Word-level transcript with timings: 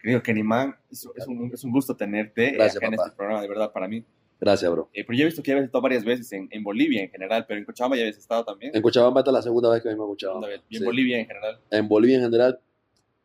Querido 0.00 0.22
Kenny 0.22 0.42
Man, 0.42 0.76
es, 0.90 1.06
es 1.14 1.26
un, 1.26 1.50
es 1.52 1.62
un 1.64 1.72
gusto 1.72 1.94
tenerte 1.94 2.52
Gracias, 2.52 2.76
acá 2.76 2.86
en 2.86 2.94
este 2.94 3.10
programa, 3.16 3.42
de 3.42 3.48
verdad, 3.48 3.72
para 3.72 3.86
mí. 3.88 4.04
Gracias, 4.40 4.70
bro. 4.70 4.88
Eh, 4.94 5.04
pero 5.04 5.18
yo 5.18 5.22
he 5.24 5.26
visto 5.26 5.42
que 5.42 5.48
ya 5.48 5.54
habías 5.54 5.66
estado 5.66 5.82
varias 5.82 6.02
veces 6.04 6.32
en, 6.32 6.48
en 6.50 6.62
Bolivia 6.64 7.02
en 7.02 7.10
general, 7.10 7.44
pero 7.46 7.58
en 7.58 7.66
Cochabamba 7.66 7.96
ya 7.96 8.02
habías 8.04 8.16
estado 8.16 8.42
también. 8.44 8.74
En 8.74 8.80
Cochabamba 8.80 9.20
esta 9.20 9.30
es 9.30 9.34
la 9.34 9.42
segunda 9.42 9.70
vez 9.70 9.82
que 9.82 9.88
a 9.88 9.92
he 9.92 9.94
Segunda 9.94 10.12
escuchado. 10.14 10.40
vez. 10.40 10.62
Y 10.70 10.76
en 10.76 10.80
Sí. 10.80 10.86
Bolivia 10.86 11.18
en 11.18 11.26
general. 11.26 11.60
En 11.70 11.88
Bolivia 11.88 12.16
en 12.16 12.22
general, 12.22 12.60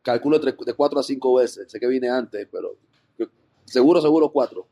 calculo 0.02 0.38
de 0.38 0.54
cuatro 0.74 1.00
a 1.00 1.02
cinco 1.02 1.34
veces. 1.36 1.70
Sé 1.72 1.80
que 1.80 1.86
vine 1.86 2.10
antes, 2.10 2.46
pero 2.52 2.76
yo- 3.18 3.28
seguro, 3.64 4.02
seguro 4.02 4.30
cuatro. 4.30 4.68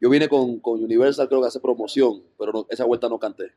Yo 0.00 0.10
vine 0.10 0.28
con, 0.28 0.58
con 0.58 0.82
Universal, 0.82 1.28
creo 1.28 1.40
que 1.42 1.46
hace 1.46 1.60
promoción, 1.60 2.24
pero 2.36 2.50
no- 2.52 2.66
esa 2.68 2.84
vuelta 2.84 3.08
no 3.08 3.20
canté. 3.20 3.52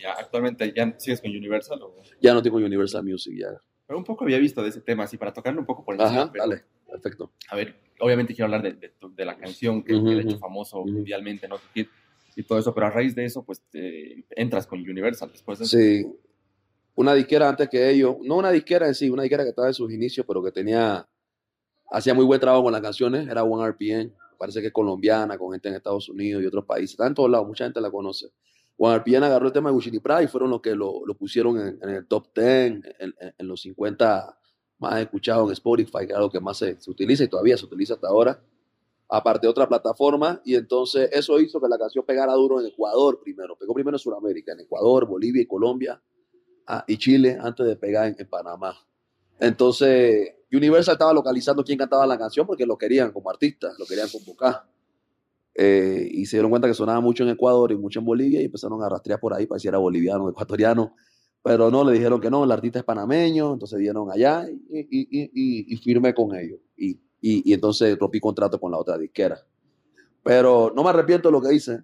Ya, 0.00 0.12
actualmente 0.12 0.72
ya 0.74 0.94
sigues 0.98 1.20
con 1.20 1.30
Universal. 1.32 1.82
o- 1.82 1.96
Ya 2.20 2.32
no 2.32 2.40
con 2.42 2.62
Universal 2.62 3.02
Music, 3.02 3.34
ya. 3.36 3.48
Pero 3.88 3.98
un 3.98 4.04
poco 4.04 4.22
había 4.22 4.38
visto 4.38 4.62
de 4.62 4.68
ese 4.68 4.80
tema, 4.80 5.02
así 5.02 5.16
para 5.18 5.32
tocarlo 5.32 5.58
un 5.58 5.66
poco 5.66 5.84
por 5.84 5.94
encima. 5.96 6.22
Ajá, 6.22 6.30
pero, 6.32 6.44
dale, 6.46 6.64
perfecto. 6.90 7.32
A 7.50 7.56
ver, 7.56 7.74
obviamente 8.00 8.34
quiero 8.34 8.46
hablar 8.46 8.62
de, 8.62 8.92
de, 9.14 9.24
la 9.24 9.36
canción 9.36 9.82
que, 9.82 9.92
le 9.94 10.20
ha 10.20 10.22
hecho 10.22 10.38
famoso 10.38 10.84
mundialmente, 10.84 11.48
¿no? 11.48 11.56
Y 12.36 12.42
todo 12.44 12.58
eso, 12.58 12.72
pero 12.74 12.86
a 12.86 12.90
raíz 12.90 13.14
de 13.14 13.24
eso, 13.24 13.42
pues 13.44 13.60
te- 13.70 14.24
entras 14.30 14.66
con 14.66 14.80
Universal 14.80 15.30
después 15.32 15.58
de 15.58 15.64
eso. 15.64 15.76
Sí, 15.76 16.06
una 16.94 17.14
disquera 17.14 17.48
antes 17.48 17.68
que 17.68 17.90
ellos, 17.90 18.16
no 18.22 18.36
una 18.36 18.50
disquera 18.50 18.86
en 18.86 18.94
sí, 18.94 19.10
una 19.10 19.22
disquera 19.22 19.42
que 19.42 19.50
estaba 19.50 19.68
en 19.68 19.74
sus 19.74 19.92
inicios, 19.92 20.24
pero 20.26 20.42
que 20.42 20.52
tenía, 20.52 21.06
hacía 21.90 22.14
muy 22.14 22.24
buen 22.24 22.40
trabajo 22.40 22.62
con 22.64 22.72
las 22.72 22.82
canciones, 22.82 23.28
era 23.28 23.42
One 23.42 23.64
RPN, 23.68 24.12
parece 24.38 24.60
que 24.60 24.68
es 24.68 24.72
colombiana, 24.72 25.36
con 25.36 25.52
gente 25.52 25.68
en 25.68 25.74
Estados 25.74 26.08
Unidos 26.08 26.42
y 26.42 26.46
otros 26.46 26.64
países, 26.64 26.92
está 26.92 27.06
en 27.06 27.14
todos 27.14 27.30
lados, 27.30 27.46
mucha 27.46 27.64
gente 27.64 27.80
la 27.80 27.90
conoce. 27.90 28.26
One 28.78 28.94
RPN 28.96 29.24
agarró 29.24 29.46
el 29.48 29.52
tema 29.52 29.68
de 29.68 29.74
Gucci 29.74 29.98
Prada 30.00 30.22
y 30.22 30.28
fueron 30.28 30.48
los 30.50 30.62
que 30.62 30.74
lo, 30.74 31.04
lo 31.04 31.14
pusieron 31.14 31.58
en, 31.60 31.78
en 31.82 31.90
el 31.90 32.06
top 32.06 32.28
10, 32.34 32.46
en, 32.46 32.82
en- 32.98 33.14
en 33.36 33.46
los 33.48 33.60
50 33.62 34.38
más 34.80 35.00
escuchados 35.00 35.46
en 35.48 35.52
Spotify, 35.52 36.06
que 36.06 36.12
es 36.12 36.14
algo 36.14 36.30
que 36.30 36.40
más 36.40 36.58
se, 36.58 36.80
se 36.80 36.90
utiliza 36.90 37.24
y 37.24 37.28
todavía 37.28 37.56
se 37.56 37.66
utiliza 37.66 37.94
hasta 37.94 38.08
ahora, 38.08 38.42
aparte 39.08 39.46
de 39.46 39.50
otra 39.50 39.68
plataforma, 39.68 40.40
y 40.44 40.54
entonces 40.54 41.10
eso 41.12 41.38
hizo 41.40 41.60
que 41.60 41.68
la 41.68 41.78
canción 41.78 42.04
pegara 42.06 42.32
duro 42.32 42.60
en 42.60 42.66
Ecuador 42.66 43.20
primero, 43.22 43.56
pegó 43.56 43.74
primero 43.74 43.96
en 43.96 43.98
Sudamérica, 43.98 44.52
en 44.52 44.60
Ecuador, 44.60 45.06
Bolivia 45.06 45.42
y 45.42 45.46
Colombia, 45.46 46.00
ah, 46.66 46.84
y 46.86 46.96
Chile, 46.96 47.36
antes 47.40 47.66
de 47.66 47.76
pegar 47.76 48.14
en, 48.16 48.28
Panamá. 48.28 48.74
Entonces, 49.38 50.34
Universal 50.52 50.94
estaba 50.94 51.12
localizando 51.12 51.64
quién 51.64 51.78
cantaba 51.78 52.06
la 52.06 52.18
canción 52.18 52.46
porque 52.46 52.64
lo 52.64 52.78
querían 52.78 53.12
como 53.12 53.30
artista, 53.30 53.68
lo 53.78 53.86
querían 53.86 54.08
convocar. 54.08 54.64
Eh, 55.54 56.08
y 56.12 56.26
se 56.26 56.36
dieron 56.36 56.50
cuenta 56.50 56.68
que 56.68 56.74
sonaba 56.74 57.00
mucho 57.00 57.24
en 57.24 57.30
Ecuador 57.30 57.72
y 57.72 57.76
mucho 57.76 57.98
en 57.98 58.04
Bolivia 58.04 58.40
y 58.40 58.44
empezaron 58.44 58.80
a 58.82 58.88
rastrear 58.88 59.18
por 59.18 59.34
ahí 59.34 59.46
para 59.46 59.58
si 59.58 59.66
era 59.66 59.78
boliviano 59.78 60.28
ecuatoriano. 60.30 60.94
Pero 61.42 61.70
no, 61.70 61.84
le 61.84 61.92
dijeron 61.92 62.20
que 62.20 62.30
no, 62.30 62.44
el 62.44 62.52
artista 62.52 62.80
es 62.80 62.84
panameño, 62.84 63.54
entonces 63.54 63.78
vieron 63.78 64.10
allá 64.10 64.46
y, 64.48 64.78
y, 64.78 65.08
y, 65.10 65.74
y, 65.74 65.76
firmé 65.78 66.12
con 66.14 66.36
ellos. 66.36 66.60
Y 66.76 67.52
entonces 67.52 67.98
rompí 67.98 68.20
contrato 68.20 68.60
con 68.60 68.70
la 68.72 68.78
otra 68.78 68.98
disquera. 68.98 69.40
Pero 70.22 70.72
no 70.74 70.82
me 70.82 70.90
arrepiento 70.90 71.28
de 71.28 71.32
lo 71.32 71.40
que 71.40 71.54
hice, 71.54 71.82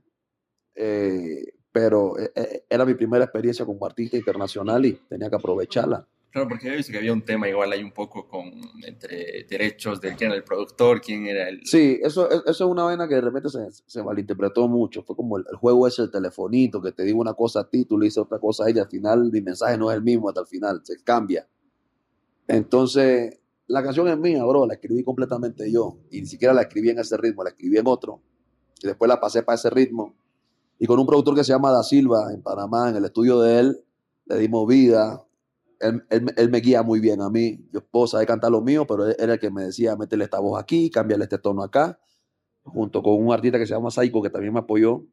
eh, 0.75 1.43
pero 1.73 2.19
eh, 2.19 2.33
eh, 2.35 2.65
era 2.69 2.85
mi 2.85 2.95
primera 2.95 3.25
experiencia 3.25 3.65
como 3.65 3.85
artista 3.85 4.17
internacional 4.17 4.85
y 4.85 4.93
tenía 5.09 5.31
que 5.31 5.37
aprovecharla. 5.37 6.07
Claro, 6.37 6.51
porque 6.51 6.67
yo 6.67 6.77
visto 6.77 6.93
que 6.93 6.99
había 6.99 7.15
un 7.15 7.25
tema 7.25 7.49
igual 7.49 7.73
ahí 7.73 7.83
un 7.83 7.93
poco 7.93 8.29
con 8.29 8.45
entre 8.87 9.47
derechos 9.49 10.03
de 10.03 10.15
quién 10.15 10.29
era 10.29 10.37
el 10.37 10.45
productor, 10.45 11.01
quién 11.01 11.25
era 11.27 11.49
el... 11.49 11.65
Sí, 11.65 11.99
eso, 12.03 12.31
eso 12.31 12.45
es 12.51 12.61
una 12.61 12.83
vaina 12.83 13.09
que 13.09 13.15
de 13.15 13.23
repente 13.23 13.49
se, 13.49 13.61
se 13.71 14.03
malinterpretó 14.03 14.69
mucho. 14.69 15.03
Fue 15.03 15.17
como 15.17 15.39
el, 15.39 15.47
el 15.51 15.57
juego 15.57 15.87
ese, 15.87 16.03
el 16.03 16.11
telefonito, 16.11 16.83
que 16.83 16.93
te 16.93 17.05
digo 17.05 17.23
una 17.23 17.33
cosa 17.33 17.61
a 17.61 17.71
ti, 17.71 17.87
tú 17.87 17.97
le 17.97 18.05
dices 18.05 18.19
otra 18.19 18.39
cosa 18.39 18.67
a 18.67 18.69
ella. 18.69 18.83
Al 18.83 18.91
final, 18.91 19.31
mi 19.33 19.41
mensaje 19.41 19.79
no 19.79 19.91
es 19.91 19.97
el 19.97 20.03
mismo 20.03 20.29
hasta 20.29 20.43
el 20.43 20.47
final, 20.47 20.83
se 20.85 21.03
cambia. 21.03 21.49
Entonces, 22.47 23.41
la 23.67 23.83
canción 23.83 24.07
es 24.09 24.19
mía, 24.19 24.45
bro, 24.45 24.67
la 24.67 24.75
escribí 24.75 25.03
completamente 25.03 25.73
yo. 25.73 26.01
Y 26.11 26.21
ni 26.21 26.27
siquiera 26.27 26.53
la 26.53 26.61
escribí 26.61 26.91
en 26.91 26.99
ese 26.99 27.17
ritmo, 27.17 27.45
la 27.45 27.49
escribí 27.49 27.79
en 27.79 27.87
otro. 27.87 28.21
Y 28.83 28.87
después 28.87 29.09
la 29.09 29.19
pasé 29.19 29.43
para 29.43 29.55
ese 29.55 29.71
ritmo. 29.71 30.15
Y 30.79 30.85
con 30.85 30.99
un 30.99 31.07
productor 31.07 31.35
que 31.35 31.45
se 31.45 31.53
llama 31.55 31.71
Da 31.71 31.83
Silva, 31.83 32.31
en 32.31 32.43
Panamá, 32.43 32.91
en 32.91 32.97
el 32.97 33.07
estudio 33.07 33.41
de 33.41 33.59
él, 33.59 33.81
le 34.27 34.37
dimos 34.37 34.69
vida. 34.69 35.23
Él, 35.81 36.05
él- 36.11 36.35
él 36.37 36.51
me 36.51 36.59
guía 36.61 36.83
muy 36.83 37.01
bien 37.01 37.21
a 37.21 37.29
mí. 37.31 37.67
Yo 37.73 37.81
puedo 37.85 38.07
saber 38.07 38.27
cantar 38.27 38.51
lo 38.51 38.61
mío, 38.61 38.87
pero 38.87 39.07
él 39.07 39.17
era 39.19 39.35
el 39.35 39.39
que 39.39 39.51
me 39.51 39.65
decía, 39.65 39.97
métele 39.97 40.25
esta 40.25 40.39
voz 40.41 40.61
aquí, 40.61 40.91
cámbiale 40.91 41.25
este 41.25 41.39
tono 41.39 41.63
acá. 41.63 41.99
Junto 42.65 43.03
con 43.03 43.15
un 43.25 43.33
artista 43.33 43.59
que 43.59 43.67
se 43.67 43.75
llama 43.75 43.91
Saiko, 43.91 44.23
que 44.23 44.31
también 44.31 44.53
me 44.53 44.61
apoyó. 44.61 45.05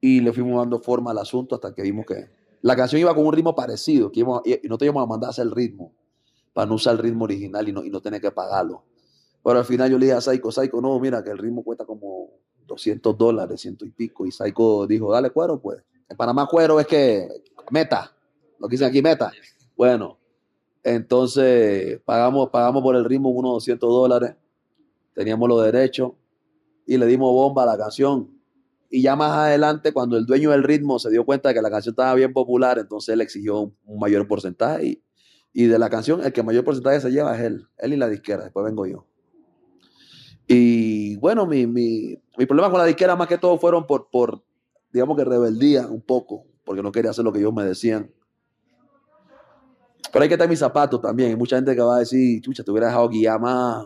Y 0.00 0.20
le 0.20 0.32
fuimos 0.32 0.58
dando 0.58 0.80
forma 0.80 1.10
al 1.12 1.18
asunto 1.18 1.54
hasta 1.54 1.74
que 1.74 1.82
vimos 1.82 2.04
que 2.06 2.28
la 2.62 2.74
canción 2.74 3.00
iba 3.00 3.14
con 3.14 3.24
un 3.26 3.32
ritmo 3.32 3.54
parecido, 3.54 4.10
y 4.12 4.68
no 4.68 4.78
te 4.78 4.84
íbamos 4.86 5.02
a 5.02 5.06
mandar 5.06 5.28
a 5.28 5.30
hacer 5.30 5.44
el 5.44 5.52
ritmo, 5.52 5.92
para 6.52 6.66
no 6.66 6.74
usar 6.74 6.94
el 6.94 6.98
ritmo 6.98 7.24
original 7.24 7.68
y 7.68 7.72
no, 7.72 7.84
y 7.84 7.90
no 7.90 8.00
tener 8.00 8.20
que 8.20 8.30
pagarlo. 8.32 8.82
Pero 9.44 9.58
al 9.58 9.64
final 9.64 9.90
yo 9.90 9.98
le 9.98 10.06
dije 10.06 10.16
a 10.16 10.20
Saiko, 10.20 10.50
Saiko, 10.50 10.80
no, 10.80 10.98
mira, 10.98 11.22
que 11.22 11.30
el 11.30 11.38
ritmo 11.38 11.62
cuesta 11.62 11.84
como 11.84 12.30
200 12.66 13.16
dólares, 13.16 13.60
ciento 13.60 13.84
y 13.84 13.90
pico. 13.90 14.26
Y 14.26 14.32
Saiko 14.32 14.86
dijo, 14.88 15.12
dale 15.12 15.30
cuero, 15.30 15.60
pues. 15.60 15.82
En 16.08 16.16
Panamá 16.16 16.48
cuero 16.50 16.80
es 16.80 16.86
que 16.88 17.28
meta, 17.70 18.12
lo 18.58 18.66
que 18.66 18.72
dicen 18.72 18.88
aquí 18.88 19.00
meta. 19.02 19.30
Bueno, 19.76 20.18
entonces 20.82 22.00
pagamos, 22.04 22.48
pagamos 22.50 22.82
por 22.82 22.96
el 22.96 23.04
ritmo 23.04 23.28
unos 23.30 23.52
200 23.54 23.88
dólares, 23.88 24.36
teníamos 25.14 25.48
los 25.48 25.64
derechos 25.64 26.12
y 26.86 26.96
le 26.96 27.06
dimos 27.06 27.32
bomba 27.32 27.64
a 27.64 27.66
la 27.66 27.76
canción. 27.76 28.30
Y 28.88 29.02
ya 29.02 29.16
más 29.16 29.32
adelante, 29.32 29.92
cuando 29.92 30.16
el 30.16 30.26
dueño 30.26 30.52
del 30.52 30.62
ritmo 30.62 30.98
se 30.98 31.10
dio 31.10 31.26
cuenta 31.26 31.48
de 31.48 31.56
que 31.56 31.62
la 31.62 31.70
canción 31.70 31.92
estaba 31.92 32.14
bien 32.14 32.32
popular, 32.32 32.78
entonces 32.78 33.12
él 33.12 33.20
exigió 33.20 33.72
un, 33.84 33.98
mayor 33.98 34.26
porcentaje. 34.28 34.86
Y, 34.86 35.02
y 35.52 35.64
de 35.66 35.78
la 35.78 35.90
canción, 35.90 36.24
el 36.24 36.32
que 36.32 36.42
mayor 36.42 36.64
porcentaje 36.64 37.00
se 37.00 37.10
lleva 37.10 37.36
es 37.36 37.42
él, 37.42 37.66
él 37.78 37.92
y 37.92 37.96
la 37.96 38.08
disquera, 38.08 38.44
después 38.44 38.64
vengo 38.64 38.86
yo. 38.86 39.06
Y 40.46 41.16
bueno, 41.16 41.46
mi, 41.46 41.66
mi, 41.66 42.16
mi 42.38 42.46
problema 42.46 42.70
con 42.70 42.78
la 42.78 42.86
disquera 42.86 43.16
más 43.16 43.26
que 43.26 43.38
todo 43.38 43.58
fueron 43.58 43.86
por, 43.86 44.08
por, 44.08 44.44
digamos 44.92 45.16
que 45.16 45.24
rebeldía 45.24 45.88
un 45.88 46.00
poco, 46.00 46.46
porque 46.64 46.82
no 46.82 46.92
quería 46.92 47.10
hacer 47.10 47.24
lo 47.24 47.32
que 47.32 47.40
ellos 47.40 47.52
me 47.52 47.64
decían. 47.64 48.12
Pero 50.12 50.22
hay 50.22 50.28
que 50.28 50.34
estar 50.34 50.48
mis 50.48 50.58
zapatos 50.58 51.00
también. 51.00 51.30
Hay 51.30 51.36
mucha 51.36 51.56
gente 51.56 51.74
que 51.74 51.82
va 51.82 51.96
a 51.96 51.98
decir, 52.00 52.40
chucha, 52.40 52.62
te 52.62 52.70
hubiera 52.70 52.88
dejado 52.88 53.08
guiar 53.08 53.40
más, 53.40 53.84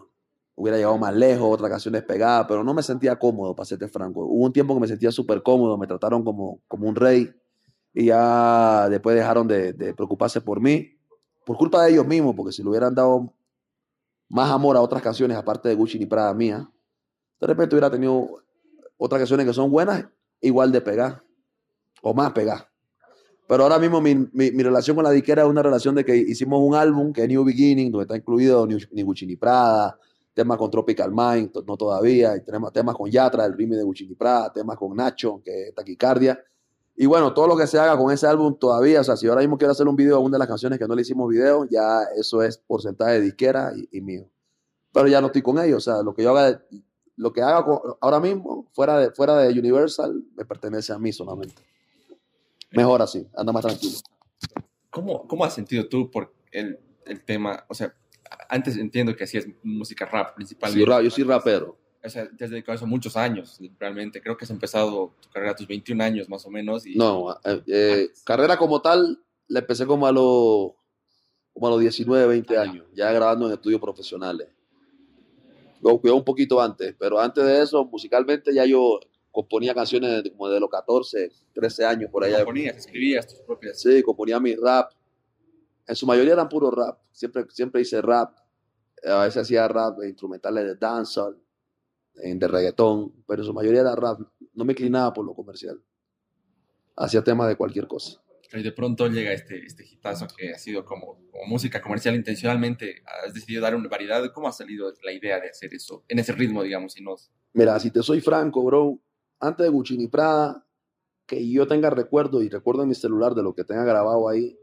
hubiera 0.54 0.76
llegado 0.76 0.98
más 0.98 1.14
lejos, 1.14 1.48
otra 1.50 1.68
canción 1.68 1.92
despegada, 1.92 2.46
pero 2.46 2.62
no 2.62 2.74
me 2.74 2.82
sentía 2.82 3.18
cómodo, 3.18 3.54
para 3.54 3.64
serte 3.64 3.88
franco. 3.88 4.24
Hubo 4.24 4.44
un 4.44 4.52
tiempo 4.52 4.74
que 4.74 4.80
me 4.80 4.88
sentía 4.88 5.10
súper 5.10 5.42
cómodo, 5.42 5.78
me 5.78 5.86
trataron 5.86 6.22
como, 6.22 6.60
como 6.68 6.88
un 6.88 6.96
rey 6.96 7.30
y 7.94 8.06
ya 8.06 8.88
después 8.88 9.16
dejaron 9.16 9.48
de, 9.48 9.72
de 9.72 9.94
preocuparse 9.94 10.40
por 10.40 10.60
mí, 10.60 10.98
por 11.44 11.56
culpa 11.56 11.82
de 11.84 11.92
ellos 11.92 12.06
mismos, 12.06 12.34
porque 12.36 12.52
si 12.52 12.62
le 12.62 12.68
hubieran 12.68 12.94
dado 12.94 13.34
más 14.28 14.50
amor 14.50 14.76
a 14.76 14.80
otras 14.80 15.02
canciones 15.02 15.36
aparte 15.36 15.68
de 15.68 15.74
Gucci 15.74 15.98
ni 15.98 16.06
Prada 16.06 16.32
mía, 16.34 16.70
de 17.40 17.46
repente 17.46 17.74
hubiera 17.74 17.90
tenido 17.90 18.28
otras 18.96 19.20
canciones 19.20 19.46
que 19.46 19.52
son 19.52 19.70
buenas, 19.70 20.06
igual 20.40 20.70
de 20.70 20.80
pegar, 20.80 21.24
o 22.02 22.14
más 22.14 22.32
pegar. 22.32 22.69
Pero 23.50 23.64
ahora 23.64 23.80
mismo 23.80 24.00
mi, 24.00 24.14
mi, 24.14 24.62
relación 24.62 24.94
con 24.94 25.02
la 25.02 25.10
disquera 25.10 25.42
es 25.42 25.48
una 25.48 25.60
relación 25.60 25.96
de 25.96 26.04
que 26.04 26.16
hicimos 26.16 26.60
un 26.62 26.76
álbum 26.76 27.12
que 27.12 27.22
es 27.22 27.28
New 27.28 27.42
Beginning, 27.42 27.90
donde 27.90 28.04
está 28.04 28.16
incluido 28.16 28.64
ni, 28.64 29.02
Gucci 29.02 29.34
Prada, 29.34 29.98
temas 30.32 30.56
con 30.56 30.70
Tropical 30.70 31.10
Mind, 31.10 31.50
no 31.66 31.76
todavía, 31.76 32.36
y 32.36 32.42
tenemos 32.42 32.72
temas 32.72 32.94
con 32.94 33.10
Yatra, 33.10 33.44
el 33.46 33.58
remix 33.58 33.78
de 33.78 33.82
Gucci 33.82 34.14
Prada, 34.14 34.52
temas 34.52 34.76
con 34.78 34.96
Nacho, 34.96 35.42
que 35.44 35.64
es 35.64 35.74
Taquicardia. 35.74 36.40
Y 36.94 37.06
bueno, 37.06 37.34
todo 37.34 37.48
lo 37.48 37.56
que 37.56 37.66
se 37.66 37.76
haga 37.76 37.98
con 37.98 38.12
ese 38.12 38.28
álbum 38.28 38.56
todavía, 38.56 39.00
o 39.00 39.04
sea, 39.04 39.16
si 39.16 39.26
ahora 39.26 39.40
mismo 39.40 39.58
quiero 39.58 39.72
hacer 39.72 39.88
un 39.88 39.96
video 39.96 40.14
a 40.14 40.20
una 40.20 40.36
de 40.36 40.38
las 40.38 40.46
canciones 40.46 40.78
que 40.78 40.86
no 40.86 40.94
le 40.94 41.02
hicimos 41.02 41.28
video, 41.28 41.64
ya 41.64 42.04
eso 42.16 42.44
es 42.44 42.56
porcentaje 42.56 43.14
de 43.14 43.20
disquera 43.22 43.72
y, 43.90 44.00
mío. 44.00 44.28
Pero 44.92 45.08
ya 45.08 45.20
no 45.20 45.26
estoy 45.26 45.42
con 45.42 45.58
ellos, 45.58 45.88
o 45.88 45.92
sea, 45.92 46.04
lo 46.04 46.14
que 46.14 46.22
yo 46.22 46.36
haga, 46.36 46.62
lo 47.16 47.32
que 47.32 47.42
haga 47.42 47.66
ahora 48.00 48.20
mismo, 48.20 48.68
fuera 48.70 48.96
de, 49.00 49.10
fuera 49.10 49.38
de 49.38 49.58
Universal, 49.58 50.22
me 50.36 50.44
pertenece 50.44 50.92
a 50.92 51.00
mí 51.00 51.12
solamente. 51.12 51.60
Mejor 52.72 53.02
así, 53.02 53.26
anda 53.36 53.52
más 53.52 53.64
tranquilo. 53.64 53.98
¿Cómo, 54.90 55.26
¿Cómo 55.26 55.44
has 55.44 55.54
sentido 55.54 55.88
tú 55.88 56.10
por 56.10 56.32
el, 56.52 56.78
el 57.06 57.24
tema? 57.24 57.64
O 57.68 57.74
sea, 57.74 57.94
antes 58.48 58.76
entiendo 58.76 59.14
que 59.16 59.24
hacías 59.24 59.46
música 59.62 60.04
rap 60.06 60.28
Sí, 60.30 60.34
principalmente. 60.36 60.90
ra- 60.90 61.02
yo 61.02 61.10
soy 61.10 61.24
rapero. 61.24 61.78
O 62.02 62.08
sea, 62.08 62.28
te 62.30 62.44
has 62.44 62.50
dedicado 62.50 62.72
a 62.72 62.76
eso 62.76 62.86
muchos 62.86 63.16
años, 63.16 63.60
realmente. 63.78 64.22
Creo 64.22 64.36
que 64.36 64.44
has 64.46 64.50
empezado 64.50 65.14
tu 65.20 65.28
carrera 65.28 65.52
a 65.52 65.56
tus 65.56 65.66
21 65.66 66.00
años 66.02 66.28
más 66.30 66.46
o 66.46 66.50
menos. 66.50 66.86
Y, 66.86 66.94
No, 66.96 67.32
eh, 67.44 67.62
eh, 67.66 68.08
carrera 68.24 68.56
como 68.56 68.80
tal, 68.80 69.22
la 69.48 69.58
empecé 69.60 69.84
como 69.86 70.06
a 70.06 70.12
los 70.12 70.72
como 71.52 71.66
a 71.66 71.70
los 71.70 71.80
19, 71.80 72.26
20 72.26 72.56
años, 72.56 72.86
ya 72.94 73.12
grabando 73.12 73.46
en 73.48 73.52
estudios 73.52 73.80
profesionales. 73.80 74.48
Luego 75.82 76.00
cuidado 76.00 76.18
un 76.18 76.24
poquito 76.24 76.60
antes, 76.60 76.94
pero 76.98 77.18
antes 77.20 77.44
de 77.44 77.62
eso, 77.62 77.84
musicalmente 77.84 78.54
ya 78.54 78.64
yo 78.64 79.00
componía 79.30 79.74
canciones 79.74 80.22
de- 80.24 80.30
como 80.32 80.48
de 80.48 80.60
los 80.60 80.68
14, 80.70 81.30
13 81.52 81.84
años 81.84 82.10
por 82.10 82.24
allá. 82.24 82.38
componías, 82.38 82.76
escribías 82.76 83.26
tus 83.26 83.40
propias. 83.40 83.80
Sí, 83.80 84.02
componía 84.02 84.38
mi 84.40 84.54
rap. 84.56 84.92
En 85.86 85.96
su 85.96 86.06
mayoría 86.06 86.32
eran 86.34 86.48
puro 86.48 86.70
rap. 86.70 86.98
Siempre, 87.12 87.44
siempre 87.50 87.80
hice 87.80 88.00
rap. 88.02 88.36
A 89.04 89.24
veces 89.24 89.42
hacía 89.42 89.66
rap 89.68 89.98
instrumentales 90.04 90.64
de 90.64 90.74
dancehall, 90.76 91.40
eh, 92.22 92.34
de 92.34 92.48
reggaetón, 92.48 93.12
pero 93.26 93.42
en 93.42 93.46
su 93.46 93.54
mayoría 93.54 93.80
era 93.80 93.96
rap. 93.96 94.20
No 94.54 94.64
me 94.64 94.72
inclinaba 94.72 95.12
por 95.12 95.24
lo 95.24 95.34
comercial. 95.34 95.80
Hacía 96.96 97.22
temas 97.24 97.48
de 97.48 97.56
cualquier 97.56 97.86
cosa. 97.86 98.20
Y 98.52 98.62
de 98.64 98.72
pronto 98.72 99.06
llega 99.06 99.32
este, 99.32 99.64
este 99.64 99.84
hitazo 99.86 100.26
que 100.36 100.52
ha 100.52 100.58
sido 100.58 100.84
como, 100.84 101.20
como 101.30 101.44
música 101.46 101.80
comercial 101.80 102.16
intencionalmente. 102.16 102.96
Has 103.24 103.32
decidido 103.32 103.62
dar 103.62 103.76
una 103.76 103.88
variedad. 103.88 104.22
¿Cómo 104.34 104.48
ha 104.48 104.52
salido 104.52 104.92
la 105.04 105.12
idea 105.12 105.38
de 105.40 105.48
hacer 105.50 105.72
eso 105.72 106.04
en 106.08 106.18
ese 106.18 106.32
ritmo, 106.32 106.62
digamos? 106.64 106.98
Y 106.98 107.02
no... 107.02 107.14
Mira, 107.52 107.78
si 107.78 107.90
te 107.92 108.02
soy 108.02 108.20
franco, 108.20 108.64
bro, 108.64 108.98
antes 109.40 109.64
de 109.64 109.70
Gucci 109.70 109.96
ni 109.96 110.06
Prada, 110.06 110.64
que 111.26 111.48
yo 111.48 111.66
tenga 111.66 111.90
recuerdo 111.90 112.42
y 112.42 112.48
recuerdo 112.48 112.82
en 112.82 112.88
mi 112.88 112.94
celular 112.94 113.34
de 113.34 113.42
lo 113.42 113.54
que 113.54 113.64
tenga 113.64 113.84
grabado 113.84 114.28
ahí, 114.28 114.58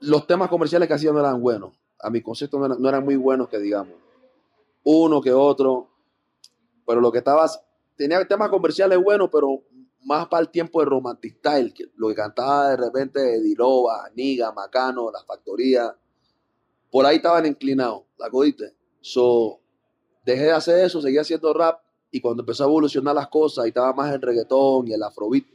los 0.00 0.26
temas 0.26 0.48
comerciales 0.48 0.88
que 0.88 0.94
hacían 0.94 1.14
no 1.14 1.20
eran 1.20 1.40
buenos. 1.40 1.78
A 2.00 2.10
mi 2.10 2.20
concepto 2.20 2.58
no 2.58 2.88
eran, 2.88 3.04
muy 3.04 3.16
buenos, 3.16 3.48
que 3.48 3.58
digamos. 3.58 3.94
Uno 4.82 5.20
que 5.20 5.32
otro. 5.32 5.90
Pero 6.86 7.00
lo 7.00 7.12
que 7.12 7.18
estaba, 7.18 7.48
tenía 7.96 8.26
temas 8.26 8.50
comerciales 8.50 9.02
buenos, 9.02 9.30
pero 9.30 9.62
más 10.04 10.26
para 10.26 10.42
el 10.42 10.50
tiempo 10.50 10.80
de 10.80 10.86
Romantic 10.86 11.36
Style, 11.38 11.72
lo 11.96 12.08
que 12.08 12.14
cantaba 12.14 12.70
de 12.70 12.76
repente 12.76 13.40
Dilova, 13.40 14.10
Niga, 14.14 14.52
Macano, 14.52 15.10
La 15.10 15.22
Factoría, 15.24 15.96
por 16.90 17.06
ahí 17.06 17.16
estaban 17.16 17.46
inclinados, 17.46 18.02
la 18.18 18.28
codiste. 18.28 18.74
So, 19.00 19.60
dejé 20.26 20.44
de 20.44 20.52
hacer 20.52 20.84
eso, 20.84 21.00
seguí 21.00 21.16
haciendo 21.16 21.54
rap 21.54 21.83
y 22.14 22.20
cuando 22.20 22.42
empezó 22.42 22.62
a 22.62 22.68
evolucionar 22.68 23.12
las 23.12 23.26
cosas 23.26 23.64
y 23.64 23.68
estaba 23.70 23.92
más 23.92 24.14
el 24.14 24.22
reggaetón 24.22 24.86
y 24.86 24.92
el 24.92 25.02
afrobeat, 25.02 25.46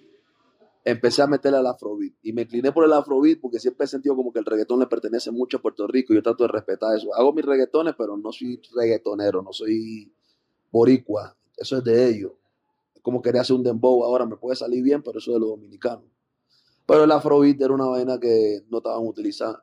empecé 0.83 1.21
a 1.21 1.27
meterle 1.27 1.59
al 1.59 1.67
afrobeat. 1.67 2.15
Y 2.21 2.33
me 2.33 2.41
incliné 2.41 2.73
por 2.73 2.83
el 2.83 2.91
afrobeat 2.91 3.39
porque 3.39 3.59
siempre 3.59 3.85
he 3.85 3.87
sentido 3.87 4.13
como 4.13 4.33
que 4.33 4.39
el 4.39 4.45
reggaetón 4.45 4.77
le 4.77 4.87
pertenece 4.87 5.31
mucho 5.31 5.55
a 5.55 5.61
Puerto 5.61 5.87
Rico 5.87 6.11
y 6.11 6.17
yo 6.17 6.21
trato 6.21 6.43
de 6.43 6.49
respetar 6.49 6.97
eso. 6.97 7.15
Hago 7.15 7.31
mis 7.31 7.45
reggaetones, 7.45 7.95
pero 7.97 8.17
no 8.17 8.33
soy 8.33 8.61
reggaetonero, 8.75 9.41
no 9.41 9.53
soy 9.53 10.11
boricua, 10.69 11.33
eso 11.55 11.77
es 11.77 11.83
de 11.85 12.09
ellos. 12.09 12.33
Como 13.01 13.21
quería 13.21 13.39
hacer 13.39 13.55
un 13.55 13.63
dembow. 13.63 14.03
Ahora, 14.03 14.25
me 14.25 14.35
puede 14.35 14.57
salir 14.57 14.83
bien, 14.83 15.01
pero 15.01 15.19
eso 15.19 15.31
de 15.31 15.39
los 15.39 15.47
dominicanos. 15.47 16.03
Pero 16.85 17.05
el 17.05 17.11
afrobeat 17.13 17.61
era 17.61 17.73
una 17.73 17.85
vaina 17.85 18.19
que 18.19 18.65
no 18.69 18.79
estaban 18.79 19.07
utilizando, 19.07 19.61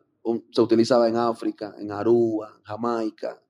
se 0.50 0.62
utilizaba 0.62 1.08
en 1.08 1.16
África, 1.16 1.74
en 1.78 1.92
Aruba, 1.92 2.54
en 2.56 2.62
Jamaica, 2.62 3.42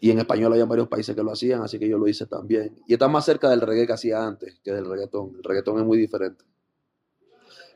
y 0.00 0.10
en 0.10 0.18
español 0.18 0.52
había 0.52 0.64
varios 0.64 0.88
países 0.88 1.14
que 1.14 1.22
lo 1.22 1.32
hacían, 1.32 1.62
así 1.62 1.78
que 1.78 1.88
yo 1.88 1.98
lo 1.98 2.06
hice 2.08 2.26
también. 2.26 2.82
Y 2.86 2.92
está 2.92 3.08
más 3.08 3.24
cerca 3.24 3.50
del 3.50 3.60
reggae 3.60 3.86
que 3.86 3.92
hacía 3.92 4.24
antes 4.24 4.60
que 4.62 4.72
del 4.72 4.86
reggaetón. 4.86 5.34
El 5.36 5.44
reggaetón 5.44 5.78
es 5.80 5.84
muy 5.84 5.98
diferente. 5.98 6.44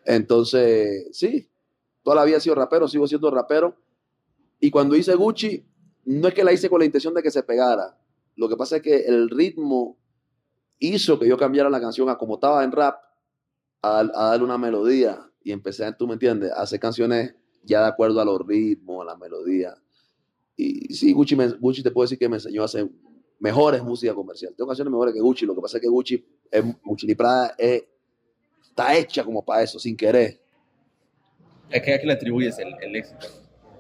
Entonces, 0.05 1.09
sí, 1.13 1.51
toda 2.03 2.17
la 2.17 2.25
vida 2.25 2.39
he 2.39 2.41
sido 2.41 2.55
rapero, 2.55 2.89
sigo 2.89 3.07
siendo 3.07 3.31
rapero. 3.31 3.77
Y 4.61 4.71
cuando 4.71 4.97
hice 4.97 5.15
Gucci, 5.15 5.67
no 6.05 6.29
es 6.29 6.35
que 6.35 6.45
la 6.45 6.53
hice 6.53 6.71
con 6.71 6.79
la 6.79 6.87
intención 6.87 7.15
de 7.15 7.23
que 7.23 7.31
se 7.31 7.43
pegara. 7.43 7.99
Lo 8.37 8.49
que 8.49 8.57
pasa 8.57 8.77
es 8.77 8.83
que 8.83 9.07
el 9.07 9.29
ritmo 9.29 9.99
hizo 10.79 11.19
que 11.19 11.29
yo 11.29 11.37
cambiara 11.37 11.69
la 11.69 11.81
canción 11.81 12.09
a 12.09 12.17
como 12.17 12.35
estaba 12.35 12.65
en 12.65 12.73
rap, 12.73 13.01
a, 13.83 14.05
darle 14.05 14.45
una 14.45 14.59
melodía. 14.59 15.31
Y 15.43 15.53
empecé, 15.53 15.93
tú 15.93 16.07
me 16.07 16.15
entiendes, 16.15 16.53
a 16.53 16.63
hacer 16.63 16.81
canciones 16.81 17.35
ya 17.63 17.83
de 17.83 17.89
acuerdo 17.89 18.21
a 18.21 18.25
los 18.25 18.47
ritmos, 18.47 19.03
a 19.03 19.05
la 19.05 19.17
melodía. 19.17 19.75
Y 20.61 20.93
sí, 20.93 21.13
Gucci, 21.13 21.37
Gucci 21.61 21.85
te 21.85 21.93
puedo 21.93 22.05
decir 22.05 22.19
que 22.19 22.29
me 22.29 22.37
enseñó 22.37 22.63
a 22.63 22.65
hacer 22.65 22.91
mejores 23.39 23.81
música 23.85 24.13
comercial. 24.13 24.53
Tengo 24.57 24.67
canciones 24.67 24.91
mejores 24.91 25.15
que 25.15 25.21
Gucci, 25.21 25.47
lo 25.47 25.55
que 25.55 25.61
pasa 25.61 25.77
es 25.79 25.83
que 25.83 25.89
Gucci, 25.89 26.27
es, 26.51 26.65
Gucci 26.83 27.07
ni 27.07 27.15
Prada 27.15 27.55
está 27.57 28.97
hecha 28.97 29.23
como 29.25 29.45
para 29.45 29.63
eso, 29.63 29.79
sin 29.79 29.97
querer. 29.97 30.41
¿A 31.73 31.81
qué, 31.81 32.01
le 32.03 32.13
atribuyes 32.13 32.59
el, 32.59 32.97
éxito? 32.97 33.29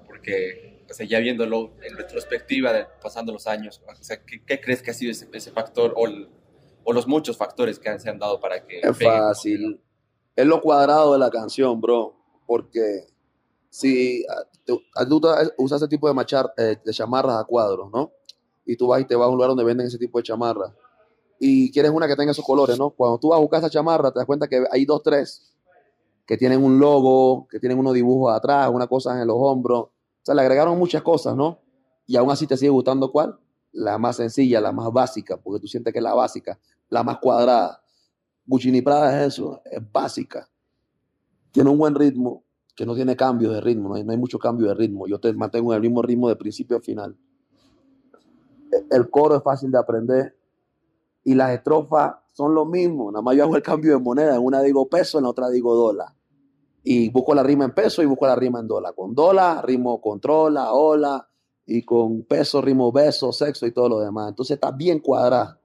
Porque, 0.06 0.84
o 0.88 0.94
sea, 0.94 1.04
ya 1.04 1.19
viéndolo 1.19 1.72
en 1.82 1.96
retrospectiva, 1.96 2.88
pasando 3.02 3.32
los 3.32 3.48
años, 3.48 3.82
o 3.84 4.04
sea, 4.04 4.22
¿qué, 4.24 4.60
crees 4.60 4.81
que 4.81 4.92
ha 4.92 4.94
sido 4.94 5.10
ese, 5.10 5.28
ese 5.32 5.50
factor 5.50 5.94
o 5.96 6.06
el, 6.06 6.28
o 6.84 6.92
los 6.92 7.08
muchos 7.08 7.36
factores 7.36 7.81
que 7.81 7.98
se 7.98 8.08
han 8.08 8.20
dado 8.20 8.38
para 8.38 8.64
que... 8.64 8.81
Es 8.81 8.96
fácil. 8.96 9.81
Es 10.36 10.46
lo 10.46 10.60
cuadrado 10.60 11.14
de 11.14 11.19
la 11.19 11.31
canción, 11.31 11.81
bro. 11.81 12.14
Porque 12.46 13.08
si 13.70 14.25
tú, 14.65 14.81
usas 15.59 15.82
ese 15.82 15.88
tipo 15.88 16.09
de, 16.09 16.15
machar, 16.15 16.53
eh, 16.56 16.76
de 16.85 16.93
chamarras 16.93 17.41
a 17.41 17.44
cuadros, 17.44 17.91
¿no? 17.93 18.12
Y 18.65 18.76
tú 18.76 18.87
vas 18.88 19.00
y 19.00 19.05
te 19.05 19.17
vas 19.17 19.26
a 19.26 19.29
un 19.29 19.37
lugar 19.37 19.49
donde 19.50 19.65
venden 19.65 19.87
ese 19.87 19.99
tipo 19.99 20.19
de 20.19 20.25
chamarras. 20.25 20.73
Y 21.41 21.70
quieres 21.70 21.91
una 21.91 22.06
que 22.06 22.17
tenga 22.17 22.32
esos 22.32 22.44
colores, 22.44 22.79
¿no? 22.79 22.91
Cuando 22.91 23.19
tú 23.19 23.29
vas 23.29 23.38
a 23.38 23.41
buscar 23.41 23.61
esa 23.61 23.70
chamarra, 23.70 24.11
te 24.11 24.19
das 24.19 24.26
cuenta 24.26 24.49
que 24.49 24.65
hay 24.70 24.85
dos, 24.85 25.03
tres 25.03 25.55
que 26.26 26.37
tienen 26.37 26.62
un 26.62 26.79
logo, 26.79 27.47
que 27.49 27.59
tienen 27.59 27.79
unos 27.79 27.94
dibujos 27.94 28.35
atrás, 28.35 28.69
una 28.70 28.87
cosa 28.87 29.20
en 29.20 29.26
los 29.26 29.37
hombros. 29.38 29.81
O 29.81 29.91
sea, 30.23 30.35
le 30.35 30.43
agregaron 30.43 30.79
muchas 30.79 31.03
cosas, 31.03 31.35
¿no? 31.35 31.61
Y 32.06 32.17
aún 32.17 32.31
así 32.31 32.47
te 32.47 32.56
sigue 32.56 32.70
gustando 32.70 33.11
cuál? 33.11 33.38
La 33.73 33.97
más 33.97 34.17
sencilla, 34.17 34.61
la 34.61 34.73
más 34.73 34.93
básica, 34.93 35.38
porque 35.38 35.61
tú 35.61 35.67
sientes 35.67 35.93
que 35.93 36.00
es 36.00 36.03
la 36.03 36.15
básica 36.15 36.59
la 36.88 37.03
más 37.03 37.19
cuadrada. 37.19 37.82
Gucci 38.47 38.81
Prada 38.82 39.20
es 39.20 39.35
eso, 39.35 39.61
es 39.65 39.81
básica. 39.93 40.49
Tiene 41.53 41.70
un 41.70 41.79
buen 41.79 41.94
ritmo, 41.94 42.44
que 42.78 42.86
no 42.86 42.94
tiene 42.94 43.16
cambio 43.16 43.50
de 43.50 43.60
ritmo, 43.60 43.88
no 43.88 44.12
hay, 44.12 44.16
mucho 44.16 44.38
cambio 44.38 44.69
de 44.69 44.75
ritmo. 44.75 45.08
Yo 45.08 45.19
te 45.19 45.32
mantengo 45.32 45.72
en 45.72 45.78
el 45.78 45.82
mismo 45.82 46.00
ritmo 46.00 46.28
de 46.28 46.36
principio 46.36 46.76
a 46.76 46.80
final. 46.80 47.16
El 48.88 49.10
coro 49.10 49.34
es 49.34 49.42
fácil 49.42 49.72
de 49.72 49.78
aprender 49.78 50.36
y 51.25 51.34
las 51.34 51.50
estrofas 51.50 52.14
son 52.32 52.54
lo 52.54 52.64
mismo. 52.66 53.10
Nada 53.10 53.20
más 53.20 53.34
yo 53.34 53.42
hago 53.42 53.56
el 53.56 53.64
cambio 53.64 53.94
de 53.94 53.98
moneda. 53.98 54.36
En 54.36 54.44
una 54.44 54.62
digo 54.62 54.88
peso, 54.88 55.19
en 55.19 55.25
la 55.25 55.30
otra 55.30 55.48
digo 55.48 55.75
dólar. 55.75 56.14
Y 56.84 57.10
busco 57.10 57.34
la 57.34 57.42
rima 57.42 57.64
en 57.64 57.72
peso 57.75 58.00
y 58.00 58.06
busco 58.06 58.28
la 58.28 58.36
rima 58.36 58.60
en 58.60 58.69
dólar. 58.69 58.94
Con 58.94 59.12
dólar, 59.12 59.66
rimo 59.66 60.00
controla, 60.00 60.72
hola. 60.72 61.28
Y 61.66 61.82
con 61.82 62.22
peso, 62.22 62.62
rimo 62.62 62.92
beso, 62.92 63.32
sexo 63.32 63.66
y 63.66 63.72
todo 63.72 63.88
lo 63.88 63.98
demás. 63.98 64.28
Entonces 64.28 64.54
está 64.54 64.70
bien 64.70 65.00
cuadrada. 65.00 65.58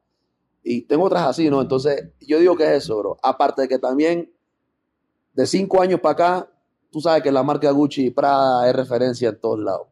Y 0.64 0.82
tengo 0.88 1.04
otras 1.04 1.28
así, 1.28 1.48
¿no? 1.48 1.62
Entonces, 1.62 2.10
yo 2.22 2.40
digo 2.40 2.56
que 2.56 2.64
es 2.64 2.86
eso, 2.86 2.98
bro. 2.98 3.18
Aparte 3.22 3.62
de 3.62 3.68
que 3.68 3.78
también, 3.78 4.34
de 5.34 5.46
cinco 5.46 5.80
años 5.80 6.00
para 6.00 6.14
acá, 6.14 6.53
tú 6.94 7.02
sabes 7.02 7.24
que 7.24 7.32
la 7.32 7.42
marca 7.42 7.72
Gucci 7.72 8.06
y 8.06 8.10
Prada 8.12 8.70
es 8.70 8.76
referencia 8.76 9.30
en 9.30 9.40
todos 9.40 9.60
lados. 9.60 9.88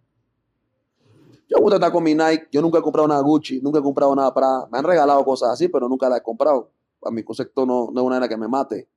Yo 1.49 1.57
me 1.57 1.63
gusta 1.63 1.77
estar 1.77 1.91
con 1.91 2.03
mi 2.03 2.13
Nike. 2.13 2.47
Yo 2.51 2.61
nunca 2.61 2.77
he 2.77 2.81
comprado 2.81 3.07
nada 3.07 3.21
Gucci, 3.21 3.59
nunca 3.59 3.79
he 3.79 3.81
comprado 3.81 4.15
nada 4.15 4.31
Prada. 4.31 4.69
Me 4.71 4.77
han 4.77 4.85
regalado 4.85 5.25
cosas 5.25 5.49
así, 5.49 5.67
pero 5.67 5.89
nunca 5.89 6.07
las 6.07 6.19
he 6.19 6.23
comprado. 6.23 6.71
A 7.03 7.09
mi 7.09 7.23
concepto 7.23 7.65
no, 7.65 7.89
no 7.91 8.01
es 8.01 8.07
una 8.07 8.17
era 8.17 8.29
que 8.29 8.37
me 8.37 8.47
mate. 8.47 8.87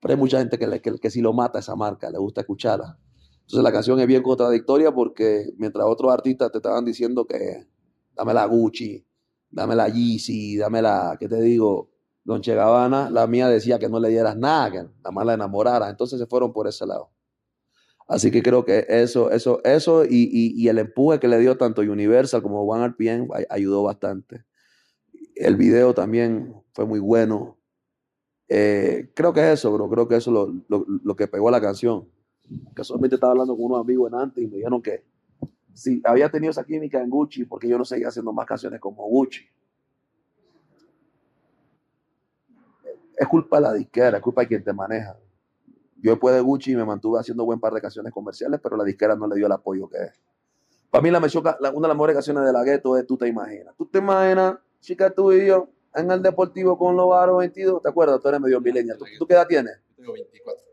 Pero 0.00 0.14
hay 0.14 0.18
mucha 0.18 0.38
gente 0.38 0.56
que, 0.56 0.66
le, 0.68 0.80
que, 0.80 0.96
que 0.96 1.10
sí 1.10 1.20
lo 1.20 1.32
mata 1.32 1.58
esa 1.58 1.74
marca, 1.74 2.08
le 2.08 2.18
gusta 2.18 2.40
escucharla. 2.42 2.96
Entonces 3.40 3.64
la 3.64 3.72
canción 3.72 3.98
es 3.98 4.06
bien 4.06 4.22
contradictoria 4.22 4.94
porque 4.94 5.52
mientras 5.58 5.84
otros 5.86 6.12
artistas 6.12 6.52
te 6.52 6.58
estaban 6.58 6.84
diciendo 6.84 7.26
que 7.26 7.66
dame 8.14 8.32
la 8.32 8.46
Gucci, 8.46 9.04
dame 9.50 9.74
la 9.74 9.88
Yeezy, 9.88 10.56
dame 10.56 10.80
la, 10.80 11.16
¿qué 11.18 11.28
te 11.28 11.42
digo? 11.42 11.90
Don 12.22 12.40
Che 12.40 12.54
Gabbana, 12.54 13.10
la 13.10 13.26
mía 13.26 13.48
decía 13.48 13.80
que 13.80 13.88
no 13.88 13.98
le 13.98 14.08
dieras 14.08 14.36
nada, 14.36 14.70
que 14.70 14.78
nada 14.78 15.10
más 15.10 15.26
la 15.26 15.34
enamorara. 15.34 15.90
Entonces 15.90 16.20
se 16.20 16.26
fueron 16.26 16.52
por 16.52 16.68
ese 16.68 16.86
lado. 16.86 17.10
Así 18.10 18.32
que 18.32 18.42
creo 18.42 18.64
que 18.64 18.86
eso, 18.88 19.30
eso, 19.30 19.62
eso 19.62 20.04
y, 20.04 20.66
el 20.66 20.80
empuje 20.80 21.20
que 21.20 21.28
le 21.28 21.38
dio 21.38 21.56
tanto 21.56 21.80
Universal 21.80 22.42
como 22.42 22.62
One 22.64 22.88
RPM 22.88 23.28
ayudó 23.48 23.84
bastante. 23.84 24.44
El 25.36 25.54
video 25.54 25.94
también 25.94 26.52
fue 26.72 26.86
muy 26.86 26.98
bueno. 26.98 27.56
Eh, 28.48 29.12
creo 29.14 29.32
que 29.32 29.38
es 29.38 29.60
eso, 29.60 29.72
bro. 29.72 29.88
Creo 29.88 30.08
que 30.08 30.16
eso 30.16 30.30
es 30.30 30.52
lo, 30.68 30.84
lo, 31.04 31.14
que 31.14 31.28
pegó 31.28 31.50
a 31.50 31.52
la 31.52 31.60
canción. 31.60 32.08
Casualmente 32.74 33.14
estaba 33.14 33.30
hablando 33.30 33.54
con 33.54 33.66
unos 33.66 33.80
amigos 33.82 34.12
en 34.12 34.18
antes 34.18 34.42
y 34.42 34.48
me 34.48 34.56
dijeron 34.56 34.82
que 34.82 35.04
si 35.72 36.02
había 36.04 36.28
tenido 36.28 36.50
esa 36.50 36.64
química 36.64 37.00
en 37.00 37.10
Gucci, 37.10 37.44
porque 37.44 37.68
yo 37.68 37.78
no 37.78 37.84
seguía 37.84 38.08
haciendo 38.08 38.32
más 38.32 38.44
canciones 38.44 38.80
como 38.80 39.06
Gucci. 39.08 39.44
Es 43.16 43.28
culpa 43.28 43.58
de 43.58 43.62
la 43.62 43.72
disquera, 43.74 44.16
es 44.16 44.22
culpa 44.22 44.40
de 44.40 44.48
quien 44.48 44.64
te 44.64 44.72
maneja. 44.72 45.16
Yo 46.02 46.12
después 46.12 46.34
de 46.34 46.40
Gucci 46.40 46.74
me 46.76 46.84
mantuve 46.84 47.20
haciendo 47.20 47.44
buen 47.44 47.60
par 47.60 47.72
de 47.72 47.80
canciones 47.80 48.12
comerciales, 48.12 48.60
pero 48.62 48.76
la 48.76 48.84
disquera 48.84 49.14
no 49.14 49.26
le 49.26 49.36
dio 49.36 49.46
el 49.46 49.52
apoyo 49.52 49.88
que 49.88 49.98
es. 49.98 50.20
Para 50.90 51.02
mí 51.02 51.10
la, 51.10 51.18
una 51.18 51.28
de 51.28 51.88
las 51.88 51.96
mejores 51.96 52.14
canciones 52.14 52.44
de 52.44 52.52
la 52.52 52.64
gueto 52.64 52.96
es 52.96 53.06
Tú 53.06 53.16
te 53.16 53.28
imaginas. 53.28 53.74
Tú 53.76 53.86
te 53.86 53.98
imaginas, 53.98 54.56
chica, 54.80 55.10
tú 55.10 55.32
y 55.32 55.46
yo, 55.46 55.68
en 55.94 56.10
el 56.10 56.22
deportivo 56.22 56.76
con 56.76 56.96
los 56.96 57.08
varos 57.08 57.38
22. 57.38 57.82
¿Te 57.82 57.88
acuerdas? 57.88 58.20
Tú 58.20 58.28
eres 58.28 58.40
medio 58.40 58.60
milenia. 58.60 58.96
¿Tú, 58.96 59.26
qué 59.26 59.34
edad 59.34 59.46
tienes? 59.46 59.78
Tengo 59.96 60.12
24. 60.12 60.64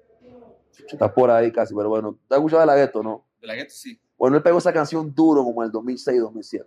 Estás 0.90 1.12
por 1.12 1.30
ahí 1.30 1.52
casi, 1.52 1.76
pero 1.76 1.90
bueno. 1.90 2.18
¿Te 2.28 2.36
has 2.36 2.40
escuchado 2.40 2.62
de 2.62 2.68
la 2.68 2.76
gueto, 2.76 3.04
no? 3.04 3.26
De 3.42 3.48
la 3.48 3.56
gueto, 3.56 3.74
sí. 3.74 4.00
Bueno, 4.18 4.38
él 4.38 4.44
pegó 4.44 4.58
esa 4.58 4.74
canción 4.74 5.14
duro 5.14 5.44
como 5.44 5.64
en 5.64 5.68
el 5.68 5.74
2006-2007. 5.74 6.66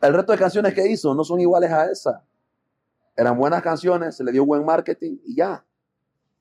El 0.00 0.14
resto 0.14 0.32
de 0.32 0.38
canciones 0.38 0.74
que 0.74 0.86
hizo 0.86 1.14
no 1.14 1.24
son 1.24 1.40
iguales 1.40 1.70
a 1.70 1.90
esa. 1.90 2.24
Eran 3.16 3.36
buenas 3.36 3.62
canciones, 3.62 4.16
se 4.16 4.24
le 4.24 4.30
dio 4.30 4.46
buen 4.46 4.64
marketing 4.64 5.18
y 5.24 5.34
ya. 5.34 5.64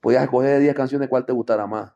Podías 0.07 0.23
escoger 0.23 0.51
de 0.51 0.59
10 0.61 0.73
canciones 0.73 1.09
cuál 1.09 1.25
te 1.25 1.33
gustara 1.33 1.67
más. 1.67 1.91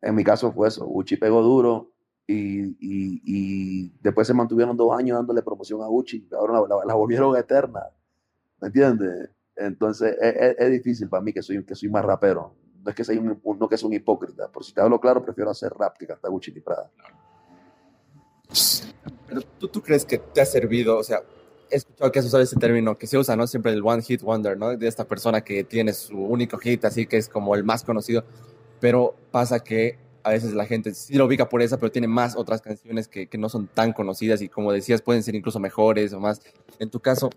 En 0.00 0.14
mi 0.14 0.22
caso 0.22 0.52
fue 0.52 0.68
eso. 0.68 0.86
Gucci 0.86 1.16
pegó 1.16 1.42
duro 1.42 1.90
y, 2.28 3.88
después 4.00 4.24
se 4.24 4.34
mantuvieron 4.34 4.76
dos 4.76 4.96
años 4.96 5.16
dándole 5.16 5.42
promoción 5.42 5.82
a 5.82 5.88
Gucci. 5.88 6.28
Ahora 6.30 6.62
la, 6.86 6.94
volvieron 6.94 7.36
eterna. 7.36 7.80
¿Me 8.60 8.68
entiendes? 8.68 9.30
Entonces 9.56 10.16
es, 10.20 10.70
difícil 10.70 11.08
para 11.08 11.20
mí 11.20 11.32
que 11.32 11.42
soy, 11.42 11.64
que 11.64 11.74
soy 11.74 11.88
más 11.88 12.04
rapero 12.04 12.54
no 12.84 12.88
es 12.88 12.94
que 12.94 13.02
sea 13.02 13.20
un, 13.20 13.42
no 13.58 13.68
que 13.68 13.74
es 13.74 13.82
un 13.82 13.92
hipócrita, 13.92 14.46
por 14.52 14.62
si 14.62 14.72
te 14.72 14.80
hablo 14.80 15.00
claro, 15.00 15.20
prefiero 15.20 15.50
hacer 15.50 15.72
rap 15.72 15.98
que 15.98 16.06
cantar 16.06 16.30
Gucci 16.30 16.52
y 16.54 16.60
Prada. 16.60 16.88
Pero 19.26 19.40
¿tú, 19.58 19.66
tú 19.66 19.82
crees 19.82 20.04
que 20.04 20.18
te 20.18 20.40
ha 20.40 20.46
servido, 20.46 20.96
o 20.96 21.02
sea, 21.02 21.20
he 21.70 21.76
escuchado 21.76 22.12
que 22.12 22.22
se 22.22 22.28
usa 22.28 22.40
ese 22.40 22.56
término 22.56 22.98
que 22.98 23.06
se 23.06 23.18
usa, 23.18 23.36
¿no? 23.36 23.46
Siempre 23.46 23.72
el 23.72 23.82
one 23.84 24.02
hit 24.02 24.22
wonder, 24.22 24.56
¿no? 24.56 24.76
De 24.76 24.88
esta 24.88 25.04
persona 25.04 25.42
que 25.42 25.64
tiene 25.64 25.92
su 25.92 26.18
único 26.18 26.58
hit, 26.58 26.84
así 26.84 27.06
que 27.06 27.16
es 27.16 27.28
como 27.28 27.54
el 27.54 27.64
más 27.64 27.84
conocido. 27.84 28.24
Pero 28.80 29.14
pasa 29.30 29.60
que 29.60 29.98
a 30.22 30.30
veces 30.30 30.52
la 30.54 30.66
gente 30.66 30.94
sí 30.94 31.14
lo 31.14 31.26
ubica 31.26 31.48
por 31.48 31.62
esa, 31.62 31.78
pero 31.78 31.90
tiene 31.90 32.08
más 32.08 32.36
otras 32.36 32.60
canciones 32.60 33.08
que, 33.08 33.28
que 33.28 33.38
no 33.38 33.48
son 33.48 33.66
tan 33.66 33.92
conocidas 33.92 34.42
y 34.42 34.48
como 34.48 34.72
decías, 34.72 35.02
pueden 35.02 35.22
ser 35.22 35.34
incluso 35.34 35.58
mejores 35.58 36.12
o 36.12 36.20
más. 36.20 36.40
En 36.78 36.90
tu 36.90 37.00
caso, 37.00 37.30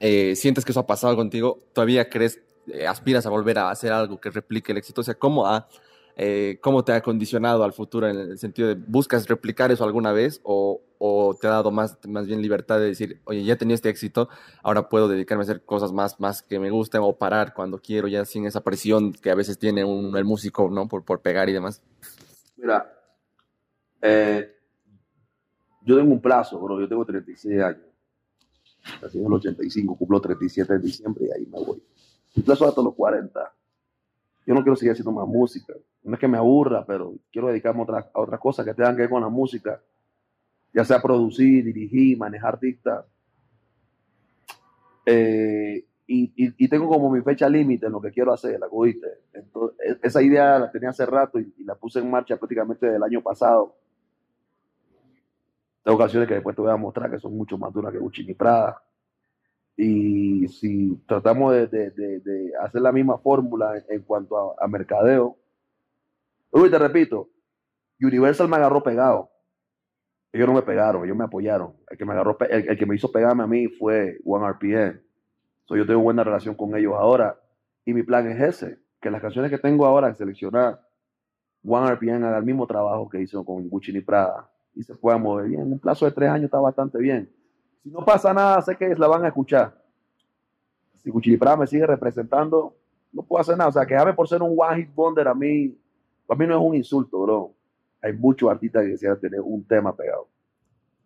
eh, 0.00 0.34
¿sientes 0.34 0.64
que 0.64 0.72
eso 0.72 0.80
ha 0.80 0.86
pasado 0.86 1.14
contigo? 1.16 1.58
¿Todavía 1.72 2.08
crees, 2.08 2.40
eh, 2.72 2.86
aspiras 2.86 3.26
a 3.26 3.30
volver 3.30 3.58
a 3.58 3.70
hacer 3.70 3.92
algo 3.92 4.20
que 4.20 4.30
replique 4.30 4.72
el 4.72 4.78
éxito? 4.78 5.02
O 5.02 5.04
sea, 5.04 5.14
¿cómo 5.14 5.46
ha 5.46 5.68
eh, 6.16 6.58
cómo 6.60 6.84
te 6.84 6.92
ha 6.92 7.00
condicionado 7.00 7.64
al 7.64 7.72
futuro 7.72 8.08
en 8.08 8.16
el 8.18 8.38
sentido 8.38 8.68
de, 8.68 8.74
¿buscas 8.74 9.28
replicar 9.28 9.70
eso 9.70 9.84
alguna 9.84 10.12
vez 10.12 10.40
o, 10.42 10.82
o, 10.98 11.36
te 11.40 11.46
ha 11.46 11.50
dado 11.50 11.70
más, 11.70 11.98
más 12.06 12.26
bien 12.26 12.42
libertad 12.42 12.78
de 12.78 12.86
decir, 12.86 13.20
oye, 13.24 13.44
ya 13.44 13.56
tenía 13.56 13.74
este 13.74 13.88
éxito, 13.88 14.28
ahora 14.62 14.88
puedo 14.88 15.08
dedicarme 15.08 15.42
a 15.42 15.44
hacer 15.44 15.64
cosas 15.64 15.92
más, 15.92 16.20
más 16.20 16.42
que 16.42 16.58
me 16.58 16.70
gusten 16.70 17.00
o 17.02 17.16
parar 17.16 17.54
cuando 17.54 17.80
quiero, 17.80 18.08
ya 18.08 18.24
sin 18.24 18.46
esa 18.46 18.62
presión 18.62 19.12
que 19.12 19.30
a 19.30 19.34
veces 19.34 19.58
tiene 19.58 19.84
un, 19.84 20.16
el 20.16 20.24
músico, 20.24 20.68
¿no? 20.70 20.88
Por, 20.88 21.04
por 21.04 21.20
pegar 21.20 21.48
y 21.48 21.52
demás. 21.52 21.82
Mira, 22.56 22.92
eh, 24.02 24.56
yo 25.82 25.96
tengo 25.96 26.12
un 26.12 26.20
plazo, 26.20 26.58
bro, 26.60 26.80
yo 26.80 26.88
tengo 26.88 27.04
36 27.04 27.62
años. 27.62 27.86
Así 29.04 29.18
en 29.18 29.26
el 29.26 29.32
85, 29.32 29.96
cumplo 29.96 30.20
37 30.20 30.72
de 30.72 30.78
diciembre 30.78 31.26
y 31.26 31.32
ahí 31.32 31.46
me 31.46 31.64
voy. 31.64 31.82
Un 32.34 32.42
plazo 32.42 32.66
hasta 32.66 32.82
los 32.82 32.94
40 32.94 33.54
yo 34.46 34.54
no 34.54 34.62
quiero 34.62 34.76
seguir 34.76 34.92
haciendo 34.92 35.12
más 35.12 35.28
música. 35.28 35.74
No 36.02 36.14
es 36.14 36.20
que 36.20 36.28
me 36.28 36.38
aburra, 36.38 36.84
pero 36.86 37.14
quiero 37.30 37.48
dedicarme 37.48 37.80
a 37.80 37.84
otras, 37.84 38.06
a 38.14 38.38
cosas 38.38 38.64
que 38.64 38.74
tengan 38.74 38.96
que 38.96 39.02
ver 39.02 39.10
con 39.10 39.22
la 39.22 39.28
música, 39.28 39.80
ya 40.72 40.84
sea 40.84 41.00
producir, 41.00 41.64
dirigir, 41.64 42.16
manejar 42.16 42.54
artistas. 42.54 43.04
Eh, 45.06 45.84
y, 46.12 46.32
y, 46.36 46.68
tengo 46.68 46.88
como 46.88 47.08
mi 47.08 47.20
fecha 47.20 47.48
límite 47.48 47.86
en 47.86 47.92
lo 47.92 48.00
que 48.00 48.10
quiero 48.10 48.32
hacer, 48.32 48.58
la 48.58 48.68
cogiste. 48.68 49.06
Entonces, 49.32 49.78
e, 49.78 49.98
esa 50.02 50.20
idea 50.20 50.58
la 50.58 50.70
tenía 50.70 50.90
hace 50.90 51.06
rato 51.06 51.38
y, 51.38 51.52
la 51.64 51.76
puse 51.76 52.00
en 52.00 52.10
marcha 52.10 52.36
prácticamente 52.36 52.86
desde 52.86 52.96
el 52.96 53.02
año 53.04 53.22
pasado. 53.22 53.76
Tengo 55.84 55.96
canciones 55.96 56.28
que 56.28 56.34
después 56.34 56.56
te 56.56 56.62
voy 56.62 56.70
a 56.72 56.76
mostrar 56.76 57.10
que 57.10 57.20
son 57.20 57.36
mucho 57.36 57.56
más 57.56 57.72
duras 57.72 57.92
que 57.92 57.98
Gucci 57.98 58.34
Prada. 58.34 58.82
Y 59.76 60.48
si 60.48 60.96
tratamos 61.06 61.52
de, 61.70 62.52
hacer 62.60 62.82
la 62.82 62.92
misma 62.92 63.18
fórmula 63.18 63.82
en, 63.88 64.02
cuanto 64.02 64.60
a, 64.60 64.66
mercadeo, 64.66 65.36
uy, 66.50 66.70
te 66.70 66.78
repito, 66.78 67.28
Universal 68.00 68.48
me 68.48 68.56
agarró 68.56 68.82
pegado. 68.82 69.30
Ellos 70.32 70.46
no 70.46 70.54
me 70.54 70.62
pegaron, 70.62 71.04
ellos 71.04 71.16
me 71.16 71.24
apoyaron. 71.24 71.74
El 71.88 71.98
que 71.98 72.04
me, 72.04 72.12
agarró, 72.12 72.36
el, 72.48 72.78
que 72.78 72.86
me 72.86 72.94
hizo 72.94 73.10
pegarme 73.10 73.42
a 73.42 73.46
mí 73.46 73.66
fue 73.68 74.18
One 74.24 74.48
RPN. 74.48 75.02
yo 75.68 75.86
tengo 75.86 76.00
buena 76.00 76.22
relación 76.22 76.54
con 76.54 76.76
ellos 76.76 76.94
ahora. 76.96 77.38
Y 77.84 77.92
mi 77.92 78.02
plan 78.02 78.28
es 78.30 78.40
ese, 78.40 78.78
que 79.00 79.10
las 79.10 79.20
canciones 79.20 79.50
que 79.50 79.58
tengo 79.58 79.86
ahora 79.86 80.14
seleccionar, 80.14 80.80
One 81.64 81.94
RPN 81.94 82.24
haga 82.24 82.38
el 82.38 82.44
mismo 82.44 82.66
trabajo 82.66 83.08
que 83.08 83.20
hizo 83.20 83.44
con 83.44 83.68
Gucci 83.68 83.96
y 83.96 84.00
Prada 84.00 84.48
y 84.74 84.82
se 84.82 84.94
pueda 84.94 85.18
mover 85.18 85.48
bien. 85.48 85.62
En 85.62 85.72
un 85.72 85.78
plazo 85.78 86.04
de 86.04 86.12
tres 86.12 86.30
años 86.30 86.44
está 86.44 86.60
bastante 86.60 86.98
bien. 86.98 87.30
Si 87.82 87.90
no 87.90 88.04
pasa 88.04 88.32
nada, 88.32 88.60
sé 88.62 88.76
que 88.76 88.94
la 88.94 89.08
van 89.08 89.24
a 89.24 89.28
escuchar. 89.28 89.74
Si 91.02 91.10
Cuchilipra 91.10 91.56
me 91.56 91.66
sigue 91.66 91.86
representando, 91.86 92.76
no 93.12 93.22
puedo 93.22 93.40
hacer 93.40 93.56
nada. 93.56 93.68
O 93.68 93.72
sea, 93.72 93.86
quejarme 93.86 94.12
por 94.12 94.28
ser 94.28 94.42
un 94.42 94.54
one 94.56 94.76
hit 94.76 94.94
wonder 94.94 95.26
a 95.28 95.34
mí, 95.34 95.76
a 96.30 96.36
mí 96.36 96.46
no 96.46 96.54
es 96.54 96.60
un 96.60 96.74
insulto, 96.74 97.20
bro. 97.22 97.54
Hay 98.02 98.12
muchos 98.12 98.50
artistas 98.50 98.84
que 98.84 98.92
quisieran 98.92 99.20
tener 99.20 99.40
un 99.40 99.66
tema 99.66 99.94
pegado. 99.94 100.28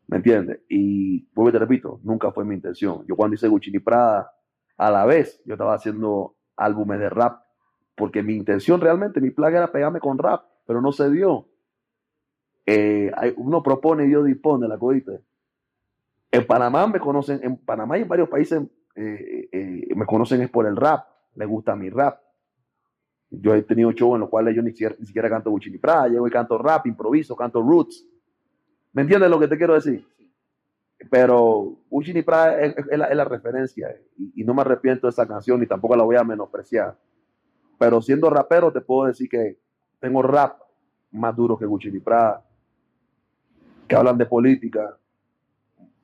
¿Me 0.06 0.18
entiendes? 0.18 0.60
Y 0.68 1.26
vuelvo 1.34 1.52
te 1.52 1.58
repito, 1.58 2.00
nunca 2.02 2.30
fue 2.30 2.44
mi 2.44 2.54
intención. 2.54 3.04
Yo 3.06 3.16
cuando 3.16 3.34
hice 3.34 3.48
Gucci 3.48 3.78
Prada, 3.78 4.32
a 4.76 4.90
la 4.90 5.06
vez 5.06 5.40
yo 5.44 5.54
estaba 5.54 5.74
haciendo 5.74 6.36
álbumes 6.56 7.00
de 7.00 7.08
rap, 7.08 7.42
porque 7.96 8.22
mi 8.22 8.34
intención 8.34 8.80
realmente, 8.80 9.20
mi 9.20 9.30
plan 9.30 9.54
era 9.54 9.72
pegarme 9.72 10.00
con 10.00 10.18
rap, 10.18 10.44
pero 10.66 10.80
no 10.80 10.92
se 10.92 11.10
dio. 11.10 11.48
Eh, 12.66 13.12
uno 13.36 13.62
propone 13.62 14.04
y 14.04 14.08
Dios 14.08 14.24
dispone, 14.24 14.68
la 14.68 14.78
codita. 14.78 15.12
En 16.30 16.46
Panamá 16.46 16.86
me 16.86 17.00
conocen, 17.00 17.40
en 17.42 17.56
Panamá 17.56 17.98
y 17.98 18.02
en 18.02 18.08
varios 18.08 18.28
países 18.28 18.62
eh, 18.96 19.48
eh, 19.52 19.94
me 19.94 20.04
conocen 20.04 20.42
es 20.42 20.50
por 20.50 20.66
el 20.66 20.76
rap, 20.76 21.06
me 21.34 21.46
gusta 21.46 21.76
mi 21.76 21.88
rap. 21.90 22.20
Yo 23.40 23.54
he 23.54 23.62
tenido 23.62 23.92
shows 23.92 24.14
en 24.14 24.20
los 24.20 24.28
cuales 24.28 24.54
yo 24.54 24.62
ni 24.62 24.70
siquiera, 24.70 24.94
ni 24.98 25.06
siquiera 25.06 25.28
canto 25.28 25.50
Gucci 25.50 25.70
ni 25.70 25.78
Prada, 25.78 26.08
llego 26.08 26.26
y 26.26 26.30
canto 26.30 26.58
rap, 26.58 26.86
improviso, 26.86 27.34
canto 27.36 27.60
roots. 27.62 28.06
¿Me 28.92 29.02
entiendes 29.02 29.30
lo 29.30 29.40
que 29.40 29.48
te 29.48 29.56
quiero 29.56 29.74
decir? 29.74 30.06
Pero 31.10 31.76
Gucci 31.90 32.12
ni 32.12 32.22
Prada 32.22 32.60
es, 32.60 32.74
la, 32.90 33.24
referencia 33.24 33.94
y, 34.16 34.44
no 34.44 34.54
me 34.54 34.62
arrepiento 34.62 35.06
de 35.06 35.10
esa 35.10 35.26
canción 35.26 35.62
y 35.62 35.66
tampoco 35.66 35.96
la 35.96 36.04
voy 36.04 36.16
a 36.16 36.24
menospreciar. 36.24 36.96
Pero 37.78 38.00
siendo 38.00 38.30
rapero 38.30 38.72
te 38.72 38.80
puedo 38.80 39.08
decir 39.08 39.28
que 39.28 39.58
tengo 40.00 40.22
rap 40.22 40.58
más 41.12 41.34
duro 41.34 41.58
que 41.58 41.66
Gucci 41.66 41.90
ni 41.90 42.00
Prada, 42.00 42.44
que 43.88 43.96
hablan 43.96 44.16
de 44.16 44.26
política, 44.26 44.96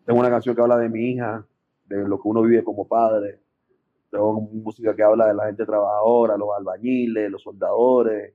tengo 0.05 0.21
una 0.21 0.31
canción 0.31 0.55
que 0.55 0.63
habla 0.63 0.77
de 0.77 0.89
mi 0.89 1.13
hija, 1.13 1.45
de 1.87 2.09
lo 2.09 2.21
que 2.21 2.29
uno 2.29 2.43
vive 2.43 2.65
como 2.65 2.87
padre. 2.87 3.41
Tengo 4.11 4.41
música 4.41 4.95
que 4.95 5.03
habla 5.03 5.27
de 5.29 5.35
la 5.35 5.47
gente 5.47 5.65
trabajadora, 5.65 6.37
los 6.37 6.49
albañiles, 6.57 7.31
los 7.31 7.43
soldadores. 7.43 8.35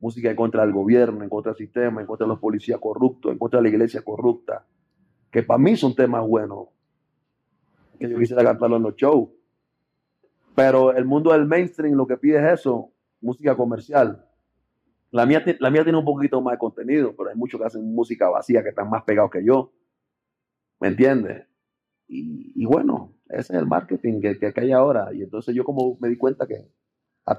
Música 0.00 0.30
en 0.30 0.36
contra 0.36 0.62
del 0.62 0.72
gobierno, 0.72 1.22
en 1.22 1.30
contra 1.30 1.52
del 1.52 1.58
sistema, 1.58 2.00
en 2.00 2.06
contra 2.06 2.26
de 2.26 2.28
los 2.28 2.38
policías 2.38 2.78
corruptos, 2.78 3.32
en 3.32 3.38
contra 3.38 3.58
de 3.58 3.62
la 3.62 3.68
iglesia 3.70 4.02
corrupta. 4.02 4.66
Que 5.30 5.42
para 5.42 5.58
mí 5.58 5.76
son 5.76 5.94
temas 5.94 6.26
buenos. 6.26 6.68
Que 7.98 8.08
yo 8.08 8.18
quisiera 8.18 8.44
cantarlo 8.44 8.76
en 8.76 8.82
los 8.82 8.96
shows. 8.96 9.30
Pero 10.54 10.92
el 10.92 11.04
mundo 11.04 11.32
del 11.32 11.46
mainstream 11.46 11.94
lo 11.94 12.06
que 12.06 12.16
pide 12.16 12.38
es 12.38 12.60
eso, 12.60 12.92
música 13.20 13.56
comercial. 13.56 14.24
La 15.10 15.26
mía, 15.26 15.44
la 15.60 15.70
mía 15.70 15.84
tiene 15.84 15.98
un 15.98 16.04
poquito 16.04 16.40
más 16.40 16.52
de 16.52 16.58
contenido, 16.58 17.14
pero 17.16 17.30
hay 17.30 17.36
muchos 17.36 17.60
que 17.60 17.66
hacen 17.66 17.94
música 17.94 18.28
vacía 18.28 18.62
que 18.62 18.70
están 18.70 18.90
más 18.90 19.04
pegados 19.04 19.30
que 19.30 19.44
yo. 19.44 19.72
¿Me 20.80 20.88
entiendes? 20.88 21.46
Y, 22.06 22.64
bueno, 22.66 23.13
ese 23.28 23.54
es 23.54 23.58
el 23.58 23.66
marketing 23.66 24.20
que, 24.20 24.38
que, 24.38 24.60
hay 24.60 24.72
ahora. 24.72 25.12
Y 25.12 25.22
entonces 25.22 25.54
yo 25.54 25.64
como 25.64 25.96
me 26.00 26.08
di 26.08 26.16
cuenta 26.16 26.46
que 26.46 26.68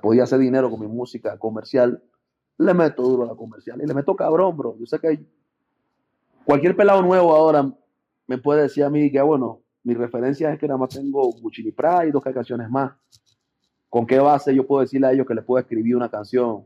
podía 0.02 0.24
hacer 0.24 0.40
dinero 0.40 0.70
con 0.70 0.80
mi 0.80 0.88
música 0.88 1.38
comercial, 1.38 2.02
le 2.58 2.74
meto 2.74 3.04
duro 3.04 3.24
a 3.24 3.28
la 3.28 3.36
comercial 3.36 3.82
y 3.82 3.86
le 3.86 3.94
meto 3.94 4.16
cabrón, 4.16 4.58
bro. 4.58 4.78
Yo 4.80 4.86
sé 4.86 5.00
que 5.00 5.26
cualquier 6.46 6.76
pelado 6.76 7.02
nuevo 7.02 7.36
ahora 7.36 7.72
me 8.28 8.38
puede 8.38 8.64
decir 8.64 8.84
a 8.84 8.90
mí 8.90 9.12
que, 9.12 9.22
bueno, 9.22 9.62
mi 9.84 9.94
referencia 9.94 10.52
es 10.52 10.60
que 10.60 10.68
nada 10.68 10.80
más 10.80 10.90
tengo 10.90 11.32
Gucci 11.42 11.72
Pride 11.72 12.08
y 12.08 12.12
dos 12.12 12.24
canciones 12.24 12.70
más. 12.70 12.94
¿Con 13.90 14.08
qué 14.08 14.20
base 14.20 14.54
yo 14.54 14.66
puedo 14.66 14.82
decirle 14.82 15.08
a 15.08 15.12
ellos 15.14 15.28
que 15.28 15.36
les 15.36 15.46
puedo 15.46 15.60
escribir 15.60 15.96
una 15.96 16.10
canción? 16.10 16.64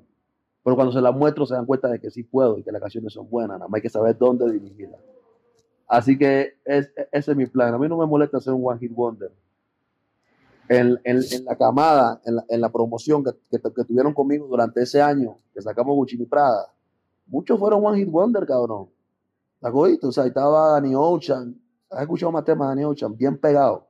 Pero 0.63 0.75
cuando 0.75 0.93
se 0.93 1.01
la 1.01 1.11
muestro 1.11 1.45
se 1.45 1.53
dan 1.53 1.65
cuenta 1.65 1.89
de 1.89 1.99
que 1.99 2.09
sí 2.09 2.23
puedo 2.23 2.57
y 2.57 2.63
que 2.63 2.71
las 2.71 2.81
canciones 2.81 3.13
son 3.13 3.29
buenas. 3.29 3.59
Nada 3.59 3.67
más 3.67 3.77
hay 3.77 3.81
que 3.81 3.89
saber 3.89 4.17
dónde 4.17 4.51
dirigirlas. 4.51 5.01
Así 5.89 6.19
que 6.19 6.53
ese 6.63 6.93
es 7.11 7.35
mi 7.35 7.47
plan. 7.47 7.73
A 7.73 7.79
mí 7.79 7.89
no 7.89 7.97
me 7.97 8.05
molesta 8.05 8.39
ser 8.39 8.53
un 8.53 8.61
One 8.63 8.79
Hit 8.79 8.93
Wonder. 8.93 9.31
En, 10.69 10.99
la 11.45 11.55
camada, 11.57 12.21
en 12.23 12.61
la, 12.61 12.71
promoción 12.71 13.23
que, 13.23 13.59
tuvieron 13.83 14.13
conmigo 14.13 14.45
durante 14.45 14.83
ese 14.83 15.01
año, 15.01 15.35
que 15.51 15.63
sacamos 15.63 15.95
Gucci 15.95 16.15
Prada, 16.25 16.71
muchos 17.25 17.59
fueron 17.59 17.83
One 17.83 17.97
Hit 17.97 18.07
Wonder, 18.07 18.45
cabrón. 18.45 18.89
¿La 19.61 19.71
O 19.71 20.11
sea, 20.11 20.27
estaba 20.27 20.73
Danny 20.73 20.93
Ocean. 20.95 21.59
¿Has 21.89 22.03
escuchado 22.03 22.31
más 22.31 22.45
temas 22.45 22.67
de 22.67 22.69
Danny 22.75 22.83
Ocean? 22.83 23.17
Bien 23.17 23.35
pegado. 23.35 23.87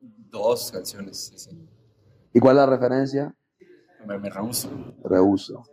Dos 0.00 0.72
canciones, 0.72 1.32
sí, 1.36 1.68
¿Y 2.32 2.40
cuál 2.40 2.56
es 2.56 2.60
la 2.62 2.66
referencia? 2.66 3.34
Me, 4.06 4.18
me 4.18 4.30
rehuso. 4.30 4.70
Rehuso. 5.04 5.64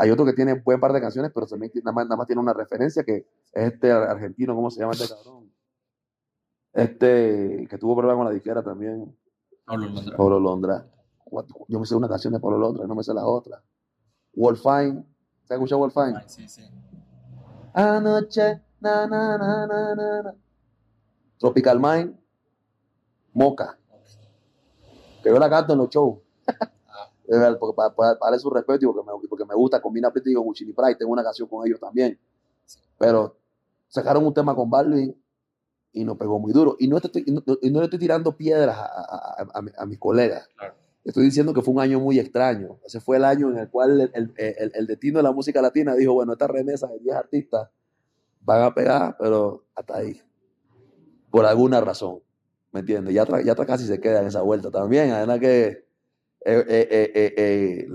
Hay 0.00 0.10
otro 0.10 0.24
que 0.24 0.32
tiene 0.32 0.54
buen 0.54 0.80
par 0.80 0.94
de 0.94 1.00
canciones, 1.02 1.30
pero 1.34 1.46
también 1.46 1.70
nada 1.74 1.92
más, 1.92 2.06
nada 2.06 2.16
más 2.16 2.26
tiene 2.26 2.40
una 2.40 2.54
referencia 2.54 3.04
que 3.04 3.16
es 3.52 3.72
este 3.72 3.92
argentino, 3.92 4.54
¿cómo 4.54 4.70
se 4.70 4.80
llama 4.80 4.92
este 4.92 5.06
cabrón? 5.06 5.52
Este, 6.72 7.66
que 7.68 7.76
tuvo 7.76 7.96
problemas 7.96 8.20
con 8.20 8.26
la 8.28 8.32
disquera 8.32 8.62
también. 8.62 9.14
Pablo 9.66 9.90
Londra. 9.90 10.16
Pablo 10.16 10.40
Londra. 10.40 10.86
Yo 11.68 11.78
me 11.78 11.84
sé 11.84 11.94
una 11.94 12.08
canción 12.08 12.32
de 12.32 12.40
Pablo 12.40 12.56
Londra, 12.56 12.86
no 12.86 12.94
me 12.94 13.02
sé 13.02 13.12
la 13.12 13.26
otra. 13.26 13.62
Wolfine. 14.32 15.04
¿Se 15.44 15.52
ha 15.52 15.56
escuchado 15.58 15.80
Wolfine? 15.80 16.18
Sí, 16.24 16.48
sí. 16.48 16.62
Anoche, 17.74 18.58
na, 18.80 19.06
na, 19.06 19.36
na, 19.36 19.66
na, 19.66 20.22
na. 20.22 20.34
Tropical 21.38 21.78
Mind. 21.78 22.18
Moca. 23.34 23.78
Que 25.22 25.28
yo 25.28 25.38
la 25.38 25.50
canto 25.50 25.74
en 25.74 25.78
los 25.78 25.90
shows. 25.90 26.20
porque 27.58 27.76
para, 27.76 27.94
para, 27.94 28.14
darle 28.20 28.38
su 28.38 28.50
respeto 28.50 28.84
y 28.84 28.88
porque 28.88 29.06
me, 29.06 29.28
porque 29.28 29.44
me 29.44 29.54
gusta, 29.54 29.80
combina 29.80 30.10
Pretty 30.10 30.34
con 30.34 30.44
Gucci 30.44 30.64
Pride, 30.72 30.96
tengo 30.96 31.12
una 31.12 31.22
canción 31.22 31.48
con 31.48 31.66
ellos 31.66 31.78
también. 31.78 32.18
Pero 32.98 33.36
sacaron 33.88 34.26
un 34.26 34.34
tema 34.34 34.54
con 34.54 34.68
Balvin 34.68 35.16
y 35.92 36.04
nos 36.04 36.16
pegó 36.16 36.38
muy 36.38 36.52
duro. 36.52 36.76
Y 36.78 36.88
no, 36.88 36.96
estoy, 36.96 37.24
no, 37.26 37.42
le 37.46 37.84
estoy 37.84 37.98
tirando 37.98 38.36
piedras 38.36 38.76
a, 38.76 38.84
a, 38.84 39.62
a, 39.78 39.86
mis 39.86 39.98
colegas. 39.98 40.48
Estoy 41.04 41.24
diciendo 41.24 41.54
que 41.54 41.62
fue 41.62 41.74
un 41.74 41.80
año 41.80 42.00
muy 42.00 42.18
extraño. 42.18 42.78
Ese 42.84 43.00
fue 43.00 43.16
el 43.16 43.24
año 43.24 43.50
en 43.50 43.58
el 43.58 43.70
cual 43.70 44.10
el, 44.12 44.32
el, 44.36 44.72
el, 44.74 44.86
destino 44.86 45.18
de 45.18 45.22
la 45.22 45.32
música 45.32 45.62
latina 45.62 45.94
dijo, 45.94 46.12
bueno, 46.12 46.32
esta 46.32 46.46
remesa 46.46 46.86
de 46.88 46.98
10 46.98 47.16
artistas 47.16 47.68
van 48.42 48.62
a 48.62 48.74
pegar, 48.74 49.16
pero 49.18 49.64
hasta 49.74 49.96
ahí. 49.96 50.20
por 51.30 51.46
alguna 51.46 51.80
razón. 51.80 52.20
¿Me 52.72 52.80
entiendes? 52.80 53.14
Ya, 53.14 53.26
ya 53.42 53.54
casi 53.56 53.86
se 53.86 54.00
queda 54.00 54.20
en 54.20 54.28
esa 54.28 54.42
vuelta 54.42 54.70
también. 54.70 55.10
Además 55.10 55.40
que 55.40 55.89
eh, 56.44 56.64
eh, 56.68 57.34
eh, 57.36 57.86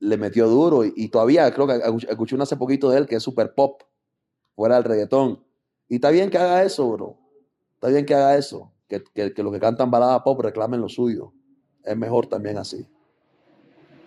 le 0.00 0.16
metió 0.16 0.48
duro 0.48 0.84
y, 0.84 1.08
todavía 1.08 1.52
creo 1.52 1.66
que 1.66 1.80
escuché 2.08 2.36
hace 2.40 2.56
poquito 2.56 2.90
de 2.90 2.98
él 2.98 3.06
que 3.06 3.16
es 3.16 3.22
super 3.22 3.54
pop, 3.54 3.82
fuera 4.54 4.76
del 4.76 4.84
reggaetón. 4.84 5.42
Y 5.88 5.96
está 5.96 6.10
bien 6.10 6.30
que 6.30 6.38
haga 6.38 6.62
eso, 6.62 6.90
bro. 6.90 7.18
Está 7.74 7.88
bien 7.88 8.06
que 8.06 8.14
haga 8.14 8.36
eso. 8.36 8.72
Que, 8.88 9.02
que, 9.02 9.42
los 9.42 9.52
que 9.52 9.60
cantan 9.60 9.90
balada 9.90 10.22
pop 10.22 10.40
reclamen 10.40 10.80
lo 10.80 10.88
suyo. 10.88 11.32
Es 11.82 11.96
mejor 11.96 12.26
también 12.26 12.58
así. 12.58 12.86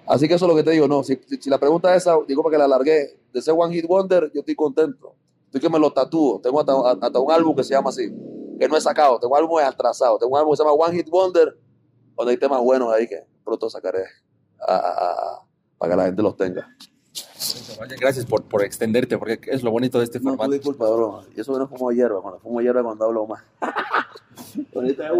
Así 0.05 0.27
que 0.27 0.35
eso 0.35 0.45
es 0.45 0.49
lo 0.49 0.55
que 0.55 0.63
te 0.63 0.71
digo. 0.71 0.87
No, 0.87 1.03
si, 1.03 1.19
si, 1.39 1.49
la 1.49 1.59
pregunta 1.59 1.95
es 1.95 2.03
esa, 2.03 2.15
digo 2.27 2.41
porque 2.41 2.57
la 2.57 2.65
alargué. 2.65 3.19
De 3.31 3.39
ese 3.39 3.51
One 3.51 3.73
Hit 3.75 3.85
Wonder, 3.87 4.31
yo 4.33 4.39
estoy 4.39 4.55
contento. 4.55 5.15
Estoy 5.45 5.61
que 5.61 5.69
me 5.69 5.79
lo 5.79 5.91
tatúo. 5.91 6.39
Tengo 6.41 6.59
hasta, 6.59 7.19
un 7.19 7.31
álbum 7.31 7.55
que 7.55 7.63
se 7.63 7.73
llama 7.73 7.89
así, 7.89 8.11
que 8.59 8.67
no 8.67 8.77
he 8.77 8.81
sacado. 8.81 9.19
Tengo 9.19 9.35
álbumes 9.35 9.65
atrasados. 9.65 10.19
Tengo 10.19 10.33
un 10.33 10.39
álbum 10.39 10.53
que 10.53 10.57
se 10.57 10.63
llama 10.63 10.73
One 10.73 10.95
Hit 10.95 11.09
Wonder, 11.09 11.57
donde 12.15 12.31
hay 12.31 12.37
temas 12.37 12.61
buenos 12.61 12.93
ahí 12.93 13.07
que 13.07 13.23
pronto 13.47 13.69
sacaré 13.69 14.03
para 14.57 15.91
que 15.91 15.95
la 15.95 16.05
gente 16.05 16.21
los 16.21 16.35
tenga. 16.35 16.69
Gracias 17.99 18.25
por, 18.25 18.43
por 18.43 18.63
extenderte, 18.63 19.17
porque 19.17 19.39
es 19.47 19.63
lo 19.63 19.71
bonito 19.71 19.97
de 19.97 20.03
este 20.03 20.19
no, 20.19 20.31
formato. 20.31 20.51
disculpa, 20.51 20.89
bro. 20.89 21.23
Y 21.35 21.41
eso 21.41 21.57
no 21.57 21.67
fumo 21.67 21.91
hierba. 21.91 22.21
Cuando 22.21 22.39
fumo 22.39 22.61
hierba, 22.61 22.83
cuando 22.83 23.05
hablo 23.05 23.25
más. 23.25 23.43
Ahorita 24.75 25.11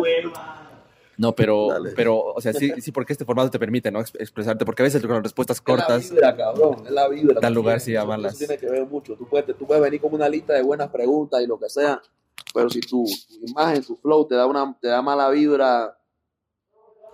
no, 1.17 1.34
pero, 1.34 1.69
pero, 1.96 2.19
o 2.19 2.39
sea, 2.39 2.53
sí, 2.53 2.72
sí, 2.77 2.91
porque 2.91 3.13
este 3.13 3.25
formato 3.25 3.50
te 3.50 3.57
permite, 3.57 3.89
¿no? 3.89 4.00
Expresarte, 4.00 4.65
porque 4.65 4.84
a 4.84 4.86
veces 4.86 5.01
con 5.05 5.24
respuestas 5.24 5.60
cortas. 5.62 6.05
Es 6.05 6.12
la 6.12 6.31
vibra, 6.31 6.38
cabrón, 6.38 6.84
es 6.86 6.91
la 6.91 7.07
vibra. 7.10 7.41
Tal 7.41 7.53
lugar 7.55 7.79
sí 7.79 7.93
llama 7.93 8.17
las. 8.17 8.38
tiene 8.38 8.55
que 8.57 8.69
ver 8.69 8.86
mucho. 8.86 9.15
Tú 9.15 9.27
puedes, 9.27 9.57
tú 9.57 9.65
puedes 9.65 9.81
venir 9.81 10.00
con 10.00 10.13
una 10.13 10.29
lista 10.29 10.53
de 10.53 10.62
buenas 10.62 10.89
preguntas 10.89 11.41
y 11.41 11.48
lo 11.48 11.57
que 11.57 11.69
sea, 11.69 12.00
pero 12.53 12.69
si 12.69 12.81
tu, 12.81 13.03
imagen, 13.48 13.84
tu 13.84 13.96
flow 13.96 14.27
te 14.27 14.36
da, 14.36 14.46
una, 14.46 14.77
te 14.79 14.89
da 14.89 15.01
mala 15.01 15.29
vibra. 15.29 15.97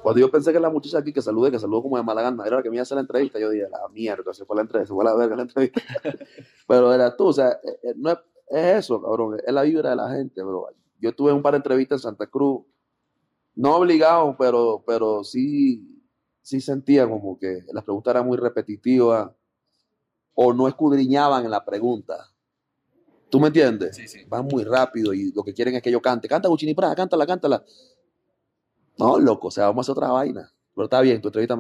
Cuando 0.04 0.20
yo 0.20 0.30
pensé 0.30 0.52
que 0.52 0.60
la 0.60 0.70
muchacha 0.70 1.00
aquí 1.00 1.14
que 1.14 1.22
saludé, 1.22 1.50
que 1.50 1.60
saludó 1.60 1.82
como 1.82 1.98
de 1.98 2.04
mala 2.04 2.22
gana, 2.22 2.46
era 2.46 2.58
la 2.58 2.64
que 2.64 2.70
me 2.70 2.76
iba 2.76 2.82
a 2.82 2.84
hacer 2.84 2.96
la 2.96 3.02
entrevista, 3.02 3.40
yo 3.40 3.50
dije, 3.50 3.68
la 3.70 3.88
mierda, 3.90 4.34
se 4.34 4.46
fue 4.46 4.56
la 4.58 4.64
entrevista, 4.64 4.90
se 4.90 4.94
fue 4.94 5.06
la 5.06 5.16
verga 5.16 5.36
la 5.38 5.44
entrevista. 5.44 5.82
pero 6.68 6.94
era 6.94 7.16
tú, 7.16 7.28
o 7.28 7.34
sea, 7.34 7.52
eh, 7.52 7.80
eh, 7.84 7.94
no 7.96 8.12
es, 8.12 8.18
es 8.50 8.84
eso, 8.84 9.02
cabrón, 9.02 9.40
es 9.46 9.54
la 9.54 9.64
vibra 9.64 9.92
de 9.92 9.96
la 9.96 10.10
gente, 10.12 10.44
bro. 10.44 10.68
Yo 11.00 11.16
tuve 11.16 11.32
un 11.32 11.42
par 11.42 11.54
de 11.54 11.58
entrevistas 11.58 12.02
en 12.02 12.04
Santa 12.04 12.28
Cruz 12.28 12.64
no 13.56 13.76
obligado, 13.76 14.36
pero, 14.38 14.84
pero 14.86 15.24
sí, 15.24 16.02
sí 16.42 16.60
sentía 16.60 17.08
como 17.08 17.38
que 17.38 17.64
las 17.72 17.84
preguntas 17.84 18.12
eran 18.12 18.26
muy 18.26 18.38
repetitivas 18.38 19.32
o 20.34 20.54
no 20.54 20.68
escudriñaban 20.68 21.46
en 21.46 21.52
la 21.52 21.64
pregunta. 21.64 22.30
¿Tú 23.30 23.40
me 23.40 23.48
entiendes? 23.48 23.96
Sí, 23.96 24.08
sí. 24.08 24.26
Van 24.28 24.46
muy 24.46 24.64
rápido 24.64 25.14
y 25.14 25.32
lo 25.32 25.44
que 25.44 25.54
quieren 25.54 25.76
es 25.76 25.82
que 25.82 25.92
yo 25.92 26.02
cante. 26.02 26.28
Canta 26.28 26.50
Guchini 26.50 26.74
Prada, 26.74 26.96
cántala, 26.96 27.26
cántala. 27.26 27.64
No, 28.98 29.20
loco, 29.20 29.48
o 29.48 29.52
sea, 29.52 29.66
vamos 29.66 29.88
a 29.88 29.92
hacer 29.92 30.04
otra 30.04 30.14
vaina. 30.14 30.52
Pero 30.76 30.86
está 30.86 31.02
bien, 31.02 31.22
tu 31.22 31.28
entrevista 31.28 31.56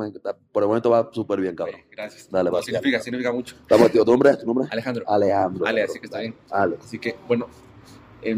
por 0.51 0.63
el 0.63 0.67
momento 0.67 0.89
va 0.89 1.09
súper 1.11 1.39
bien, 1.39 1.55
cabrón. 1.55 1.81
Gracias. 1.91 2.29
Dale, 2.31 2.49
no, 2.49 2.61
significa, 2.63 2.99
significa 2.99 3.31
mucho. 3.31 3.55
Estamos, 3.61 3.91
tío. 3.91 4.03
¿Tu 4.03 4.11
nombre? 4.11 4.35
¿Tu 4.37 4.45
nombre? 4.45 4.67
Alejandro. 4.71 5.03
Alejandro. 5.07 5.67
Ale, 5.67 5.83
así 5.83 5.99
que 5.99 6.05
está 6.07 6.19
bien. 6.19 6.35
Ale. 6.49 6.77
Así 6.81 6.97
que, 6.97 7.15
bueno, 7.27 7.47
eh, 8.23 8.35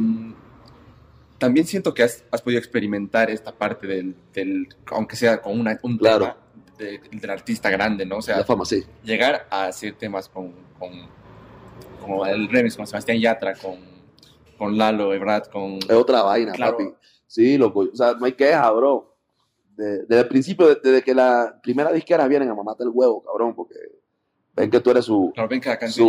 también 1.38 1.66
siento 1.66 1.94
que 1.94 2.04
has, 2.04 2.24
podido 2.44 2.60
experimentar 2.60 3.30
esta 3.30 3.54
parte 3.54 3.88
del, 3.88 4.68
aunque 4.88 5.16
sea 5.16 5.42
con 5.42 5.60
una, 5.60 5.80
un 5.82 5.98
tema 5.98 6.38
del 6.78 7.30
artista 7.30 7.70
grande, 7.70 8.06
¿no? 8.06 8.18
O 8.18 8.22
sea, 8.22 8.40
la 8.40 8.46
fama, 8.46 8.66
sí. 8.66 8.84
llegar 9.04 9.48
a 9.50 9.66
hacer 9.68 9.94
temas 9.94 10.28
con, 10.28 10.54
con 10.78 10.92
como 12.02 12.26
el 12.26 12.50
remix 12.50 12.76
con 12.76 12.86
Sebastián 12.86 13.20
Yatra, 13.20 13.56
con, 13.56 13.78
con 14.58 14.78
Lalo 14.78 15.14
Ebrard, 15.14 15.48
con... 15.50 15.78
Es 15.78 15.92
otra 15.92 16.22
vaina, 16.22 16.54
papi. 16.54 16.86
Sí, 17.28 17.58
loco. 17.58 17.82
O 17.92 17.96
sea, 17.96 18.14
no 18.14 18.26
hay 18.26 18.34
queja, 18.34 18.72
bro. 18.72 19.16
desde 19.76 20.20
el 20.20 20.28
principio, 20.28 20.68
desde 20.76 21.02
que 21.04 21.14
la 21.14 21.60
primera 21.62 21.92
disquera 21.92 22.28
vienen 22.28 22.50
a 22.50 22.56
mamarte 22.56 22.84
el 22.84 22.92
huevo, 22.94 23.24
cabrón, 23.24 23.56
porque 23.56 23.76
ven 24.56 24.72
que 24.72 24.80
tú 24.80 24.90
eres 24.90 25.06
su, 25.06 25.34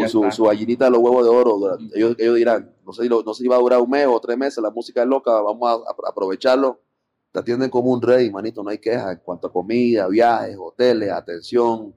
su, 0.09 0.31
su, 0.31 0.45
gallinita 0.45 0.85
de 0.85 0.91
los 0.93 1.01
huevos 1.01 1.25
de 1.25 1.31
oro. 1.31 1.79
Ellos, 1.95 2.15
ellos 2.19 2.37
dirán, 2.37 2.73
no 2.85 2.93
sé, 2.93 3.09
no 3.09 3.35
sé 3.35 3.43
si 3.43 3.49
va 3.49 3.57
a 3.57 3.61
durar 3.61 3.81
un 3.81 3.91
mes 3.91 4.07
o 4.07 4.21
tres 4.21 4.39
meses, 4.39 4.63
la 4.63 4.71
música 4.71 5.03
es 5.03 5.09
loca, 5.09 5.33
vamos 5.41 5.85
a, 5.87 6.09
aprovecharlo. 6.09 6.81
Te 7.33 7.41
atienden 7.41 7.71
como 7.71 7.91
un 7.91 8.01
rey, 8.01 8.31
manito, 8.31 8.63
no 8.63 8.71
hay 8.71 8.79
queja 8.79 9.13
en 9.13 9.19
cuanto 9.19 9.49
a 9.49 9.53
comida, 9.53 10.07
viajes, 10.07 10.57
hoteles, 10.59 11.11
atención, 11.11 11.93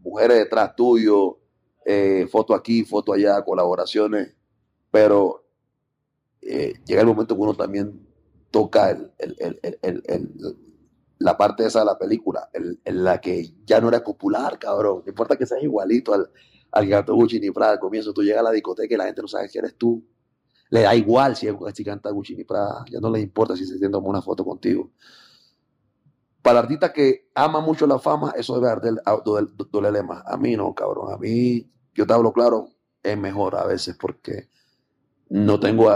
mujeres 0.00 0.38
detrás 0.38 0.74
tuyo, 0.74 1.38
eh, 1.84 2.26
foto 2.30 2.54
aquí, 2.54 2.84
foto 2.84 3.12
allá, 3.12 3.42
colaboraciones. 3.42 4.34
Pero 4.90 5.44
eh, 6.42 6.74
llega 6.84 7.02
el 7.02 7.06
momento 7.06 7.34
que 7.34 7.40
uno 7.40 7.54
también 7.54 8.07
toca 8.50 8.90
el, 8.90 9.12
el, 9.18 9.78
el 9.82 10.56
la 11.18 11.36
parte 11.36 11.66
esa 11.66 11.80
de 11.80 11.84
la 11.84 11.98
película, 11.98 12.48
en, 12.52 13.04
la 13.04 13.20
que 13.20 13.52
ya 13.66 13.80
no 13.80 13.88
era 13.88 14.02
popular, 14.02 14.58
cabrón. 14.58 15.02
No 15.04 15.10
importa 15.10 15.36
que 15.36 15.46
seas 15.46 15.62
igualito 15.62 16.14
al, 16.14 16.30
al 16.70 16.86
gato 16.86 17.14
Gucci 17.14 17.40
ni 17.40 17.50
Prada. 17.50 17.72
Al 17.72 17.80
comienzo 17.80 18.12
tú 18.12 18.22
llegas 18.22 18.40
a 18.40 18.44
la 18.44 18.50
discoteca 18.52 18.94
y 18.94 18.96
la 18.96 19.06
gente 19.06 19.22
no 19.22 19.28
sabe 19.28 19.48
quién 19.48 19.64
eres 19.64 19.76
tú. 19.76 20.04
Le 20.70 20.82
da 20.82 20.94
igual 20.94 21.34
si, 21.34 21.48
si 21.74 21.84
canta 21.84 22.10
Gucci 22.10 22.36
ni 22.36 22.44
Prada. 22.44 22.84
Ya 22.90 23.00
no 23.00 23.10
le 23.10 23.20
importa 23.20 23.56
si 23.56 23.66
se 23.66 23.78
tiene 23.78 23.96
una 23.96 24.22
foto 24.22 24.44
contigo. 24.44 24.92
Para 26.40 26.60
el 26.60 26.64
artista 26.64 26.92
que 26.92 27.30
ama 27.34 27.60
mucho 27.60 27.86
la 27.86 27.98
fama, 27.98 28.32
eso 28.36 28.60
debe 28.60 28.96
dolerle 29.70 30.02
más. 30.04 30.22
A 30.24 30.36
mí 30.36 30.56
no, 30.56 30.72
cabrón. 30.72 31.12
A 31.12 31.18
mí, 31.18 31.68
yo 31.94 32.06
te 32.06 32.12
hablo 32.12 32.32
claro, 32.32 32.68
es 33.02 33.18
mejor 33.18 33.56
a 33.56 33.64
veces 33.64 33.96
porque 34.00 34.48
no 35.30 35.58
tengo, 35.58 35.90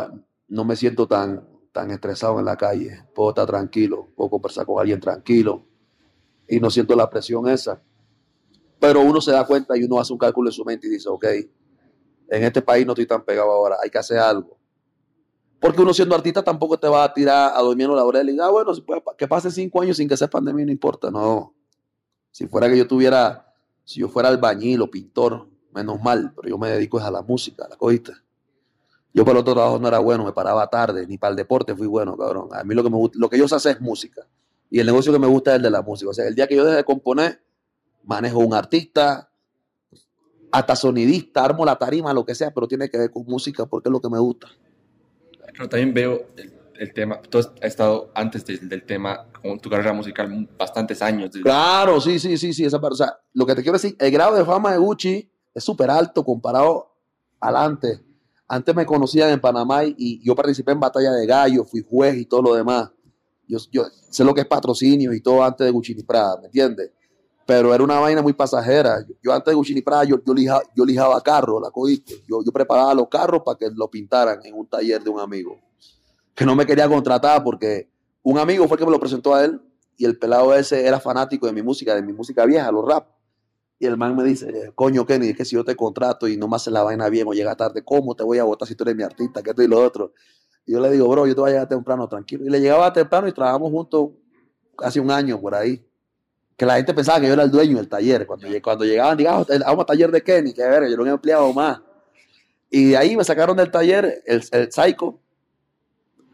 no 0.48 0.64
me 0.64 0.74
siento 0.74 1.06
tan 1.06 1.51
tan 1.72 1.90
estresado 1.90 2.38
en 2.38 2.44
la 2.44 2.56
calle, 2.56 3.04
puedo 3.14 3.30
estar 3.30 3.46
tranquilo, 3.46 4.08
puedo 4.14 4.30
conversar 4.30 4.66
con 4.66 4.78
alguien 4.78 5.00
tranquilo 5.00 5.64
y 6.46 6.61
no 6.61 6.70
siento 6.70 6.94
la 6.94 7.08
presión 7.08 7.48
esa. 7.48 7.82
Pero 8.78 9.00
uno 9.00 9.20
se 9.20 9.32
da 9.32 9.46
cuenta 9.46 9.76
y 9.76 9.85
uno 9.85 9.98
hace 9.98 10.12
un 10.12 10.18
cálculo 10.18 10.50
en 10.50 10.52
su 10.52 10.64
mente 10.64 10.87
y 10.87 10.90
dice, 10.90 11.08
ok, 11.08 11.24
en 12.28 12.44
este 12.44 12.62
país 12.62 12.85
no 12.85 12.92
estoy 12.92 13.06
tan 13.06 13.24
pegado 13.24 13.50
ahora, 13.50 13.76
hay 13.82 13.90
que 13.90 13.98
hacer 13.98 14.18
algo. 14.18 14.58
Porque 15.61 15.80
uno 15.80 15.94
siendo 15.94 16.14
artista 16.14 16.42
tampoco 16.42 16.78
te 16.78 16.88
va 16.88 17.04
a 17.04 17.14
tirar 17.14 17.52
a 17.54 17.62
dormir 17.62 17.87
en 17.87 17.96
la 17.96 18.32
y 18.32 18.40
ah, 18.40 18.50
bueno, 18.50 18.72
que 19.16 19.28
pase 19.28 19.50
cinco 19.50 19.80
años 19.80 19.96
sin 19.96 20.08
que 20.08 20.16
sea 20.16 20.28
pandemia 20.28 20.66
no 20.66 20.72
importa, 20.72 21.11
no. 21.11 21.54
Si 22.32 22.48
fuera 22.48 22.68
que 22.68 22.76
yo 22.76 22.87
tuviera, 22.87 23.54
si 23.85 24.00
yo 24.00 24.08
fuera 24.08 24.28
albañil 24.28 24.82
o 24.82 24.90
pintor, 24.90 25.48
menos 25.72 26.02
mal, 26.02 26.32
pero 26.35 26.48
yo 26.48 26.58
me 26.58 26.68
dedico 26.68 26.98
a 26.98 27.11
la 27.11 27.22
música, 27.22 27.68
la 27.68 27.76
cogiste. 27.76 28.12
Yo 29.14 29.25
para 29.25 29.38
el 29.38 29.42
otro 29.42 29.55
trabajo 29.55 29.79
no 29.79 29.88
era 29.88 29.98
bueno, 29.98 30.25
me 30.25 30.33
paraba 30.33 30.66
tarde, 30.68 31.07
ni 31.07 31.18
para 31.18 31.33
el 31.33 31.37
deporte 31.37 31.75
fui 31.75 31.87
bueno, 31.87 32.16
cabrón. 32.16 32.48
A 32.53 32.64
mí 32.64 32.75
lo 32.75 32.83
que, 32.83 32.90
me, 32.90 32.98
lo 33.14 33.29
que 33.29 33.38
yo 33.38 33.46
sé 33.46 33.57
hacer 33.57 33.77
es 33.77 33.81
música. 33.81 34.27
Y 34.70 34.81
el 34.81 34.87
negocio 34.87 35.12
que 35.12 35.18
me 35.18 35.27
gusta 35.27 35.51
es 35.51 35.57
el 35.57 35.62
de 35.62 35.70
la 35.70 35.83
música. 35.83 36.11
O 36.11 36.14
sea, 36.14 36.27
el 36.27 36.35
día 36.35 36.46
que 36.46 36.57
yo 36.57 36.64
deje 36.64 36.79
de 36.79 36.85
componer, 36.85 37.42
manejo 38.05 38.38
un 38.38 38.55
artista, 38.55 39.31
hasta 40.51 40.77
sonidista, 40.77 41.44
armo 41.44 41.64
la 41.64 41.77
tarima, 41.77 42.14
lo 42.14 42.25
que 42.25 42.35
sea, 42.35 42.53
pero 42.53 42.66
tiene 42.66 42.88
que 42.88 42.98
ver 42.98 43.11
con 43.11 43.25
música 43.27 43.66
porque 43.66 43.90
es 43.90 43.92
lo 43.92 44.01
que 44.01 44.09
me 44.09 44.18
gusta. 44.18 44.48
Pero 45.53 45.68
también 45.68 45.92
veo 45.92 46.29
el, 46.79 46.92
tema, 46.94 47.20
tú 47.20 47.38
has 47.38 47.53
estado 47.61 48.11
antes 48.14 48.46
del 48.46 48.85
tema 48.85 49.27
con 49.42 49.61
tu 49.61 49.68
carrera 49.68 49.92
musical 49.92 50.48
bastantes 50.59 51.03
años. 51.03 51.31
Claro, 51.42 52.01
sí, 52.01 52.18
sí, 52.18 52.38
sí, 52.38 52.55
sí, 52.55 52.64
esa. 52.64 52.79
O 52.79 52.94
sea, 52.94 53.18
lo 53.35 53.44
que 53.44 53.55
te 53.55 53.62
quiero 53.62 53.77
decir, 53.77 53.94
el 53.98 54.11
grado 54.11 54.35
de 54.37 54.44
fama 54.44 54.72
de 54.72 54.79
Gucci 54.79 55.31
es 55.55 55.62
súper 55.62 55.90
alto 55.90 56.25
comparado 56.25 56.96
adelante 57.40 57.88
antes 57.88 58.12
me 58.74 58.86
conocían 58.86 59.30
en 59.30 59.40
Panamá 59.40 59.84
y 59.84 60.20
yo 60.24 60.34
participé 60.34 60.72
en 60.72 60.80
Batalla 60.80 61.12
de 61.12 61.26
Gallo, 61.26 61.64
fui 61.64 61.84
juez 61.88 62.16
y 62.16 62.26
todo 62.26 62.42
lo 62.42 62.54
demás. 62.54 62.90
Yo, 63.48 63.58
sé 64.10 64.24
lo 64.24 64.34
que 64.34 64.42
es 64.42 64.46
patrocinio 64.46 65.12
y 65.12 65.20
todo 65.20 65.42
antes 65.42 65.66
de 65.66 65.70
Gucci 65.70 65.94
Prada, 66.02 66.38
¿me 66.40 66.46
entiendes? 66.46 66.90
Pero 67.44 67.74
era 67.74 67.82
una 67.82 67.98
vaina 67.98 68.22
muy 68.22 68.32
pasajera. 68.32 69.04
Yo, 69.22 69.32
antes 69.32 69.50
de 69.50 69.54
Gucci 69.54 69.82
Prada, 69.82 70.04
yo, 70.04 70.16
yo, 70.24 70.84
lijaba, 70.84 71.20
carros, 71.20 71.60
la 71.60 71.70
cogiste. 71.70 72.22
Yo, 72.28 72.42
yo 72.44 72.52
preparaba 72.52 72.94
los 72.94 73.08
carros 73.08 73.42
para 73.44 73.58
que 73.58 73.68
lo 73.74 73.90
pintaran 73.90 74.40
en 74.44 74.54
un 74.54 74.66
taller 74.66 75.02
de 75.02 75.10
un 75.10 75.20
amigo. 75.20 75.58
Que 76.34 76.46
no 76.46 76.54
me 76.54 76.64
quería 76.64 76.88
contratar 76.88 77.42
porque 77.42 77.90
un 78.22 78.38
amigo 78.38 78.66
fue 78.68 78.76
el 78.76 78.78
que 78.78 78.86
me 78.86 78.92
lo 78.92 79.00
presentó 79.00 79.34
a 79.34 79.44
él 79.44 79.60
y 79.96 80.04
el 80.04 80.18
pelado 80.18 80.54
ese 80.54 80.86
era 80.86 81.00
fanático 81.00 81.46
de 81.46 81.52
mi 81.52 81.62
música, 81.62 81.94
de 81.94 82.02
mi 82.02 82.12
música 82.12 82.46
vieja, 82.46 82.70
los 82.70 82.86
rap. 82.86 83.06
Y 83.83 83.87
el 83.87 83.97
man 83.97 84.14
me 84.14 84.23
dice, 84.23 84.71
coño 84.77 85.05
Kenny, 85.05 85.31
es 85.31 85.37
que 85.37 85.45
si 85.45 85.57
yo 85.57 85.64
te 85.64 85.75
contrato 85.75 86.29
y 86.29 86.37
no 86.37 86.47
me 86.47 86.55
haces 86.55 86.73
la 86.73 86.85
vaina 86.85 87.09
bien 87.09 87.27
o 87.27 87.33
llega 87.33 87.57
tarde, 87.57 87.83
¿cómo 87.83 88.14
te 88.14 88.23
voy 88.23 88.38
a 88.38 88.45
votar 88.45 88.68
si 88.68 88.77
tú 88.77 88.85
eres 88.85 88.95
mi 88.95 89.03
artista? 89.03 89.42
Que 89.42 89.51
esto 89.51 89.61
y 89.61 89.66
lo 89.66 89.83
otro. 89.83 90.12
Y 90.64 90.71
yo 90.75 90.81
le 90.81 90.88
digo, 90.88 91.09
bro, 91.09 91.27
yo 91.27 91.35
te 91.35 91.40
voy 91.40 91.51
a 91.51 91.53
llegar 91.55 91.68
temprano, 91.68 92.09
tranquilo. 92.09 92.47
Y 92.47 92.49
le 92.49 92.61
llegaba 92.61 92.92
temprano 92.92 93.27
y 93.27 93.33
trabajamos 93.33 93.73
juntos 93.73 94.11
casi 94.79 95.01
un 95.01 95.11
año 95.11 95.40
por 95.40 95.57
ahí. 95.57 95.85
Que 96.57 96.64
la 96.64 96.77
gente 96.77 96.95
pensaba 96.95 97.18
que 97.18 97.27
yo 97.27 97.33
era 97.33 97.42
el 97.42 97.51
dueño 97.51 97.79
del 97.79 97.88
taller. 97.88 98.25
Cuando, 98.25 98.47
cuando 98.62 98.85
llegaban, 98.85 99.16
digamos, 99.16 99.51
ah, 99.51 99.59
vamos 99.66 99.81
al 99.81 99.87
taller 99.87 100.12
de 100.12 100.23
Kenny, 100.23 100.53
que 100.53 100.62
ver, 100.62 100.88
yo 100.88 100.97
no 100.97 101.05
he 101.05 101.11
empleado 101.11 101.53
más. 101.53 101.83
Y 102.71 102.90
de 102.90 102.97
ahí 102.97 103.16
me 103.16 103.25
sacaron 103.25 103.57
del 103.57 103.73
taller 103.73 104.23
el, 104.27 104.45
el 104.53 104.71
Psycho. 104.71 105.18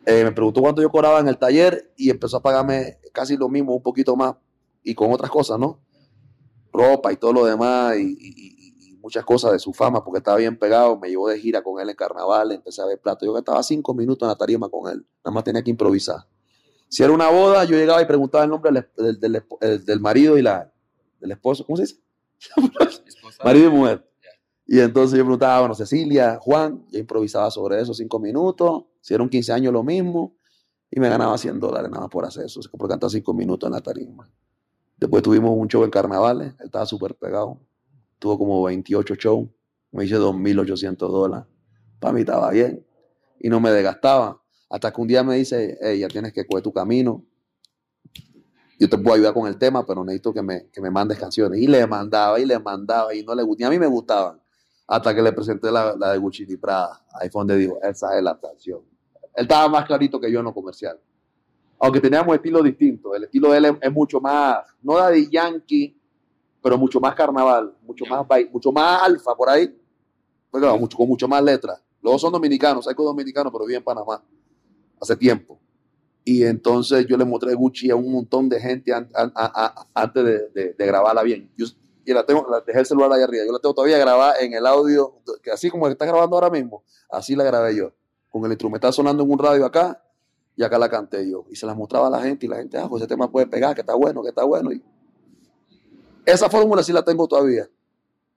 Eh, 0.05 0.23
me 0.23 0.33
preguntó 0.33 0.61
cuánto 0.61 0.83
yo 0.83 0.91
cobraba 0.91 1.19
en 1.21 1.29
el 1.29 1.39
taller 1.39 1.95
y 1.97 2.11
empezó 2.11 2.37
a 2.37 2.43
pagarme 2.43 2.99
casi 3.15 3.39
lo 3.39 3.49
mismo, 3.49 3.75
un 3.75 3.83
poquito 3.83 4.17
más 4.17 4.35
y 4.83 4.95
con 4.95 5.11
otras 5.11 5.31
cosas, 5.31 5.59
¿no? 5.59 5.81
Ropa 6.73 7.13
y 7.13 7.17
todo 7.17 7.33
lo 7.33 7.45
demás 7.45 7.97
y, 7.99 8.57
muchas 9.01 9.25
cosas 9.25 9.53
de 9.53 9.59
su 9.59 9.73
fama 9.73 10.05
porque 10.05 10.19
estaba 10.19 10.37
bien 10.37 10.59
pegado. 10.59 10.99
Me 10.99 11.09
llevó 11.09 11.29
de 11.29 11.39
gira 11.39 11.63
con 11.63 11.81
él 11.81 11.89
en 11.89 11.97
carnaval, 11.97 12.53
empecé 12.53 12.83
a 12.83 12.85
ver 12.85 13.01
plato. 13.01 13.25
Yo 13.25 13.39
estaba 13.39 13.63
cinco 13.63 13.95
minutos 13.95 14.27
en 14.27 14.29
la 14.29 14.37
tarima 14.37 14.69
con 14.69 14.91
él, 14.91 15.07
nada 15.25 15.35
más 15.35 15.45
tenía 15.45 15.63
que 15.63 15.71
improvisar. 15.71 16.27
Si 16.89 17.03
era 17.03 17.13
una 17.13 17.31
boda, 17.31 17.65
yo 17.65 17.77
llegaba 17.77 18.03
y 18.03 18.07
preguntaba 18.07 18.45
el 18.45 18.51
nombre 18.51 18.71
del, 18.71 19.19
del, 19.21 19.43
del, 19.61 19.85
del 19.85 20.01
marido 20.01 20.37
y 20.37 20.43
la, 20.43 20.71
del 21.21 21.31
esposo, 21.31 21.65
¿cómo 21.65 21.77
se 21.77 21.83
dice? 21.83 21.97
marido 23.45 23.69
y 23.69 23.71
mujer. 23.71 24.09
Y 24.67 24.81
entonces 24.81 25.17
yo 25.17 25.25
preguntaba, 25.25 25.61
bueno, 25.61 25.75
Cecilia, 25.75 26.39
Juan, 26.43 26.85
yo 26.91 26.99
improvisaba 26.99 27.51
sobre 27.51 27.81
eso 27.81 27.95
cinco 27.95 28.19
minutos, 28.19 28.85
si 29.01 29.15
era 29.15 29.23
un 29.23 29.31
15 29.31 29.53
años 29.53 29.73
lo 29.73 29.83
mismo, 29.83 30.37
y 30.91 31.01
me 31.01 31.09
ganaba 31.09 31.39
100 31.39 31.59
dólares 31.59 31.91
nada 31.91 32.03
más 32.03 32.11
por 32.11 32.27
hacer 32.27 32.45
eso, 32.45 32.61
por 32.77 32.89
cantar 32.89 33.09
cinco 33.09 33.33
minutos 33.33 33.67
en 33.67 33.73
la 33.73 33.81
tarima. 33.81 34.31
Después 34.99 35.23
tuvimos 35.23 35.57
un 35.57 35.69
show 35.69 35.85
en 35.85 35.91
carnavales, 35.91 36.55
él 36.59 36.67
estaba 36.67 36.85
súper 36.85 37.15
pegado, 37.15 37.61
tuvo 38.19 38.39
como 38.39 38.63
28 38.65 39.15
shows, 39.15 39.49
me 39.93 40.05
hice 40.05 40.17
2.800 40.17 40.97
dólares, 40.97 41.47
para 42.01 42.13
mí 42.13 42.21
estaba 42.21 42.51
bien, 42.51 42.85
y 43.39 43.49
no 43.49 43.61
me 43.61 43.71
desgastaba. 43.71 44.43
Hasta 44.71 44.93
que 44.93 45.01
un 45.01 45.09
día 45.09 45.23
me 45.23 45.37
dice, 45.37 45.79
hey, 45.81 46.01
ya 46.01 46.09
tienes 46.09 46.33
que 46.33 46.47
coger 46.47 46.63
tu 46.63 46.73
camino, 46.73 47.25
yo 48.79 48.89
te 48.89 48.97
puedo 48.97 49.17
ayudar 49.17 49.35
con 49.35 49.49
el 49.49 49.59
tema, 49.59 49.85
pero 49.85 50.05
necesito 50.05 50.33
que 50.33 50.43
me, 50.43 50.69
que 50.71 50.81
me 50.81 50.91
mandes 50.91 51.19
canciones. 51.19 51.61
Y 51.61 51.67
le 51.67 51.85
mandaba 51.87 52.39
y 52.39 52.47
le 52.47 52.59
mandaba 52.61 53.13
y 53.13 53.25
no 53.25 53.35
le 53.35 53.43
gustaba. 53.43 53.69
a 53.69 53.71
mí 53.71 53.79
me 53.79 53.87
gustaban. 53.89 54.41
Hasta 54.87 55.15
que 55.15 55.21
le 55.21 55.33
presenté 55.33 55.71
la, 55.71 55.97
la 55.99 56.13
de 56.13 56.19
Gucci 56.19 56.47
Prada. 56.57 57.05
Ahí 57.13 57.29
fue 57.29 57.41
donde 57.41 57.57
digo, 57.57 57.79
esa 57.83 58.17
es 58.17 58.23
la 58.23 58.39
canción. 58.39 58.81
Él 59.35 59.43
estaba 59.43 59.69
más 59.69 59.85
clarito 59.85 60.21
que 60.21 60.31
yo 60.31 60.39
en 60.39 60.45
lo 60.45 60.55
comercial. 60.55 60.99
Aunque 61.79 62.01
teníamos 62.01 62.35
estilos 62.35 62.65
distintos. 62.65 63.15
El 63.17 63.25
estilo 63.25 63.53
de 63.53 63.59
él 63.59 63.79
es, 63.81 63.93
mucho 63.93 64.21
más, 64.21 64.65
no 64.83 65.01
de 65.07 65.29
Yankee, 65.29 65.97
pero 66.63 66.77
mucho 66.77 67.01
más 67.01 67.15
carnaval, 67.15 67.75
mucho 67.83 68.05
más, 68.07 68.27
mucho 68.53 68.73
más 68.73 69.03
alfa 69.03 69.35
por 69.35 69.49
ahí. 69.49 69.75
Pero 70.51 70.77
mucho, 70.79 70.97
con 70.97 71.09
mucho 71.09 71.29
más 71.29 71.43
letras. 71.43 71.81
Los 72.03 72.15
dos 72.15 72.21
son 72.21 72.33
dominicanos, 72.33 72.87
hay 72.89 72.95
dominicanos, 72.95 73.53
pero 73.53 73.65
viven 73.65 73.79
en 73.79 73.85
Panamá. 73.85 74.23
Hace 75.01 75.17
tiempo. 75.17 75.59
Y 76.25 76.45
entonces 76.45 77.07
yo 77.07 77.17
le 77.17 77.25
mostré 77.25 77.55
Gucci 77.55 77.91
a 77.91 77.97
un 77.97 78.13
montón 78.13 78.49
de 78.49 78.61
gente 78.61 78.93
antes 78.93 80.25
de, 80.25 80.75
grabarla 80.79 81.23
bien. 81.23 81.51
Yo, 81.57 81.67
y 82.05 82.13
la 82.13 82.25
tengo, 82.25 82.47
la 82.51 82.61
dejé 82.61 82.81
el 82.81 82.87
celular 82.87 83.13
ahí 83.13 83.23
arriba. 83.23 83.45
Yo 83.47 83.53
la 83.53 83.59
tengo 83.59 83.75
todavía 83.75 83.99
grabada 83.99 84.35
en 84.41 84.53
el 84.53 84.67
audio, 84.67 85.15
que 85.43 85.51
así 85.51 85.71
como 85.71 85.89
está 85.89 86.07
grabando 86.07 86.37
ahora 86.37 86.51
mismo, 86.51 86.83
así 87.11 87.37
la 87.37 87.45
grabé 87.45 87.77
yo. 87.77 87.93
Con 88.31 88.45
el 88.45 88.53
instrumental 88.53 88.93
sonando 88.93 89.23
en 89.23 89.31
un 89.31 89.39
radio 89.39 89.65
acá, 89.65 90.03
y 90.59 90.65
acá 90.65 90.77
la 90.77 90.89
canté 90.89 91.31
yo. 91.31 91.47
Y 91.51 91.57
se 91.57 91.65
la 91.65 91.75
mostraba 91.75 92.09
a 92.09 92.11
la 92.11 92.21
gente, 92.21 92.47
y 92.47 92.49
la 92.49 92.57
gente, 92.57 92.77
ah, 92.77 92.89
pues 92.89 93.01
ese 93.01 93.09
tema 93.09 93.31
puede 93.31 93.47
pegar, 93.47 93.77
que 93.77 93.83
está 93.83 93.95
bueno, 93.95 94.23
que 94.23 94.31
está 94.31 94.43
bueno. 94.43 94.73
Y 94.73 94.83
esa 96.27 96.51
fórmula 96.51 96.83
sí 96.83 96.93
la 96.93 97.05
tengo 97.05 97.29
todavía. 97.29 97.71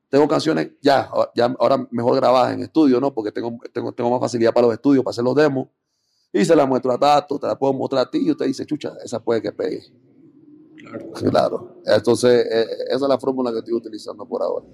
Tengo 0.07 0.27
canciones 0.27 0.69
ya, 0.81 1.09
ya 1.33 1.55
ahora 1.57 1.87
mejor 1.89 2.15
grabadas 2.17 2.53
en 2.53 2.61
estudio, 2.61 3.01
¿no? 3.01 3.11
Porque 3.11 3.31
tengo, 3.31 3.57
tengo, 3.73 3.91
tengo 3.91 4.11
más 4.11 4.19
facilidad 4.19 4.53
para 4.53 4.67
los 4.67 4.75
estudios, 4.75 5.03
para 5.03 5.11
hacer 5.11 5.23
los 5.23 5.35
demos 5.35 5.67
y 6.31 6.45
se 6.45 6.55
la 6.55 6.65
muestro 6.65 6.91
a 6.91 6.99
Tato, 6.99 7.39
te 7.39 7.47
la 7.47 7.57
puedo 7.57 7.73
mostrar 7.73 8.07
a 8.07 8.09
ti 8.09 8.19
y 8.19 8.31
usted 8.31 8.45
dice, 8.45 8.65
chucha, 8.65 8.93
esa 9.03 9.19
puede 9.19 9.41
que 9.41 9.51
pegue. 9.51 9.83
Claro. 10.77 11.11
claro. 11.13 11.75
Entonces, 11.85 12.45
eh, 12.45 12.67
esa 12.87 12.95
es 12.95 13.09
la 13.09 13.17
fórmula 13.17 13.51
que 13.51 13.59
estoy 13.59 13.73
utilizando 13.73 14.25
por 14.25 14.41
ahora. 14.41 14.65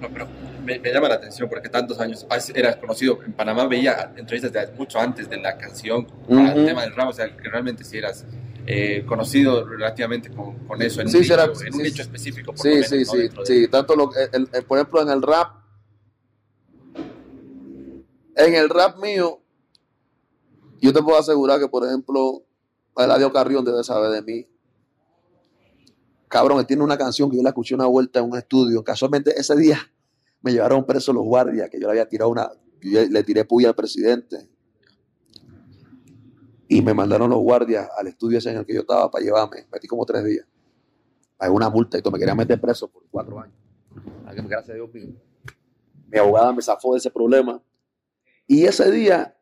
No, 0.00 0.08
pero 0.10 0.28
me, 0.64 0.78
llama 0.78 1.08
la 1.08 1.16
atención 1.16 1.48
porque 1.48 1.68
tantos 1.68 1.98
años 1.98 2.26
eras 2.54 2.76
conocido. 2.76 3.18
En 3.24 3.32
Panamá 3.32 3.66
veía 3.66 4.12
entrevistas 4.16 4.52
de 4.52 4.72
mucho 4.76 4.98
antes 5.00 5.28
de 5.28 5.38
la 5.38 5.58
canción, 5.58 6.06
el 6.28 6.66
tema 6.66 6.82
del 6.82 6.94
rap, 6.94 7.08
o 7.08 7.12
sea, 7.12 7.36
que 7.36 7.48
realmente 7.48 7.84
si 7.84 7.98
eras 7.98 8.24
eh, 8.66 9.04
conocido 9.06 9.66
relativamente 9.66 10.30
con, 10.30 10.58
con 10.66 10.82
eso, 10.82 11.00
en, 11.00 11.08
un, 11.08 11.14
nicho, 11.14 11.34
en 11.34 11.74
un 11.74 11.82
nicho 11.82 12.02
específico. 12.02 12.52
Por 12.52 12.60
sí, 12.60 12.82
sí, 12.84 13.04
sí, 13.04 13.28
sí. 13.44 13.68
Tanto 13.68 13.96
lo, 13.96 14.10
por 14.66 14.78
ejemplo, 14.78 15.02
en 15.02 15.08
el 15.08 15.22
rap, 15.22 15.56
en 18.36 18.54
el 18.54 18.68
rap 18.68 18.98
mío, 18.98 19.40
yo 20.80 20.92
te 20.92 21.02
puedo 21.02 21.18
asegurar 21.18 21.58
que, 21.58 21.68
por 21.68 21.86
ejemplo, 21.86 22.44
Eladio 22.96 23.32
Carrión 23.32 23.64
debe 23.64 23.82
saber 23.82 24.10
de 24.10 24.22
mí. 24.22 24.46
Cabrón, 26.28 26.58
él 26.58 26.66
tiene 26.66 26.82
una 26.84 26.98
canción 26.98 27.30
que 27.30 27.36
yo 27.36 27.42
la 27.42 27.50
escuché 27.50 27.74
una 27.74 27.86
vuelta 27.86 28.20
en 28.20 28.26
un 28.26 28.36
estudio. 28.36 28.84
Casualmente 28.84 29.38
ese 29.38 29.56
día 29.56 29.78
me 30.42 30.52
llevaron 30.52 30.84
preso 30.84 31.12
los 31.12 31.24
guardias, 31.24 31.68
que 31.70 31.80
yo 31.80 31.86
le 31.86 31.92
había 31.92 32.08
tirado 32.08 32.30
una, 32.30 32.50
le 32.80 33.22
tiré 33.24 33.44
puya 33.44 33.68
al 33.68 33.74
presidente. 33.74 34.48
Y 36.68 36.82
me 36.82 36.92
mandaron 36.92 37.30
los 37.30 37.40
guardias 37.40 37.88
al 37.96 38.08
estudio 38.08 38.38
ese 38.38 38.50
en 38.50 38.58
el 38.58 38.66
que 38.66 38.74
yo 38.74 38.80
estaba 38.80 39.10
para 39.10 39.24
llevarme. 39.24 39.66
Metí 39.72 39.86
como 39.86 40.04
tres 40.04 40.24
días. 40.24 40.46
Hay 41.38 41.50
una 41.50 41.70
multa 41.70 41.96
y 41.96 42.02
todo. 42.02 42.12
Me 42.12 42.18
querían 42.18 42.36
meter 42.36 42.60
preso 42.60 42.88
por 42.88 43.04
cuatro 43.10 43.40
años. 43.40 43.56
Gracias 44.24 44.70
a 44.70 44.74
Dios 44.74 44.92
mío. 44.92 45.14
Mi 46.08 46.18
abogada 46.18 46.52
me 46.52 46.60
zafó 46.60 46.92
de 46.92 46.98
ese 46.98 47.10
problema. 47.10 47.62
Y 48.46 48.64
ese 48.64 48.90
día 48.90 49.37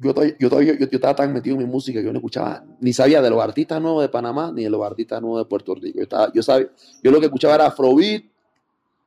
yo, 0.00 0.14
yo, 0.38 0.60
yo, 0.60 0.88
estaba 0.90 1.14
tan 1.14 1.32
metido 1.32 1.56
en 1.56 1.62
mi 1.62 1.68
música 1.68 2.00
que 2.00 2.06
yo 2.06 2.12
no 2.12 2.18
escuchaba, 2.18 2.64
ni 2.80 2.92
sabía 2.92 3.20
de 3.20 3.28
los 3.28 3.42
artistas 3.42 3.80
nuevos 3.82 4.02
de 4.02 4.08
Panamá 4.08 4.50
ni 4.54 4.64
de 4.64 4.70
los 4.70 4.82
artistas 4.84 5.20
nuevos 5.20 5.40
de 5.40 5.44
Puerto 5.44 5.74
Rico. 5.74 5.98
Yo, 5.98 6.02
estaba, 6.04 6.32
yo, 6.32 6.42
sabía, 6.42 6.68
yo 7.02 7.10
lo 7.10 7.20
que 7.20 7.26
escuchaba 7.26 7.56
era 7.56 7.66
Afrobeat 7.66 8.24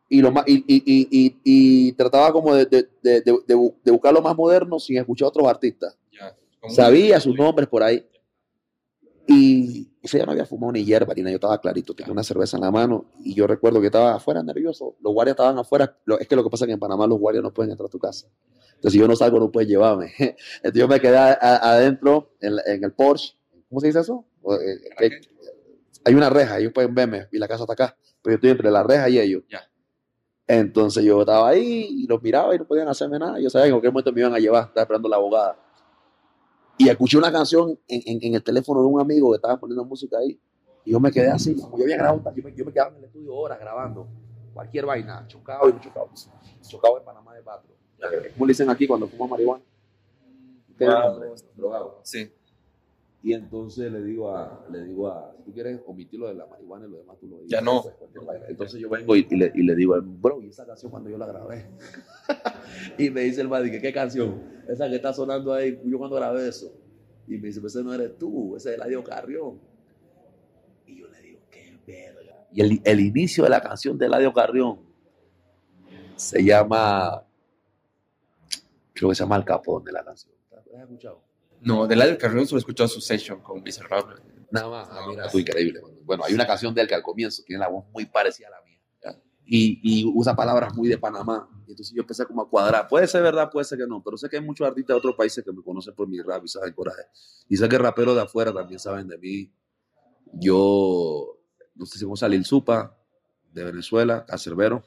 y, 0.09 0.21
lo 0.21 0.31
más, 0.31 0.43
y, 0.47 0.63
y, 0.67 0.83
y, 0.85 1.35
y 1.43 1.91
trataba 1.93 2.31
como 2.31 2.53
de, 2.53 2.65
de, 2.67 2.87
de, 3.01 3.21
de, 3.23 3.91
buscar 3.91 4.13
lo 4.13 4.21
más 4.21 4.35
moderno 4.35 4.77
sin 4.79 4.97
escuchar 4.97 5.25
a 5.25 5.29
otros 5.29 5.47
artistas. 5.47 5.97
sabía 6.69 7.19
sus 7.19 7.35
nombres 7.35 7.67
por 7.67 7.81
ahí. 7.81 8.05
Y 9.25 9.89
ese 10.01 10.17
día 10.17 10.25
no 10.25 10.33
había 10.33 10.45
fumado 10.45 10.73
ni 10.73 10.83
hierba, 10.83 11.13
ni 11.13 11.23
yo 11.23 11.29
estaba 11.29 11.59
clarito, 11.61 11.93
tenía 11.93 12.11
una 12.11 12.23
cerveza 12.23 12.57
en 12.57 12.63
la 12.63 12.71
mano 12.71 13.05
y 13.23 13.33
yo 13.33 13.47
recuerdo 13.47 13.79
que 13.79 13.87
estaba 13.87 14.15
afuera 14.15 14.43
nervioso. 14.43 14.95
Los 15.01 15.13
guardias 15.13 15.35
estaban 15.35 15.57
afuera. 15.57 15.97
Es 16.19 16.27
que 16.27 16.35
lo 16.35 16.43
que 16.43 16.49
pasa 16.49 16.65
es 16.65 16.67
que 16.67 16.73
en 16.73 16.79
Panamá 16.79 17.07
los 17.07 17.19
guardias 17.19 17.43
no 17.43 17.53
pueden 17.53 17.71
entrar 17.71 17.87
a 17.87 17.89
tu 17.89 17.99
casa. 17.99 18.27
Entonces, 18.75 18.93
si 18.93 18.99
yo 18.99 19.07
no 19.07 19.15
salgo, 19.15 19.39
no 19.39 19.49
puedes 19.49 19.69
llevarme. 19.69 20.11
Entonces, 20.17 20.73
yo 20.73 20.87
me 20.89 20.99
quedé 20.99 21.17
adentro 21.17 22.33
en, 22.41 22.83
el 22.83 22.91
Porsche. 22.91 23.37
¿Cómo 23.69 23.79
se 23.79 23.87
dice 23.87 24.01
eso? 24.01 24.25
Eh, 24.99 25.11
hay 26.05 26.15
una 26.15 26.29
reja, 26.29 26.59
ellos 26.59 26.73
pueden 26.73 26.93
verme 26.93 27.27
y 27.31 27.37
la 27.37 27.47
casa 27.47 27.63
está 27.63 27.73
acá, 27.73 27.97
pero 28.21 28.33
yo 28.33 28.35
estoy 28.35 28.49
entre 28.51 28.71
la 28.71 28.83
reja 28.83 29.09
y 29.09 29.19
ellos. 29.19 29.43
Entonces 30.45 31.03
yo 31.03 31.21
estaba 31.21 31.47
ahí 31.49 31.87
y 31.89 32.07
los 32.07 32.21
miraba 32.21 32.53
y 32.53 32.59
no 32.59 32.65
podían 32.65 32.89
hacerme 32.89 33.17
nada. 33.17 33.39
Yo 33.39 33.49
sabía 33.49 33.65
que 33.65 33.69
en 33.69 33.73
cualquier 33.75 33.93
momento 33.93 34.11
me 34.11 34.19
iban 34.19 34.33
a 34.33 34.39
llevar, 34.39 34.65
estaba 34.65 34.81
esperando 34.81 35.07
la 35.07 35.15
abogada. 35.15 35.57
Y 36.77 36.89
escuché 36.89 37.17
una 37.17 37.31
canción 37.31 37.79
en, 37.87 38.33
el 38.33 38.43
teléfono 38.43 38.81
de 38.81 38.87
un 38.87 38.99
amigo 38.99 39.31
que 39.31 39.35
estaba 39.35 39.57
poniendo 39.57 39.85
música 39.85 40.17
ahí. 40.17 40.39
Y 40.85 40.91
yo 40.91 40.99
me 40.99 41.11
quedé 41.11 41.29
así, 41.29 41.55
como 41.55 41.77
yo 41.77 41.83
había 41.83 41.97
grabado, 41.97 42.33
yo 42.35 42.43
me, 42.43 42.55
yo 42.55 42.65
me 42.65 42.73
quedaba 42.73 42.91
en 42.91 42.97
el 42.97 43.03
estudio 43.05 43.35
horas 43.35 43.59
grabando 43.59 44.07
cualquier 44.53 44.85
vaina, 44.85 45.25
chocado 45.27 45.69
y 45.69 45.73
no 45.73 45.79
chocado. 45.79 46.09
Chocado 46.61 46.97
en 46.97 47.05
Panamá 47.05 47.33
de 47.35 47.41
Patro. 47.41 47.73
¿Cómo 48.33 48.45
le 48.45 48.51
dicen 48.51 48.69
aquí 48.69 48.87
cuando 48.87 49.07
fuma 49.07 49.27
marihuana? 49.27 49.63
drogado. 51.55 51.99
Sí. 52.03 52.31
Y 53.25 53.31
entonces 53.31 53.89
le 53.89 54.03
digo 54.03 54.35
a, 54.35 54.65
le 54.69 54.83
digo 54.83 55.07
a, 55.07 55.33
si 55.37 55.43
tú 55.43 55.53
quieres 55.53 55.79
omitir 55.87 56.19
lo 56.19 56.27
de 56.27 56.33
la 56.33 56.45
marihuana 56.45 56.85
y 56.85 56.89
lo 56.89 56.97
demás, 56.97 57.17
tú 57.21 57.27
lo 57.27 57.37
dices. 57.37 57.51
Ya 57.51 57.61
no. 57.61 57.81
Pues, 57.81 57.95
entonces 58.49 58.81
yo 58.81 58.89
vengo 58.89 59.15
y, 59.15 59.23
le, 59.23 59.49
y 59.55 59.63
le 59.63 59.75
digo, 59.75 59.95
bro, 60.03 60.41
¿y 60.41 60.49
esa 60.49 60.65
canción 60.65 60.91
cuando 60.91 61.09
yo 61.09 61.17
la 61.17 61.27
grabé? 61.27 61.65
y 62.97 63.09
me 63.09 63.21
dice 63.21 63.39
el 63.39 63.47
madre, 63.47 63.79
¿qué 63.79 63.93
canción? 63.93 64.43
Esa 64.67 64.89
que 64.89 64.97
está 64.97 65.13
sonando 65.13 65.53
ahí, 65.53 65.79
yo 65.85 65.97
cuando 65.97 66.17
grabé 66.17 66.49
eso. 66.49 66.75
Y 67.25 67.37
me 67.37 67.47
dice, 67.47 67.61
pues 67.61 67.73
ese 67.73 67.85
no 67.85 67.93
eres 67.93 68.17
tú, 68.17 68.57
ese 68.57 68.71
es 68.71 68.75
Eladio 68.75 69.01
Carrión. 69.05 69.57
Y 70.85 70.99
yo 70.99 71.07
le 71.07 71.21
digo, 71.21 71.39
qué 71.49 71.79
verga. 71.87 72.45
Y 72.51 72.59
el, 72.59 72.81
el 72.83 72.99
inicio 72.99 73.45
de 73.45 73.51
la 73.51 73.61
canción 73.61 73.97
de 73.97 74.07
Eladio 74.07 74.33
Carrión 74.33 74.79
se 76.17 76.43
llama 76.43 77.25
creo 78.93 79.09
que 79.09 79.15
se 79.15 79.23
llama 79.23 79.37
Al 79.37 79.45
Capón 79.45 79.83
de 79.85 79.93
la 79.93 80.03
canción. 80.03 80.33
¿Has 80.51 80.81
escuchado? 80.81 81.32
No, 81.63 81.87
de 81.87 81.95
la 81.95 82.05
del 82.05 82.17
Carrión 82.17 82.45
solo 82.45 82.57
he 82.57 82.59
escuchado 82.59 82.89
su 82.89 82.99
session 82.99 83.41
con 83.41 83.63
Bizarrap. 83.63 84.19
Nada 84.51 84.69
más, 84.69 84.87
ah, 84.91 85.05
mira, 85.07 85.25
es 85.25 85.35
increíble. 85.35 85.81
Bueno, 86.03 86.23
hay 86.25 86.33
una 86.33 86.45
canción 86.45 86.73
de 86.75 86.81
él 86.81 86.87
que 86.87 86.95
al 86.95 87.01
comienzo 87.01 87.41
tiene 87.43 87.61
la 87.61 87.69
voz 87.69 87.85
muy 87.91 88.05
parecida 88.05 88.47
a 88.47 88.51
la 88.51 88.61
mía. 88.61 88.79
Y, 89.45 89.79
y, 89.83 90.05
usa 90.13 90.35
palabras 90.35 90.73
muy 90.75 90.87
de 90.87 90.97
Panamá. 90.97 91.49
Y 91.67 91.71
entonces 91.71 91.93
yo 91.95 92.01
empecé 92.01 92.25
como 92.25 92.41
a 92.43 92.49
cuadrar. 92.49 92.87
Puede 92.87 93.07
ser 93.07 93.23
verdad, 93.23 93.49
puede 93.51 93.65
ser 93.65 93.77
que 93.77 93.87
no, 93.87 94.01
pero 94.03 94.17
sé 94.17 94.29
que 94.29 94.37
hay 94.37 94.43
muchos 94.43 94.67
artistas 94.67 94.93
de 94.93 94.97
otros 94.99 95.15
países 95.15 95.43
que 95.43 95.51
me 95.51 95.61
conocen 95.61 95.93
por 95.95 96.07
mi 96.07 96.21
rap 96.21 96.43
y 96.45 96.47
saben 96.47 96.73
coraje. 96.73 97.03
Y 97.49 97.57
sé 97.57 97.67
que 97.67 97.77
raperos 97.77 98.15
de 98.15 98.21
afuera 98.21 98.53
también 98.53 98.79
saben 98.79 99.07
de 99.07 99.17
mí. 99.17 99.51
Yo, 100.33 101.39
no 101.75 101.85
sé 101.85 101.97
si 101.97 102.05
vamos 102.05 102.21
a 102.21 102.25
salir 102.25 102.43
Supa, 102.45 102.97
de 103.51 103.63
Venezuela, 103.63 104.25
Cacerbero. 104.25 104.83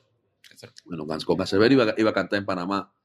Bueno, 0.84 1.06
con 1.06 1.36
Cacerbero 1.36 1.74
iba, 1.74 1.94
iba 1.96 2.10
a 2.10 2.14
cantar 2.14 2.38
en 2.38 2.46
Panamá 2.46 2.95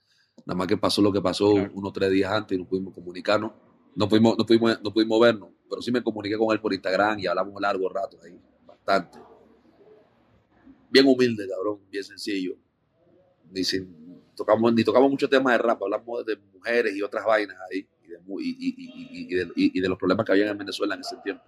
Nada 0.46 0.58
más 0.58 0.68
que 0.68 0.78
pasó 0.78 1.02
lo 1.02 1.12
que 1.12 1.22
pasó 1.22 1.52
unos 1.52 1.94
tres 1.94 2.12
días 2.12 2.32
antes 2.32 2.58
y 2.58 2.62
no 2.62 2.68
pudimos 2.68 2.94
comunicarnos. 2.94 3.52
No 3.96 4.08
pudimos, 4.08 4.38
no, 4.38 4.46
pudimos, 4.46 4.82
no 4.82 4.94
pudimos 4.94 5.20
vernos, 5.20 5.50
pero 5.70 5.82
sí 5.82 5.92
me 5.92 6.02
comuniqué 6.02 6.38
con 6.38 6.54
él 6.54 6.62
por 6.62 6.74
Instagram 6.74 7.20
y 7.20 7.28
hablamos 7.28 7.62
largo 7.62 7.90
rato 7.90 8.18
ahí, 8.24 8.40
bastante. 8.66 9.20
Bien 10.90 11.06
humilde, 11.06 11.48
cabrón, 11.48 11.80
bien 11.90 12.04
sencillo. 12.04 12.56
Ni, 13.52 13.64
tocamos, 14.36 14.74
ni 14.74 14.84
tocamos 14.84 15.12
muchos 15.12 15.30
temas 15.30 15.54
de 15.54 15.58
rap, 15.58 15.84
hablamos 15.84 16.26
de 16.26 16.38
mujeres 16.54 16.96
y 16.96 17.02
otras 17.02 17.26
vainas 17.26 17.58
ahí, 17.70 17.86
y 18.04 18.08
de, 18.08 18.20
y, 18.40 19.36
de, 19.36 19.52
y 19.56 19.82
de, 19.82 19.90
los 19.90 19.98
problemas 19.98 20.26
que 20.26 20.32
había 20.32 20.50
en 20.50 20.58
Venezuela 20.58 20.96
en 20.96 21.02
ese 21.02 21.18
tiempo. 21.18 21.44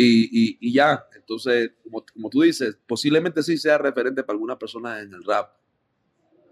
Y, 0.00 0.72
ya, 0.72 1.04
entonces, 1.16 1.72
como, 1.82 2.04
como, 2.12 2.30
tú 2.30 2.42
dices, 2.42 2.78
posiblemente 2.86 3.42
sí 3.42 3.58
sea 3.58 3.78
referente 3.78 4.22
para 4.22 4.34
algunas 4.34 4.56
personas 4.56 5.02
en 5.02 5.12
el 5.12 5.24
rap, 5.24 5.57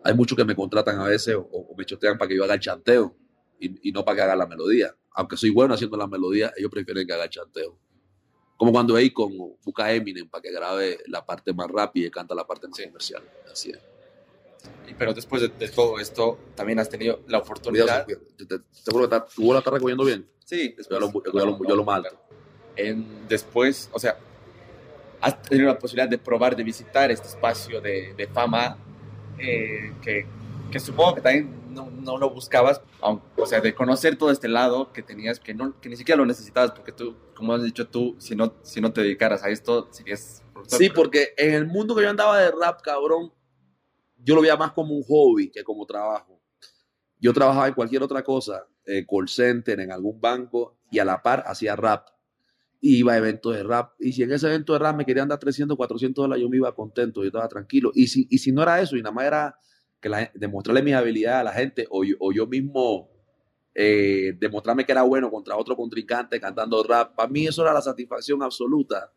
Hay 0.04 0.14
muchos 0.14 0.36
que 0.36 0.44
me 0.44 0.54
contratan 0.54 0.98
a 1.00 1.04
veces 1.04 1.34
o, 1.34 1.40
o 1.50 1.74
me 1.76 1.84
chotean 1.84 2.16
para 2.18 2.28
que 2.28 2.36
yo 2.36 2.44
haga 2.44 2.54
el 2.54 2.60
chanteo 2.60 3.16
y, 3.58 3.88
y 3.88 3.92
no 3.92 4.04
para 4.04 4.16
que 4.16 4.22
haga 4.22 4.36
la 4.36 4.46
melodía. 4.46 4.94
Aunque 5.12 5.36
soy 5.36 5.50
bueno 5.50 5.74
haciendo 5.74 5.96
la 5.96 6.06
melodía, 6.06 6.52
ellos 6.56 6.70
prefieren 6.70 7.06
que 7.06 7.12
haga 7.12 7.24
el 7.24 7.30
chanteo. 7.30 7.78
Como 8.56 8.72
cuando 8.72 8.94
con 9.12 9.32
busca 9.64 9.84
a 9.84 9.92
Eminem 9.92 10.28
para 10.28 10.42
que 10.42 10.52
grabe 10.52 10.98
la 11.08 11.24
parte 11.24 11.52
más 11.52 11.68
rápida 11.70 12.06
y 12.06 12.10
canta 12.10 12.34
la 12.34 12.46
parte 12.46 12.68
más 12.68 12.76
Sí. 12.76 12.84
comercial. 12.84 13.22
Así 13.50 13.70
es. 13.70 13.78
Pero 14.98 15.12
después 15.12 15.42
de, 15.42 15.48
de 15.48 15.68
todo 15.68 15.98
esto, 15.98 16.38
también 16.54 16.78
has 16.78 16.88
tenido 16.88 17.20
la 17.28 17.38
oportunidad. 17.38 18.06
Te, 18.06 18.16
te, 18.46 18.58
te 18.58 18.90
juro 18.90 19.08
que 19.08 19.16
está- 19.16 19.26
bola 19.36 19.54
la 19.54 19.58
está 19.58 19.70
recogiendo 19.70 20.04
bien. 20.04 20.26
Sí, 20.44 20.74
Yo 20.88 21.00
lo, 21.00 21.12
yo 21.12 21.32
lo- 21.46 21.58
yo 21.68 21.76
lo. 21.76 21.86
En- 22.76 23.26
después, 23.28 23.90
o 23.92 23.98
sea, 23.98 24.16
has 25.20 25.42
tenido 25.42 25.68
la 25.68 25.78
posibilidad 25.78 26.08
de 26.08 26.18
probar, 26.18 26.54
de 26.56 26.62
visitar 26.62 27.10
este 27.10 27.26
espacio 27.28 27.80
de, 27.80 28.14
de 28.14 28.26
fama 28.28 28.78
eh, 29.38 29.92
que, 30.02 30.26
que 30.70 30.80
supongo 30.80 31.16
que 31.16 31.20
también 31.20 31.66
no, 31.70 31.90
no 31.90 32.18
lo 32.18 32.30
buscabas, 32.30 32.80
o 33.00 33.46
sea, 33.46 33.60
de 33.60 33.74
conocer 33.74 34.16
todo 34.16 34.30
este 34.30 34.48
lado 34.48 34.92
que 34.92 35.02
tenías, 35.02 35.38
que, 35.38 35.54
no, 35.54 35.78
que 35.80 35.88
ni 35.88 35.96
siquiera 35.96 36.18
lo 36.18 36.26
necesitabas, 36.26 36.72
porque 36.72 36.92
tú, 36.92 37.14
como 37.34 37.52
has 37.52 37.62
dicho 37.62 37.86
tú, 37.86 38.16
si 38.18 38.34
no, 38.34 38.54
si 38.62 38.80
no 38.80 38.92
te 38.92 39.02
dedicaras 39.02 39.44
a 39.44 39.50
esto, 39.50 39.88
serías... 39.90 40.42
Sí, 40.66 40.88
porque 40.88 41.34
en 41.36 41.54
el 41.54 41.66
mundo 41.66 41.94
que 41.94 42.02
yo 42.02 42.10
andaba 42.10 42.40
de 42.40 42.50
rap, 42.50 42.80
cabrón, 42.82 43.32
yo 44.16 44.34
lo 44.34 44.40
veía 44.40 44.56
más 44.56 44.72
como 44.72 44.94
un 44.94 45.04
hobby 45.04 45.50
que 45.50 45.62
como 45.62 45.86
trabajo. 45.86 46.40
Yo 47.20 47.32
trabajaba 47.32 47.68
en 47.68 47.74
cualquier 47.74 48.02
otra 48.02 48.24
cosa, 48.24 48.66
eh, 48.84 49.06
call 49.08 49.28
center, 49.28 49.78
en 49.80 49.92
algún 49.92 50.20
banco, 50.20 50.78
y 50.90 50.98
a 50.98 51.04
la 51.04 51.22
par 51.22 51.44
hacía 51.46 51.76
rap. 51.76 52.08
Iba 52.80 53.14
a 53.14 53.16
eventos 53.18 53.54
de 53.54 53.62
rap. 53.62 53.92
Y 53.98 54.12
si 54.12 54.22
en 54.22 54.32
ese 54.32 54.46
evento 54.46 54.72
de 54.72 54.78
rap 54.78 54.96
me 54.96 55.04
querían 55.04 55.28
dar 55.28 55.38
300, 55.38 55.76
400 55.76 56.22
dólares, 56.22 56.42
yo 56.42 56.48
me 56.48 56.56
iba 56.56 56.74
contento, 56.74 57.22
yo 57.22 57.28
estaba 57.28 57.48
tranquilo. 57.48 57.90
Y 57.94 58.06
si, 58.06 58.26
y 58.30 58.38
si 58.38 58.52
no 58.52 58.62
era 58.62 58.80
eso, 58.80 58.96
y 58.96 59.02
nada 59.02 59.14
más 59.14 59.26
era 59.26 59.58
que 60.00 60.08
la, 60.08 60.30
demostrarle 60.34 60.82
mis 60.82 60.94
habilidades 60.94 61.40
a 61.40 61.44
la 61.44 61.52
gente, 61.52 61.86
o 61.90 62.04
yo, 62.04 62.16
o 62.20 62.32
yo 62.32 62.46
mismo 62.46 63.10
eh, 63.74 64.34
demostrarme 64.38 64.84
que 64.84 64.92
era 64.92 65.02
bueno 65.02 65.30
contra 65.30 65.56
otro 65.56 65.76
contrincante 65.76 66.40
cantando 66.40 66.82
rap, 66.82 67.14
para 67.14 67.28
mí 67.28 67.46
eso 67.46 67.62
era 67.62 67.72
la 67.72 67.82
satisfacción 67.82 68.42
absoluta. 68.42 69.12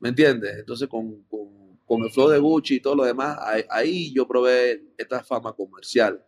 ¿Me 0.00 0.10
entiendes? 0.10 0.58
Entonces, 0.58 0.88
con, 0.88 1.24
con, 1.24 1.78
con 1.84 2.04
el 2.04 2.10
flow 2.10 2.28
de 2.28 2.38
Gucci 2.38 2.76
y 2.76 2.80
todo 2.80 2.94
lo 2.94 3.04
demás, 3.04 3.36
ahí, 3.40 3.64
ahí 3.70 4.14
yo 4.14 4.28
probé 4.28 4.84
esta 4.96 5.24
fama 5.24 5.52
comercial. 5.52 6.24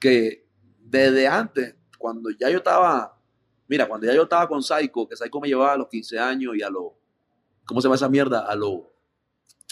Que 0.00 0.48
desde 0.80 1.28
antes, 1.28 1.76
cuando 1.98 2.30
ya 2.30 2.50
yo 2.50 2.58
estaba, 2.58 3.20
mira, 3.66 3.88
cuando 3.88 4.06
ya 4.06 4.14
yo 4.14 4.22
estaba 4.24 4.48
con 4.48 4.62
Psycho, 4.62 5.08
que 5.08 5.16
Psycho 5.16 5.40
me 5.40 5.48
llevaba 5.48 5.72
a 5.72 5.76
los 5.76 5.88
15 5.88 6.18
años 6.18 6.56
y 6.56 6.62
a 6.62 6.70
los, 6.70 6.92
¿cómo 7.66 7.80
se 7.80 7.86
llama 7.86 7.96
esa 7.96 8.08
mierda? 8.08 8.46
A, 8.46 8.54
los 8.54 8.80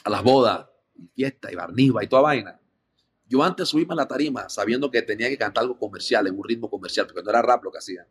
a 0.04 0.10
las 0.10 0.22
bodas, 0.22 0.66
y 0.94 1.08
fiesta 1.08 1.50
y 1.50 1.54
barniva 1.54 2.02
y 2.04 2.08
toda 2.08 2.22
vaina. 2.22 2.60
Yo 3.26 3.42
antes 3.42 3.68
subíme 3.68 3.94
a 3.94 3.96
la 3.96 4.08
tarima 4.08 4.48
sabiendo 4.48 4.90
que 4.90 5.00
tenía 5.02 5.28
que 5.28 5.38
cantar 5.38 5.62
algo 5.62 5.78
comercial, 5.78 6.26
en 6.26 6.36
un 6.36 6.44
ritmo 6.44 6.68
comercial, 6.68 7.06
porque 7.06 7.22
no 7.22 7.30
era 7.30 7.40
rap 7.40 7.64
lo 7.64 7.72
que 7.72 7.78
hacía. 7.78 8.06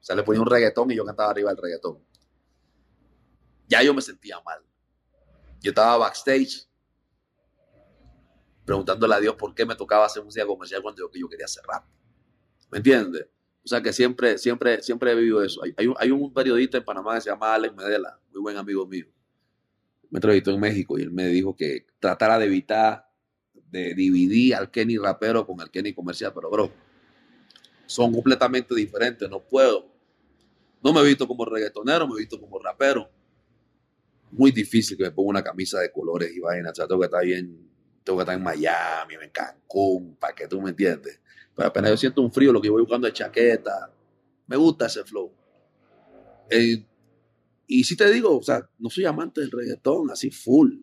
O 0.00 0.04
sea, 0.04 0.14
le 0.14 0.22
ponía 0.22 0.40
un 0.40 0.46
reggaetón 0.46 0.90
y 0.90 0.96
yo 0.96 1.04
cantaba 1.04 1.30
arriba 1.30 1.50
del 1.50 1.62
reggaetón. 1.62 1.98
Ya 3.68 3.82
yo 3.82 3.94
me 3.94 4.02
sentía 4.02 4.40
mal. 4.42 4.62
Yo 5.60 5.70
estaba 5.70 5.96
backstage 5.96 6.68
preguntándole 8.64 9.14
a 9.14 9.20
Dios 9.20 9.34
por 9.36 9.54
qué 9.54 9.64
me 9.64 9.76
tocaba 9.76 10.06
hacer 10.06 10.22
música 10.22 10.46
comercial 10.46 10.82
cuando 10.82 11.00
yo, 11.00 11.10
yo 11.12 11.28
quería 11.28 11.46
hacer 11.46 11.64
rap. 11.64 11.84
¿Me 12.70 12.78
entiendes? 12.78 13.28
O 13.66 13.68
sea 13.68 13.82
que 13.82 13.92
siempre, 13.92 14.38
siempre, 14.38 14.80
siempre 14.80 15.10
he 15.10 15.14
vivido 15.16 15.42
eso. 15.42 15.60
Hay, 15.98 16.12
un, 16.12 16.32
periodista 16.32 16.78
en 16.78 16.84
Panamá 16.84 17.16
que 17.16 17.22
se 17.22 17.30
llama 17.30 17.52
Alex 17.52 17.74
Medela, 17.74 18.16
muy 18.30 18.40
buen 18.40 18.56
amigo 18.56 18.86
mío. 18.86 19.06
Me 20.08 20.18
entrevistó 20.18 20.52
en 20.52 20.60
México 20.60 20.96
y 20.96 21.02
él 21.02 21.10
me 21.10 21.26
dijo 21.26 21.56
que 21.56 21.84
tratara 21.98 22.38
de 22.38 22.46
evitar 22.46 23.10
de 23.72 23.92
dividir 23.94 24.54
al 24.54 24.70
Kenny 24.70 24.98
rapero 24.98 25.44
con 25.44 25.60
el 25.60 25.68
Kenny 25.68 25.92
comercial, 25.92 26.32
pero 26.32 26.48
bro, 26.48 26.72
son 27.86 28.12
completamente 28.12 28.72
diferentes, 28.72 29.28
no 29.28 29.40
puedo. 29.42 29.92
No 30.80 30.92
me 30.92 31.00
he 31.00 31.04
visto 31.04 31.26
como 31.26 31.44
reggaetonero, 31.44 32.06
me 32.06 32.14
he 32.14 32.18
visto 32.18 32.40
como 32.40 32.60
rapero. 32.60 33.10
Muy 34.30 34.52
difícil 34.52 34.96
que 34.96 35.02
me 35.02 35.10
ponga 35.10 35.30
una 35.30 35.42
camisa 35.42 35.80
de 35.80 35.90
colores 35.90 36.30
y 36.32 36.38
vainas, 36.38 36.70
o 36.70 36.74
sea, 36.76 36.86
tengo 36.86 37.00
que 37.00 37.06
estar 37.06 37.24
bien, 37.24 37.68
tengo 38.04 38.18
que 38.18 38.22
estar 38.22 38.36
en 38.36 38.44
Miami, 38.44 39.14
en 39.20 39.30
Cancún, 39.30 40.14
para 40.20 40.36
que 40.36 40.46
tú 40.46 40.62
me 40.62 40.70
entiendes. 40.70 41.18
Pero 41.56 41.68
apenas 41.68 41.90
yo 41.90 41.96
siento 41.96 42.20
un 42.20 42.30
frío, 42.30 42.52
lo 42.52 42.60
que 42.60 42.68
voy 42.68 42.82
buscando 42.82 43.06
es 43.08 43.14
chaqueta. 43.14 43.90
Me 44.46 44.56
gusta 44.56 44.86
ese 44.86 45.04
flow. 45.04 45.32
Eh, 46.50 46.84
y 47.66 47.82
si 47.82 47.96
te 47.96 48.10
digo, 48.10 48.38
o 48.38 48.42
sea, 48.42 48.68
no 48.78 48.90
soy 48.90 49.06
amante 49.06 49.40
del 49.40 49.50
reggaetón, 49.50 50.10
así 50.10 50.30
full. 50.30 50.74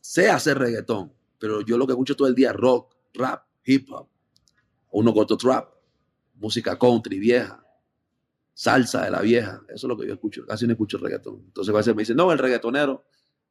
Sé 0.00 0.28
hacer 0.30 0.58
reggaetón, 0.58 1.12
pero 1.38 1.60
yo 1.60 1.78
lo 1.78 1.86
que 1.86 1.92
escucho 1.92 2.16
todo 2.16 2.26
el 2.26 2.34
día 2.34 2.50
es 2.50 2.56
rock, 2.56 2.94
rap, 3.12 3.44
hip 3.64 3.88
hop, 3.92 4.08
uno 4.90 5.14
corto 5.14 5.36
trap, 5.36 5.68
música 6.34 6.78
country 6.78 7.18
vieja, 7.18 7.64
salsa 8.52 9.04
de 9.04 9.10
la 9.10 9.20
vieja. 9.20 9.62
Eso 9.68 9.86
es 9.86 9.88
lo 9.88 9.96
que 9.96 10.06
yo 10.06 10.14
escucho. 10.14 10.44
Casi 10.46 10.66
no 10.66 10.72
escucho 10.72 10.98
reggaetón. 10.98 11.42
Entonces 11.46 11.72
a 11.72 11.76
veces 11.76 11.94
me 11.94 12.02
dicen, 12.02 12.16
no, 12.16 12.32
el 12.32 12.38
reggaetonero. 12.38 13.04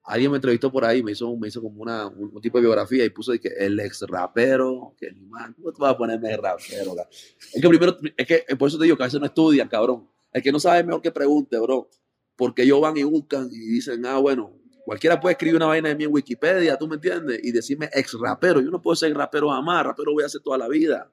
Alguien 0.06 0.32
me 0.32 0.38
entrevistó 0.38 0.70
por 0.70 0.84
ahí, 0.84 1.02
me 1.02 1.14
hizo, 1.14 1.34
me 1.38 1.48
hizo 1.48 1.62
como 1.62 1.82
una, 1.82 2.08
un, 2.08 2.30
un 2.34 2.42
tipo 2.42 2.58
de 2.58 2.64
biografía 2.64 3.06
y 3.06 3.10
puso 3.10 3.32
de 3.32 3.40
que 3.40 3.48
el 3.48 3.80
ex 3.80 4.02
rapero, 4.02 4.94
que 4.98 5.10
ni 5.12 5.26
man, 5.26 5.54
¿cómo 5.54 5.72
te 5.72 5.82
vas 5.82 5.94
a 5.94 5.98
ponerme 5.98 6.36
rapero? 6.36 6.94
ca-?" 6.94 7.08
Es 7.10 7.62
que 7.62 7.70
primero, 7.70 7.98
es 8.18 8.28
que 8.28 8.56
por 8.58 8.68
eso 8.68 8.78
te 8.78 8.84
digo 8.84 8.98
que 8.98 9.04
a 9.04 9.08
veces 9.08 9.22
no 9.22 9.26
estudian, 9.26 9.70
cabrón. 9.70 10.10
El 10.34 10.42
que 10.42 10.52
no 10.52 10.60
sabe 10.60 10.84
mejor 10.84 11.02
que 11.02 11.12
pregunte, 11.12 11.58
bro. 11.58 11.90
Porque 12.36 12.64
ellos 12.64 12.82
van 12.82 12.98
y 12.98 13.04
buscan 13.04 13.48
y 13.50 13.60
dicen, 13.60 14.06
ah, 14.06 14.18
bueno, 14.18 14.52
cualquiera 14.86 15.20
puede 15.20 15.34
escribir 15.34 15.56
una 15.56 15.68
vaina 15.68 15.90
de 15.90 15.96
mí 15.96 16.04
en 16.04 16.12
Wikipedia, 16.12 16.78
¿tú 16.78 16.88
me 16.88 16.96
entiendes? 16.96 17.40
Y 17.42 17.52
decirme 17.52 17.90
ex 17.94 18.14
rapero. 18.20 18.60
Yo 18.60 18.72
no 18.72 18.82
puedo 18.82 18.96
ser 18.96 19.16
rapero 19.16 19.50
jamás, 19.52 19.86
rapero 19.86 20.12
voy 20.12 20.24
a 20.24 20.26
hacer 20.26 20.42
toda 20.42 20.58
la 20.58 20.68
vida. 20.68 21.10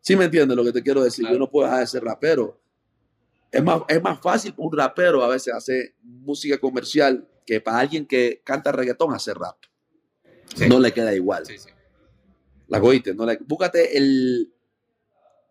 ¿Sí 0.00 0.16
me 0.16 0.24
entiendes 0.24 0.56
lo 0.56 0.64
que 0.64 0.72
te 0.72 0.82
quiero 0.82 1.02
decir? 1.02 1.22
Claro. 1.22 1.36
Yo 1.36 1.38
no 1.38 1.50
puedo 1.50 1.66
dejar 1.66 1.80
de 1.80 1.86
ser 1.86 2.04
rapero. 2.04 2.60
Es 3.50 3.62
más, 3.62 3.82
es 3.88 4.02
más 4.02 4.20
fácil 4.20 4.52
para 4.52 4.66
un 4.66 4.76
rapero 4.76 5.24
a 5.24 5.28
veces 5.28 5.54
hacer 5.54 5.94
música 6.02 6.58
comercial 6.58 7.26
que 7.48 7.62
para 7.62 7.78
alguien 7.78 8.04
que 8.04 8.42
canta 8.44 8.72
reggaetón 8.72 9.14
hacer 9.14 9.38
rap. 9.38 9.56
Sí. 10.54 10.68
No 10.68 10.78
le 10.78 10.92
queda 10.92 11.14
igual. 11.14 11.46
Sí, 11.46 11.56
sí. 11.56 11.70
La 12.66 12.78
cogiste, 12.78 13.14
no 13.14 13.24
le, 13.24 13.38
búscate 13.38 13.96
el, 13.96 14.52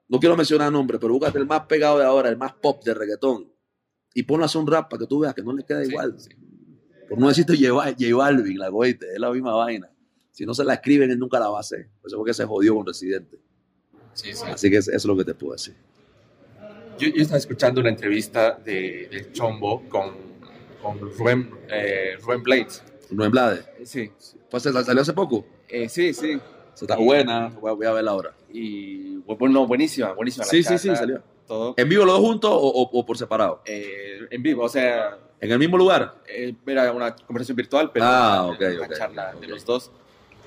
no 0.07 0.19
quiero 0.19 0.37
mencionar 0.37 0.71
nombre, 0.71 0.99
pero 0.99 1.13
búscate 1.13 1.39
el 1.39 1.47
más 1.47 1.61
pegado 1.65 1.97
de 1.97 2.05
ahora, 2.05 2.29
el 2.29 2.37
más 2.37 2.53
pop 2.53 2.83
de 2.83 2.93
reggaetón. 2.93 3.51
Y 4.13 4.21
ponlo 4.21 4.43
a 4.43 4.45
hacer 4.45 4.61
un 4.61 4.67
rap 4.67 4.91
para 4.91 4.99
que 4.99 5.07
tú 5.07 5.21
veas 5.21 5.33
que 5.33 5.41
no 5.41 5.53
le 5.53 5.63
queda 5.63 5.83
Sí, 5.83 5.89
igual. 5.89 6.19
sí. 6.19 6.29
Por 7.09 7.17
no 7.17 7.29
decirte 7.29 7.53
J 7.57 7.73
Bal- 7.73 7.95
J 7.99 8.15
Balvin, 8.15 8.59
la 8.59 8.69
cogiste, 8.69 9.11
es 9.13 9.19
la 9.19 9.31
misma 9.31 9.55
vaina. 9.55 9.91
Si 10.31 10.45
no 10.45 10.53
se 10.53 10.63
la 10.63 10.75
escriben, 10.75 11.09
él 11.09 11.17
nunca 11.17 11.39
la 11.39 11.49
va 11.49 11.57
a 11.57 11.61
hacer. 11.61 11.89
Por 11.99 12.09
eso 12.09 12.17
fue 12.17 12.27
que 12.27 12.33
se 12.35 12.45
jodió 12.45 12.75
con 12.75 12.85
Residente. 12.85 13.39
Sí, 14.13 14.33
sí. 14.33 14.43
Así 14.45 14.69
que 14.69 14.77
eso 14.77 14.91
es 14.91 15.05
lo 15.05 15.17
que 15.17 15.25
te 15.25 15.33
puedo 15.33 15.53
decir. 15.53 15.73
Yo, 16.99 17.07
yo 17.07 17.21
estaba 17.23 17.39
escuchando 17.39 17.81
una 17.81 17.89
entrevista 17.89 18.51
de, 18.63 19.07
del 19.09 19.31
Chombo 19.31 19.81
con, 19.89 20.26
con 20.81 20.99
Rubén, 20.99 21.51
eh, 21.69 22.17
Rubén 22.21 22.43
Blades. 22.43 22.83
No 23.09 23.23
en 23.25 23.31
Blade. 23.31 23.63
Sí, 23.85 24.11
Pues 24.49 24.63
se- 24.63 24.71
salió 24.83 25.01
hace 25.01 25.13
poco. 25.13 25.45
eh, 25.69 25.87
sí, 25.89 26.13
sí. 26.13 26.39
Se 26.73 26.85
está 26.85 26.95
buena. 26.97 27.49
Voy 27.49 27.71
a, 27.71 27.73
voy 27.73 27.85
a 27.87 27.91
verla 27.91 28.11
ahora. 28.11 28.33
Y 28.51 29.15
bueno, 29.17 29.65
buenísima, 29.65 30.11
buenísima. 30.13 30.45
la 30.45 30.51
Sí, 30.51 30.63
sí, 30.63 30.77
sí, 30.77 30.95
salió. 30.95 31.21
Todo 31.47 31.73
¿En 31.77 31.87
vivo 31.87 32.03
los 32.05 32.15
dos 32.15 32.21
juntos 32.27 32.51
o, 32.53 32.57
o- 32.57 32.99
o 32.99 33.05
por 33.05 33.17
separado? 33.17 33.61
eh, 33.65 34.19
en 34.29 34.43
vivo, 34.43 34.63
o 34.63 34.69
sea, 34.69 35.17
¿En 35.39 35.51
el 35.51 35.57
mismo 35.59 35.77
lugar? 35.77 36.15
eh, 36.27 36.53
era 36.65 36.91
una 36.91 37.15
conversación 37.15 37.55
virtual, 37.55 37.89
pero 37.93 38.05
Ah, 38.05 38.53
una 38.59 38.89
charla 38.89 39.33
de 39.39 39.47
los 39.47 39.63
dos. 39.65 39.91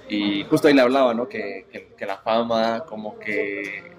Y 0.09 0.45
justo 0.45 0.69
ahí 0.69 0.75
le 0.75 0.83
hablaba, 0.83 1.15
¿no? 1.15 1.27
Que, 1.29 1.67
que, 1.73 1.95
que 1.97 2.05
la 2.07 2.19
fama, 2.19 2.85
como 2.87 3.19
que 3.19 3.93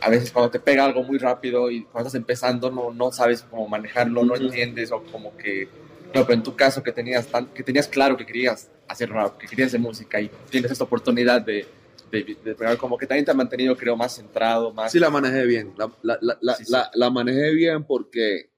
a 0.00 0.08
veces 0.10 0.32
cuando 0.32 0.50
te 0.50 0.60
pega 0.60 0.84
algo 0.84 1.02
muy 1.02 1.18
rápido 1.18 1.70
y 1.70 1.84
cuando 1.84 2.08
estás 2.08 2.18
empezando 2.18 2.70
no, 2.70 2.92
no 2.92 3.12
sabes 3.12 3.42
cómo 3.42 3.68
manejarlo, 3.68 4.24
no 4.24 4.36
entiendes 4.36 4.90
o 4.92 5.02
como 5.04 5.36
que... 5.36 5.68
No, 6.14 6.22
pero 6.26 6.34
en 6.34 6.42
tu 6.42 6.56
caso 6.56 6.82
que 6.82 6.90
tenías, 6.92 7.26
tan, 7.28 7.46
que 7.48 7.62
tenías 7.62 7.86
claro 7.86 8.16
que 8.16 8.26
querías 8.26 8.68
hacer 8.88 9.10
rap, 9.10 9.38
que 9.38 9.46
querías 9.46 9.68
hacer 9.68 9.80
música 9.80 10.20
y 10.20 10.28
tienes 10.50 10.70
esta 10.72 10.82
oportunidad 10.84 11.40
de, 11.42 11.66
de, 12.10 12.36
como 12.78 12.98
que 12.98 13.06
también 13.06 13.24
te 13.24 13.30
ha 13.30 13.34
mantenido, 13.34 13.76
creo, 13.76 13.96
más 13.96 14.16
centrado, 14.16 14.72
más... 14.72 14.90
Sí, 14.90 14.98
la 14.98 15.10
manejé 15.10 15.46
bien. 15.46 15.72
La, 15.76 15.88
la- 16.02 16.18
la- 16.40 16.54
Sí, 16.56 16.64
sí. 16.64 16.72
la- 16.94 17.10
manejé 17.10 17.52
bien 17.54 17.84
porque 17.84 18.50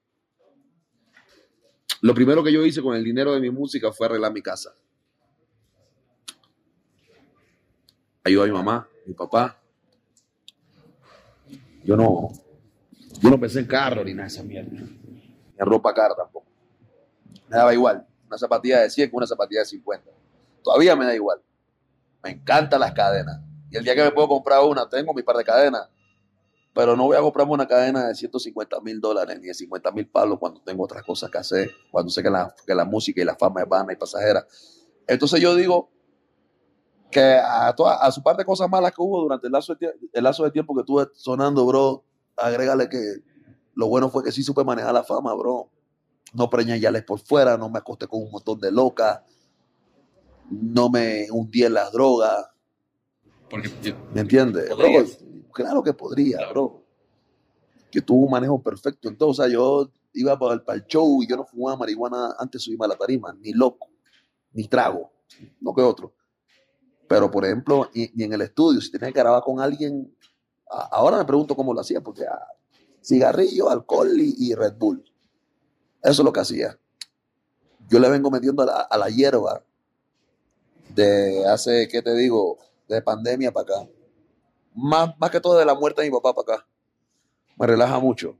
lo 2.01 2.13
primero 2.15 2.43
que 2.43 2.51
yo 2.51 2.65
hice 2.65 2.81
con 2.81 2.95
el 2.95 3.03
dinero 3.03 3.33
de 3.33 3.39
mi 3.39 3.51
música 3.51 3.91
fue 3.91 4.07
arreglar 4.07 4.33
mi 4.33 4.41
casa. 4.41 4.73
Ayudé 8.23 8.43
a 8.43 8.47
mi 8.47 8.51
mamá, 8.53 8.87
mi 9.05 9.13
papá. 9.13 9.59
Yo 11.83 11.97
no, 11.97 12.31
yo 13.21 13.29
no 13.29 13.39
pensé 13.39 13.59
en 13.59 13.67
carro 13.67 14.03
ni 14.03 14.13
nada 14.13 14.23
de 14.23 14.33
esa 14.33 14.43
mierda. 14.43 14.71
Ni 14.71 15.33
en 15.57 15.65
ropa 15.65 15.93
cara 15.93 16.15
tampoco. 16.15 16.45
Me 17.47 17.57
daba 17.57 17.73
igual. 17.73 18.05
Una 18.27 18.37
zapatilla 18.37 18.81
de 18.81 18.89
100 18.89 19.09
con 19.09 19.17
una 19.17 19.27
zapatilla 19.27 19.61
de 19.61 19.65
50. 19.65 20.09
Todavía 20.63 20.95
me 20.95 21.05
da 21.05 21.13
igual. 21.13 21.41
Me 22.23 22.31
encantan 22.31 22.79
las 22.79 22.93
cadenas. 22.93 23.41
Y 23.69 23.77
el 23.77 23.83
día 23.83 23.95
que 23.95 24.03
me 24.03 24.11
puedo 24.11 24.27
comprar 24.27 24.63
una, 24.63 24.87
tengo 24.87 25.13
mi 25.13 25.23
par 25.23 25.35
de 25.35 25.43
cadenas. 25.43 25.89
Pero 26.73 26.95
no 26.95 27.03
voy 27.03 27.17
a 27.17 27.21
comprarme 27.21 27.53
una 27.53 27.67
cadena 27.67 28.07
de 28.07 28.15
150 28.15 28.79
mil 28.81 28.99
dólares 28.99 29.39
ni 29.39 29.47
de 29.47 29.53
50 29.53 29.91
mil 29.91 30.07
palos 30.07 30.39
cuando 30.39 30.59
tengo 30.61 30.83
otras 30.83 31.03
cosas 31.03 31.29
que 31.29 31.37
hacer, 31.37 31.71
cuando 31.91 32.09
sé 32.09 32.23
que 32.23 32.31
la, 32.31 32.55
que 32.65 32.73
la 32.73 32.85
música 32.85 33.21
y 33.21 33.25
la 33.25 33.35
fama 33.35 33.61
es 33.61 33.69
vana 33.69 33.93
y 33.93 33.95
pasajera. 33.95 34.45
Entonces 35.05 35.39
yo 35.39 35.55
digo, 35.55 35.91
que 37.13 37.21
a, 37.21 37.73
toda, 37.75 37.95
a 37.97 38.11
su 38.11 38.21
par 38.21 38.35
de 38.35 38.43
cosas 38.45 38.69
malas 38.69 38.91
que 38.91 39.01
hubo 39.01 39.21
durante 39.21 39.47
el 39.47 39.53
lazo, 39.53 39.75
de, 39.75 39.93
el 40.11 40.23
lazo 40.23 40.43
de 40.43 40.51
tiempo 40.51 40.73
que 40.73 40.81
estuve 40.81 41.07
sonando, 41.15 41.65
bro, 41.65 42.03
agrégale 42.35 42.89
que 42.89 42.99
lo 43.75 43.87
bueno 43.87 44.09
fue 44.09 44.23
que 44.23 44.31
sí 44.31 44.43
supe 44.43 44.63
manejar 44.63 44.93
la 44.93 45.03
fama, 45.03 45.33
bro. 45.33 45.69
No 46.33 46.49
preñé 46.49 46.79
yales 46.79 47.03
por 47.03 47.19
fuera, 47.19 47.57
no 47.57 47.69
me 47.69 47.77
acosté 47.79 48.07
con 48.07 48.21
un 48.23 48.31
montón 48.31 48.59
de 48.59 48.71
locas, 48.71 49.21
no 50.49 50.89
me 50.89 51.27
hundí 51.31 51.63
en 51.63 51.73
las 51.75 51.91
drogas, 51.91 52.49
Porque 53.49 53.69
¿me 54.13 54.21
entiendes? 54.21 54.69
Claro 55.53 55.83
que 55.83 55.93
podría, 55.93 56.37
Claro. 56.37 56.51
bro. 56.53 56.83
Que 57.91 58.01
tuvo 58.01 58.25
un 58.25 58.31
manejo 58.31 58.59
perfecto. 58.61 59.07
Entonces, 59.07 59.39
o 59.39 59.43
sea, 59.43 59.53
yo 59.53 59.91
iba 60.13 60.37
para 60.37 60.55
el, 60.55 60.61
para 60.63 60.77
el 60.79 60.85
show 60.87 61.21
y 61.21 61.27
yo 61.27 61.35
no 61.37 61.45
fumaba 61.45 61.77
marihuana 61.77 62.33
antes 62.39 62.59
de 62.61 62.65
subirme 62.65 62.85
a 62.85 62.89
la 62.89 62.95
tarima, 62.95 63.31
ni 63.39 63.53
loco, 63.53 63.87
ni 64.53 64.67
trago, 64.67 65.11
no 65.61 65.73
que 65.73 65.81
otro. 65.81 66.13
Pero, 67.13 67.29
por 67.29 67.45
ejemplo, 67.45 67.91
y, 67.93 68.23
en 68.23 68.33
el 68.33 68.41
estudio, 68.41 68.81
si 68.81 68.89
tenía 68.89 69.11
que 69.11 69.19
grabar 69.19 69.43
con 69.43 69.59
alguien, 69.59 70.11
ahora 70.67 71.19
me 71.19 71.25
pregunto 71.25 71.55
cómo 71.55 71.71
lo 71.71 71.81
hacía, 71.81 72.01
porque 72.01 72.25
ah, 72.25 72.47
cigarrillo, 73.03 73.69
alcohol 73.69 74.19
y, 74.19 74.33
y 74.39 74.55
Red 74.55 74.73
Bull. 74.79 75.05
Eso 76.01 76.23
es 76.23 76.25
lo 76.25 76.33
que 76.33 76.39
hacía. 76.39 76.75
Yo 77.87 77.99
le 77.99 78.09
vengo 78.09 78.31
metiendo 78.31 78.63
a 78.63 78.65
la, 78.65 78.77
a 78.81 78.97
la 78.97 79.09
hierba 79.09 79.63
de 80.89 81.45
hace, 81.45 81.87
¿qué 81.87 82.01
te 82.01 82.15
digo? 82.15 82.57
De 82.87 82.99
pandemia 83.03 83.51
para 83.51 83.75
acá. 83.75 83.89
Más, 84.73 85.13
más 85.19 85.29
que 85.29 85.39
todo 85.39 85.59
de 85.59 85.65
la 85.65 85.75
muerte 85.75 86.01
de 86.01 86.09
mi 86.09 86.15
papá 86.15 86.33
para 86.33 86.55
acá. 86.55 86.67
Me 87.57 87.67
relaja 87.67 87.99
mucho. 87.99 88.39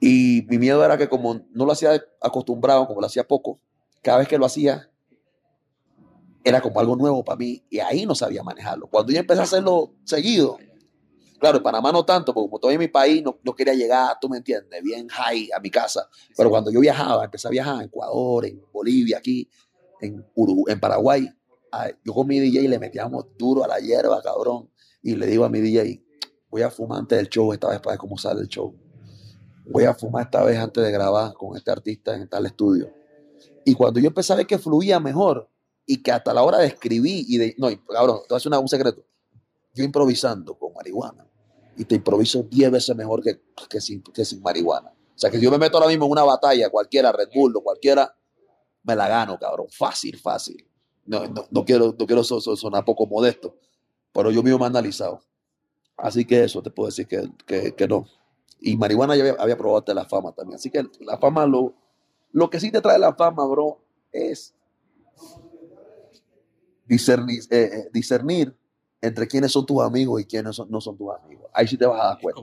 Y 0.00 0.48
mi 0.48 0.58
miedo 0.58 0.84
era 0.84 0.98
que 0.98 1.08
como 1.08 1.34
no 1.52 1.64
lo 1.64 1.70
hacía 1.70 2.04
acostumbrado, 2.20 2.88
como 2.88 3.00
lo 3.00 3.06
hacía 3.06 3.22
poco, 3.22 3.60
cada 4.02 4.18
vez 4.18 4.26
que 4.26 4.36
lo 4.36 4.46
hacía, 4.46 4.90
era 6.44 6.60
como 6.60 6.80
algo 6.80 6.96
nuevo 6.96 7.24
para 7.24 7.36
mí 7.36 7.62
y 7.70 7.78
ahí 7.78 8.04
no 8.06 8.14
sabía 8.14 8.42
manejarlo. 8.42 8.86
Cuando 8.88 9.12
yo 9.12 9.18
empecé 9.20 9.40
a 9.40 9.44
hacerlo 9.44 9.94
seguido, 10.04 10.58
claro, 11.38 11.58
en 11.58 11.62
Panamá 11.62 11.92
no 11.92 12.04
tanto, 12.04 12.34
porque 12.34 12.48
como 12.48 12.58
todavía 12.58 12.74
en 12.76 12.80
mi 12.80 12.88
país 12.88 13.22
no, 13.22 13.38
no 13.42 13.54
quería 13.54 13.74
llegar, 13.74 14.16
tú 14.20 14.28
me 14.28 14.38
entiendes, 14.38 14.82
bien 14.82 15.08
high 15.08 15.48
a 15.56 15.60
mi 15.60 15.70
casa. 15.70 16.08
Pero 16.36 16.50
cuando 16.50 16.70
yo 16.70 16.80
viajaba, 16.80 17.24
empecé 17.24 17.48
a 17.48 17.50
viajar 17.50 17.76
en 17.76 17.82
Ecuador, 17.82 18.46
en 18.46 18.60
Bolivia, 18.72 19.18
aquí, 19.18 19.48
en, 20.00 20.24
Urugu- 20.34 20.70
en 20.70 20.80
Paraguay, 20.80 21.28
ay, 21.70 21.92
yo 22.04 22.12
con 22.12 22.26
mi 22.26 22.38
DJ 22.40 22.68
le 22.68 22.78
metíamos 22.78 23.26
duro 23.38 23.64
a 23.64 23.68
la 23.68 23.78
hierba, 23.78 24.20
cabrón. 24.22 24.68
Y 25.02 25.16
le 25.16 25.26
digo 25.26 25.44
a 25.44 25.48
mi 25.48 25.60
DJ, 25.60 26.02
voy 26.48 26.62
a 26.62 26.70
fumar 26.70 27.00
antes 27.00 27.18
del 27.18 27.28
show 27.28 27.52
esta 27.52 27.68
vez 27.68 27.80
para 27.80 27.92
ver 27.92 27.98
cómo 27.98 28.16
sale 28.18 28.40
el 28.40 28.48
show. 28.48 28.74
Voy 29.66 29.84
a 29.84 29.94
fumar 29.94 30.24
esta 30.24 30.42
vez 30.42 30.58
antes 30.58 30.82
de 30.82 30.90
grabar 30.90 31.34
con 31.34 31.56
este 31.56 31.70
artista 31.70 32.16
en 32.16 32.28
tal 32.28 32.46
estudio. 32.46 32.92
Y 33.64 33.74
cuando 33.74 34.00
yo 34.00 34.08
empecé 34.08 34.32
a 34.32 34.36
ver 34.36 34.46
que 34.46 34.58
fluía 34.58 34.98
mejor 35.00 35.48
y 35.86 36.02
que 36.02 36.12
hasta 36.12 36.32
la 36.32 36.42
hora 36.42 36.58
de 36.58 36.66
escribir 36.68 37.24
y 37.28 37.38
de... 37.38 37.54
No, 37.58 37.68
cabrón, 37.88 38.20
te 38.28 38.34
voy 38.34 38.42
a 38.44 38.48
una- 38.48 38.58
un 38.58 38.68
secreto. 38.68 39.04
Yo 39.74 39.84
improvisando 39.84 40.58
con 40.58 40.72
marihuana 40.74 41.26
y 41.76 41.84
te 41.84 41.94
improviso 41.96 42.42
10 42.42 42.70
veces 42.70 42.94
mejor 42.96 43.22
que, 43.22 43.40
que, 43.68 43.80
sin, 43.80 44.02
que 44.02 44.24
sin 44.24 44.42
marihuana. 44.42 44.90
O 44.90 45.18
sea, 45.18 45.30
que 45.30 45.38
si 45.38 45.44
yo 45.44 45.50
me 45.50 45.58
meto 45.58 45.76
ahora 45.78 45.88
mismo 45.88 46.06
en 46.06 46.12
una 46.12 46.24
batalla, 46.24 46.68
cualquiera, 46.70 47.10
Red 47.12 47.28
Bull 47.34 47.56
o 47.56 47.62
cualquiera, 47.62 48.14
me 48.82 48.94
la 48.96 49.08
gano, 49.08 49.38
cabrón. 49.38 49.66
Fácil, 49.70 50.18
fácil. 50.18 50.66
No, 51.06 51.26
no, 51.26 51.46
no 51.50 51.64
quiero, 51.64 51.94
no 51.98 52.06
quiero 52.06 52.22
so- 52.24 52.40
so- 52.40 52.56
sonar 52.56 52.84
poco 52.84 53.06
modesto, 53.06 53.56
pero 54.12 54.30
yo 54.30 54.42
mismo 54.42 54.58
me 54.58 54.64
he 54.64 54.68
analizado. 54.68 55.20
Así 55.96 56.24
que 56.24 56.44
eso 56.44 56.62
te 56.62 56.70
puedo 56.70 56.88
decir 56.88 57.06
que, 57.06 57.28
que, 57.46 57.74
que 57.74 57.88
no. 57.88 58.06
Y 58.60 58.76
marihuana 58.76 59.16
ya 59.16 59.22
había, 59.22 59.34
había 59.38 59.56
probado 59.56 59.78
hasta 59.78 59.94
la 59.94 60.04
fama 60.04 60.32
también. 60.32 60.56
Así 60.56 60.70
que 60.70 60.84
la 61.00 61.18
fama, 61.18 61.46
lo, 61.46 61.74
lo 62.32 62.50
que 62.50 62.60
sí 62.60 62.70
te 62.70 62.80
trae 62.80 62.98
la 62.98 63.14
fama, 63.14 63.44
bro, 63.46 63.84
es 64.12 64.54
discernir, 66.86 67.42
eh, 67.50 67.70
eh, 67.72 67.90
discernir 67.92 68.56
entre 69.00 69.26
quiénes 69.26 69.52
son 69.52 69.66
tus 69.66 69.82
amigos 69.82 70.20
y 70.20 70.24
quiénes 70.24 70.54
son- 70.56 70.70
no 70.70 70.80
son 70.80 70.96
tus 70.96 71.08
amigos. 71.14 71.46
Ahí 71.52 71.66
sí 71.66 71.76
te 71.76 71.86
vas 71.86 72.00
a 72.00 72.04
dar 72.08 72.20
cuenta. 72.20 72.40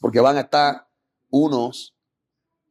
Porque 0.00 0.20
van 0.20 0.36
a 0.36 0.40
estar 0.40 0.86
unos 1.30 1.94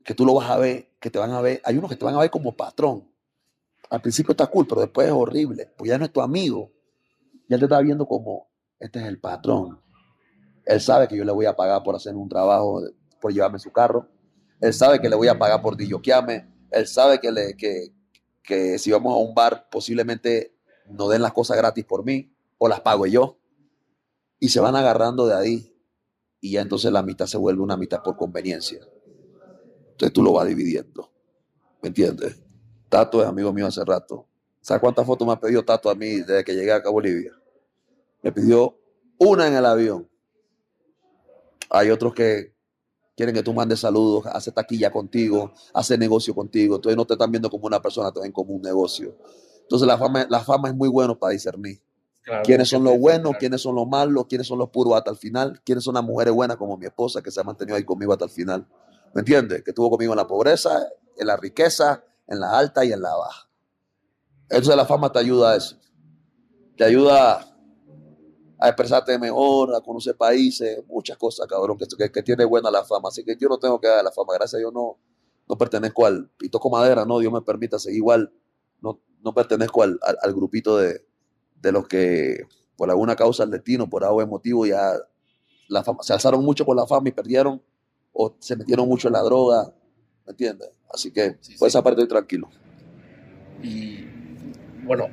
que 0.03 0.13
tú 0.13 0.25
lo 0.25 0.33
vas 0.35 0.49
a 0.49 0.57
ver, 0.57 0.89
que 0.99 1.09
te 1.09 1.19
van 1.19 1.31
a 1.31 1.41
ver, 1.41 1.61
hay 1.63 1.77
unos 1.77 1.89
que 1.89 1.95
te 1.95 2.05
van 2.05 2.15
a 2.15 2.19
ver 2.19 2.29
como 2.29 2.55
patrón. 2.55 3.07
Al 3.89 4.01
principio 4.01 4.31
está 4.31 4.47
cool, 4.47 4.67
pero 4.67 4.81
después 4.81 5.07
es 5.07 5.13
horrible, 5.13 5.71
porque 5.77 5.89
ya 5.89 5.97
no 5.97 6.05
es 6.05 6.11
tu 6.13 6.21
amigo. 6.21 6.71
Ya 7.47 7.57
te 7.57 7.65
está 7.65 7.79
viendo 7.81 8.05
como, 8.07 8.47
este 8.79 8.99
es 8.99 9.05
el 9.05 9.19
patrón. 9.19 9.81
Él 10.65 10.79
sabe 10.81 11.07
que 11.07 11.17
yo 11.17 11.23
le 11.23 11.31
voy 11.31 11.45
a 11.47 11.55
pagar 11.55 11.81
por 11.83 11.95
hacer 11.95 12.15
un 12.15 12.29
trabajo, 12.29 12.81
por 13.19 13.33
llevarme 13.33 13.57
su 13.59 13.71
carro. 13.71 14.07
Él 14.61 14.73
sabe 14.73 14.99
que 14.99 15.09
le 15.09 15.15
voy 15.15 15.27
a 15.27 15.37
pagar 15.37 15.61
por 15.61 15.75
dilloquearme. 15.75 16.47
Él 16.71 16.87
sabe 16.87 17.19
que, 17.19 17.31
le, 17.31 17.55
que, 17.57 17.91
que 18.43 18.77
si 18.77 18.91
vamos 18.91 19.13
a 19.13 19.17
un 19.17 19.33
bar, 19.33 19.67
posiblemente 19.71 20.53
no 20.89 21.07
den 21.07 21.21
las 21.21 21.33
cosas 21.33 21.57
gratis 21.57 21.85
por 21.85 22.03
mí, 22.03 22.33
o 22.57 22.67
las 22.67 22.81
pago 22.81 23.05
yo. 23.05 23.37
Y 24.39 24.49
se 24.49 24.59
van 24.59 24.75
agarrando 24.75 25.27
de 25.27 25.35
ahí 25.35 25.75
y 26.41 26.51
ya 26.51 26.61
entonces 26.61 26.91
la 26.91 27.03
mitad 27.03 27.25
se 27.25 27.37
vuelve 27.37 27.61
una 27.61 27.77
mitad 27.77 28.01
por 28.01 28.15
conveniencia. 28.15 28.79
Entonces 29.91 30.13
tú 30.13 30.23
lo 30.23 30.33
vas 30.33 30.47
dividiendo. 30.47 31.11
¿Me 31.81 31.89
entiendes? 31.89 32.41
Tato 32.87 33.21
es 33.21 33.27
amigo 33.27 33.51
mío 33.51 33.67
hace 33.67 33.83
rato. 33.83 34.25
¿Sabes 34.61 34.81
cuántas 34.81 35.05
fotos 35.05 35.27
me 35.27 35.33
ha 35.33 35.39
pedido 35.39 35.63
Tato 35.63 35.89
a 35.89 35.95
mí 35.95 36.17
desde 36.17 36.43
que 36.43 36.53
llegué 36.53 36.71
acá 36.71 36.89
a 36.89 36.91
Bolivia? 36.91 37.33
Me 38.21 38.31
pidió 38.31 38.77
una 39.17 39.47
en 39.47 39.55
el 39.55 39.65
avión. 39.65 40.09
Hay 41.69 41.89
otros 41.89 42.13
que 42.13 42.53
quieren 43.15 43.35
que 43.35 43.43
tú 43.43 43.53
mandes 43.53 43.81
saludos, 43.81 44.25
hace 44.27 44.51
taquilla 44.51 44.91
contigo, 44.91 45.53
hace 45.73 45.97
negocio 45.97 46.33
contigo. 46.33 46.75
Entonces 46.75 46.97
no 46.97 47.05
te 47.05 47.13
están 47.13 47.31
viendo 47.31 47.49
como 47.49 47.67
una 47.67 47.81
persona, 47.81 48.11
te 48.11 48.21
ven 48.21 48.31
como 48.31 48.53
un 48.53 48.61
negocio. 48.61 49.17
Entonces 49.69 49.87
la 49.87 49.99
fama, 49.99 50.25
la 50.27 50.39
fama 50.39 50.69
es 50.69 50.75
muy 50.75 50.89
bueno 50.89 51.19
para 51.19 51.31
discernir 51.33 51.79
claro, 52.23 52.41
quiénes 52.43 52.67
son 52.69 52.83
los 52.83 52.97
buenos, 52.97 53.33
quiénes 53.37 53.61
son 53.61 53.75
los 53.75 53.87
malos, 53.87 54.25
quiénes 54.27 54.47
son 54.47 54.57
los 54.57 54.69
puros 54.71 54.95
hasta 54.95 55.11
el 55.11 55.17
final, 55.17 55.61
quiénes 55.63 55.83
son 55.83 55.93
las 55.93 56.03
mujeres 56.03 56.33
buenas 56.33 56.57
como 56.57 56.75
mi 56.75 56.87
esposa 56.87 57.21
que 57.21 57.29
se 57.29 57.39
ha 57.39 57.43
mantenido 57.43 57.77
ahí 57.77 57.83
conmigo 57.83 58.11
hasta 58.11 58.25
el 58.25 58.31
final. 58.31 58.67
¿Me 59.13 59.19
entiendes? 59.19 59.63
Que 59.63 59.69
estuvo 59.69 59.91
conmigo 59.91 60.13
en 60.13 60.17
la 60.17 60.25
pobreza, 60.25 60.87
en 61.15 61.27
la 61.27 61.37
riqueza, 61.37 62.03
en 62.27 62.39
la 62.39 62.57
alta 62.57 62.83
y 62.83 62.91
en 62.91 62.99
la 62.99 63.15
baja. 63.15 63.47
Entonces 64.49 64.75
la 64.75 64.85
fama 64.85 65.11
te 65.11 65.19
ayuda 65.19 65.51
a 65.51 65.55
eso. 65.57 65.77
Te 66.75 66.85
ayuda 66.85 67.45
a 68.57 68.67
expresarte 68.67 69.19
mejor, 69.19 69.75
a 69.75 69.81
conocer 69.81 70.17
países, 70.17 70.83
muchas 70.87 71.15
cosas, 71.15 71.45
cabrón, 71.45 71.77
que, 71.77 71.85
que, 71.95 72.11
que 72.11 72.23
tiene 72.23 72.43
buena 72.43 72.71
la 72.71 72.83
fama. 72.83 73.09
Así 73.09 73.23
que 73.23 73.37
yo 73.39 73.47
no 73.47 73.59
tengo 73.59 73.79
que 73.79 73.87
dar 73.87 74.03
la 74.03 74.11
fama. 74.11 74.33
Gracias 74.33 74.55
a 74.55 74.57
Dios 74.57 74.73
no, 74.73 74.97
no 75.47 75.57
pertenezco 75.59 76.07
al 76.07 76.31
y 76.39 76.49
toco 76.49 76.71
madera, 76.71 77.05
no, 77.05 77.19
Dios 77.19 77.31
me 77.31 77.43
permita 77.43 77.77
seguir 77.77 77.97
igual. 77.97 78.33
No, 78.81 78.99
no 79.23 79.33
pertenezco 79.33 79.83
al, 79.83 79.99
al, 80.01 80.17
al 80.21 80.33
grupito 80.33 80.77
de, 80.77 81.01
de 81.61 81.71
los 81.71 81.87
que 81.87 82.45
por 82.77 82.89
alguna 82.89 83.15
causa 83.15 83.43
al 83.43 83.51
destino, 83.51 83.89
por 83.89 84.03
algo 84.03 84.25
motivo, 84.27 84.65
ya 84.65 84.93
la 85.67 85.83
fama, 85.83 85.99
se 86.01 86.13
alzaron 86.13 86.43
mucho 86.43 86.65
por 86.65 86.75
la 86.75 86.87
fama 86.87 87.09
y 87.09 87.11
perdieron, 87.11 87.61
o 88.13 88.35
se 88.39 88.55
metieron 88.55 88.87
mucho 88.87 89.07
en 89.09 89.13
la 89.13 89.21
droga, 89.21 89.73
¿me 90.25 90.31
entiendes? 90.31 90.69
Así 90.93 91.11
que 91.11 91.37
Sí, 91.41 91.57
por 91.57 91.67
sí. 91.69 91.77
esa 91.77 91.83
parte 91.83 92.01
estoy 92.01 92.07
tranquilo. 92.17 92.49
Y 93.61 94.05
bueno, 94.85 95.07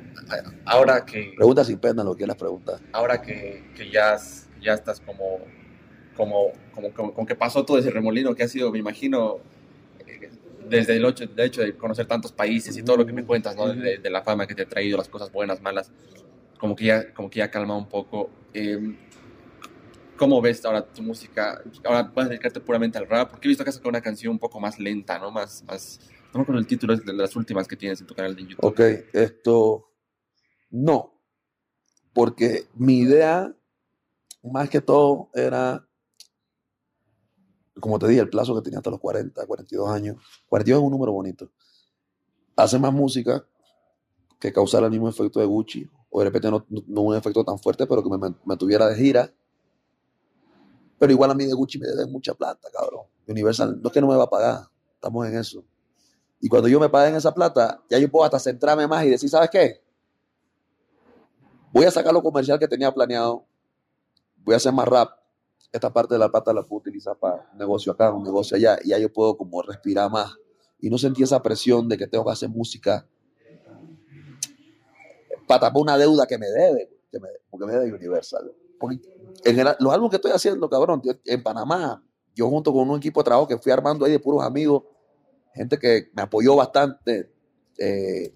ahora 0.65 1.05
que, 1.05 1.33
Pregunta 1.35 1.63
sin 1.63 1.77
pena 1.79 2.03
lo 2.03 2.13
que 2.13 2.19
quieras 2.19 2.37
preguntar. 2.37 2.79
ahora 2.93 3.21
que, 3.21 3.63
que 3.75 3.91
ya, 3.91 4.17
ya 4.61 4.73
estás 4.73 4.99
como, 5.01 5.39
como, 6.15 6.51
como, 6.73 6.93
como, 6.93 7.13
como 7.13 7.27
que 7.27 7.35
pasó 7.35 7.65
todo 7.65 7.77
ese 7.77 7.89
remolino 7.91 8.33
que 8.33 8.43
ha 8.43 8.47
sido, 8.47 8.71
me 8.71 8.79
imagino, 8.79 9.37
desde 10.69 10.95
el 10.95 11.05
hecho, 11.05 11.23
el 11.23 11.39
hecho 11.39 11.61
de 11.61 11.75
conocer 11.75 12.05
tantos 12.05 12.31
países 12.31 12.77
y 12.77 12.83
todo 12.83 12.97
lo 12.97 13.05
que 13.05 13.13
me 13.13 13.25
cuentas, 13.25 13.55
¿no? 13.55 13.67
De, 13.67 13.97
de 13.97 14.09
la 14.09 14.21
fama 14.23 14.47
que 14.47 14.55
te 14.55 14.63
ha 14.63 14.69
traído, 14.69 14.97
las 14.97 15.09
cosas 15.09 15.31
buenas, 15.31 15.61
malas, 15.61 15.91
como 16.59 16.75
que 16.75 16.85
ya, 16.85 17.13
como 17.13 17.29
que 17.29 17.39
ya 17.39 17.49
calma 17.49 17.77
un 17.77 17.87
poco. 17.87 18.29
Eh, 18.53 18.95
¿Cómo 20.17 20.41
ves 20.41 20.65
ahora 20.65 20.83
tu 20.83 21.03
música? 21.03 21.61
Ahora 21.83 22.03
vas 22.03 22.25
a 22.25 22.29
dedicarte 22.29 22.59
puramente 22.59 22.97
al 22.97 23.07
rap, 23.07 23.29
porque 23.29 23.47
he 23.47 23.49
visto 23.49 23.63
que 23.63 23.69
has 23.69 23.75
sacado 23.75 23.89
una 23.89 24.01
canción 24.01 24.31
un 24.31 24.39
poco 24.39 24.59
más 24.59 24.79
lenta, 24.79 25.19
¿no? 25.19 25.29
Más, 25.29 25.63
más, 25.67 25.99
no 26.33 26.39
me 26.39 26.41
acuerdo 26.41 26.59
el 26.59 26.67
título, 26.67 26.93
es 26.93 27.05
de 27.05 27.13
las 27.13 27.35
últimas 27.35 27.67
que 27.67 27.75
tienes 27.75 28.01
en 28.01 28.07
tu 28.07 28.15
canal 28.15 28.35
de 28.35 28.41
YouTube. 28.41 28.65
Ok, 28.65 28.79
esto 29.13 29.91
no, 30.71 31.21
porque 32.13 32.65
mi 32.73 32.99
idea 32.99 33.53
más 34.43 34.69
que 34.69 34.81
todo 34.81 35.29
era, 35.33 35.86
como 37.79 37.99
te 37.99 38.07
dije, 38.07 38.21
el 38.21 38.29
plazo 38.29 38.55
que 38.55 38.61
tenía 38.61 38.79
hasta 38.79 38.89
los 38.89 38.99
40, 38.99 39.45
42 39.45 39.89
años. 39.89 40.17
42 40.49 40.79
es 40.79 40.85
un 40.85 40.91
número 40.91 41.11
bonito. 41.11 41.49
Hacer 42.55 42.79
más 42.79 42.93
música 42.93 43.45
que 44.39 44.51
causara 44.51 44.85
el 44.85 44.91
mismo 44.91 45.09
efecto 45.09 45.39
de 45.39 45.45
Gucci, 45.45 45.89
o 46.09 46.19
de 46.19 46.25
repente 46.25 46.49
no, 46.49 46.65
un 47.01 47.15
efecto 47.15 47.43
tan 47.43 47.59
fuerte, 47.59 47.85
pero 47.87 48.03
que 48.03 48.09
me, 48.09 48.17
me, 48.17 48.35
me 48.45 48.57
tuviera 48.57 48.87
de 48.87 48.95
gira. 48.95 49.33
Pero 50.99 51.11
igual 51.11 51.31
a 51.31 51.35
mí 51.35 51.45
de 51.45 51.53
Gucci 51.53 51.77
me 51.79 51.87
debe 51.87 52.05
mucha 52.07 52.33
plata, 52.33 52.67
cabrón. 52.71 53.05
Universal, 53.27 53.79
no 53.81 53.89
es 53.89 53.93
que 53.93 54.01
no 54.01 54.07
me 54.07 54.15
va 54.15 54.23
a 54.23 54.29
pagar, 54.29 54.67
estamos 54.95 55.27
en 55.27 55.37
eso. 55.37 55.63
Y 56.39 56.49
cuando 56.49 56.67
yo 56.67 56.79
me 56.79 56.89
paguen 56.89 57.15
esa 57.15 57.33
plata, 57.33 57.83
ya 57.89 57.97
yo 57.97 58.09
puedo 58.09 58.25
hasta 58.25 58.39
centrarme 58.39 58.87
más 58.87 59.05
y 59.05 59.09
decir, 59.09 59.29
¿sabes 59.29 59.49
qué? 59.49 59.81
Voy 61.71 61.85
a 61.85 61.91
sacar 61.91 62.13
lo 62.13 62.21
comercial 62.21 62.59
que 62.59 62.67
tenía 62.67 62.93
planeado. 62.93 63.45
Voy 64.43 64.53
a 64.53 64.57
hacer 64.57 64.71
más 64.71 64.87
rap. 64.87 65.16
Esta 65.71 65.91
parte 65.91 66.15
de 66.15 66.19
la 66.19 66.29
plata 66.29 66.53
la 66.53 66.63
puedo 66.63 66.79
utilizar 66.79 67.17
para 67.17 67.49
un 67.51 67.57
negocio 67.57 67.91
acá, 67.91 68.11
un 68.13 68.23
negocio 68.23 68.55
allá. 68.57 68.77
Y 68.83 68.89
ya 68.89 68.97
yo 68.99 69.11
puedo 69.11 69.35
como 69.37 69.61
respirar 69.61 70.09
más. 70.09 70.33
Y 70.79 70.89
no 70.89 70.97
sentir 70.97 71.23
esa 71.25 71.41
presión 71.41 71.87
de 71.89 71.97
que 71.97 72.07
tengo 72.07 72.25
que 72.25 72.31
hacer 72.31 72.49
música 72.49 73.07
para 75.47 75.61
tapar 75.61 75.81
una 75.81 75.97
deuda 75.97 76.25
que 76.27 76.37
me 76.37 76.47
debe, 76.47 76.89
que 77.11 77.19
me, 77.19 77.29
porque 77.49 77.65
me 77.65 77.73
debe 77.73 77.93
Universal. 77.93 78.53
Los 79.79 79.93
álbumes 79.93 80.09
que 80.11 80.15
estoy 80.17 80.31
haciendo, 80.31 80.69
cabrón, 80.69 81.01
tío, 81.01 81.13
en 81.25 81.41
Panamá, 81.43 82.03
yo 82.35 82.49
junto 82.49 82.71
con 82.71 82.89
un 82.89 82.97
equipo 82.97 83.21
de 83.21 83.25
trabajo 83.25 83.47
que 83.47 83.57
fui 83.57 83.71
armando 83.71 84.05
ahí 84.05 84.11
de 84.11 84.19
puros 84.19 84.43
amigos, 84.43 84.83
gente 85.53 85.77
que 85.79 86.09
me 86.13 86.21
apoyó 86.21 86.55
bastante. 86.55 87.31
Eh, 87.79 88.33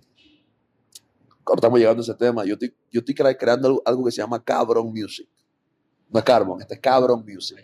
estamos 1.53 1.79
llegando 1.79 2.01
a 2.01 2.03
ese 2.03 2.13
tema. 2.15 2.45
Yo 2.45 2.53
estoy, 2.53 2.73
yo 2.91 2.99
estoy 2.99 3.13
cre- 3.13 3.37
creando 3.37 3.67
algo, 3.67 3.81
algo 3.85 4.05
que 4.05 4.11
se 4.11 4.17
llama 4.21 4.43
Cabron 4.43 4.87
Music. 4.87 5.29
No 6.11 6.19
es 6.19 6.25
Carbon, 6.25 6.59
este 6.61 6.73
es 6.73 6.79
Cabron 6.81 7.25
Music. 7.25 7.63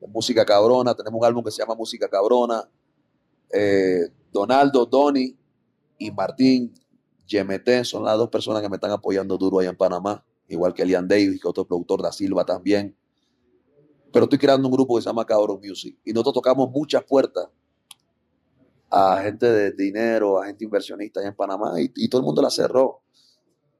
De 0.00 0.06
música 0.06 0.44
cabrona. 0.44 0.94
Tenemos 0.94 1.18
un 1.18 1.26
álbum 1.26 1.42
que 1.42 1.50
se 1.50 1.60
llama 1.60 1.74
Música 1.74 2.08
Cabrona. 2.08 2.68
Eh, 3.52 4.08
Donaldo, 4.30 4.86
Donny 4.86 5.36
y 5.98 6.10
Martín 6.12 6.72
GMT 7.28 7.82
son 7.82 8.04
las 8.04 8.16
dos 8.16 8.28
personas 8.28 8.62
que 8.62 8.68
me 8.68 8.76
están 8.76 8.92
apoyando 8.92 9.36
duro 9.36 9.58
allá 9.58 9.70
en 9.70 9.76
Panamá. 9.76 10.24
Igual 10.46 10.72
que 10.72 10.82
Elian 10.82 11.08
Davis, 11.08 11.40
que 11.42 11.48
otro 11.48 11.66
productor 11.66 12.00
da 12.00 12.12
Silva 12.12 12.44
también. 12.44 12.96
Pero 14.12 14.24
estoy 14.26 14.38
creando 14.38 14.68
un 14.68 14.74
grupo 14.74 14.94
que 14.94 15.02
se 15.02 15.08
llama 15.08 15.26
Cabron 15.26 15.60
Music. 15.60 15.98
Y 16.04 16.12
nosotros 16.12 16.34
tocamos 16.34 16.70
muchas 16.70 17.02
puertas 17.02 17.48
a 18.90 19.20
gente 19.22 19.44
de 19.50 19.72
dinero, 19.72 20.40
a 20.40 20.46
gente 20.46 20.64
inversionista 20.64 21.18
allá 21.18 21.30
en 21.30 21.34
Panamá. 21.34 21.80
Y, 21.80 21.92
y 21.96 22.08
todo 22.08 22.20
el 22.20 22.24
mundo 22.24 22.40
la 22.40 22.50
cerró. 22.50 23.00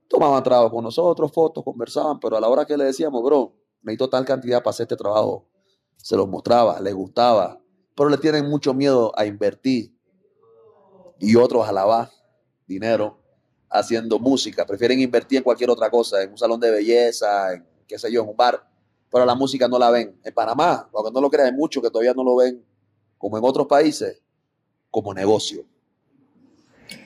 Tomaban 0.09 0.43
trabajo 0.43 0.73
con 0.73 0.83
nosotros, 0.83 1.31
fotos, 1.33 1.63
conversaban. 1.63 2.19
Pero 2.19 2.37
a 2.37 2.41
la 2.41 2.49
hora 2.49 2.67
que 2.67 2.77
le 2.77 2.85
decíamos, 2.85 3.23
bro, 3.23 3.55
necesito 3.83 4.09
tal 4.09 4.25
cantidad 4.25 4.59
para 4.59 4.71
hacer 4.71 4.85
este 4.85 4.97
trabajo, 4.97 5.47
se 5.97 6.17
los 6.17 6.29
mostraba, 6.29 6.81
les 6.81 6.95
gustaba. 6.95 7.61
Pero 7.95 8.09
le 8.09 8.19
tienen 8.19 8.49
mucho 8.49 8.73
miedo 8.75 9.13
a 9.17 9.27
invertir. 9.27 9.93
Y 11.21 11.35
otros 11.35 11.69
a 11.69 11.73
lavar 11.73 12.11
dinero 12.67 13.19
haciendo 13.69 14.19
música. 14.19 14.65
Prefieren 14.65 15.01
invertir 15.01 15.39
en 15.39 15.45
cualquier 15.45 15.71
otra 15.71 15.91
cosa, 15.91 16.23
en 16.23 16.31
un 16.31 16.39
salón 16.39 16.61
de 16.61 16.71
belleza, 16.71 17.55
en 17.55 17.67
qué 17.87 17.99
sé 17.99 18.13
yo, 18.13 18.23
en 18.23 18.29
un 18.29 18.37
bar. 18.37 18.65
Pero 19.11 19.25
la 19.25 19.35
música 19.35 19.67
no 19.67 19.79
la 19.79 19.91
ven. 19.91 20.21
En 20.23 20.35
Panamá, 20.35 20.89
aunque 20.95 21.11
no 21.11 21.21
lo 21.21 21.31
crean, 21.31 21.49
hay 21.49 21.53
muchos 21.53 21.83
que 21.83 21.91
todavía 21.91 22.15
no 22.15 22.23
lo 22.23 22.37
ven, 22.37 22.65
como 23.17 23.37
en 23.37 23.45
otros 23.45 23.67
países, 23.67 24.23
como 24.91 25.13
negocio. 25.13 25.65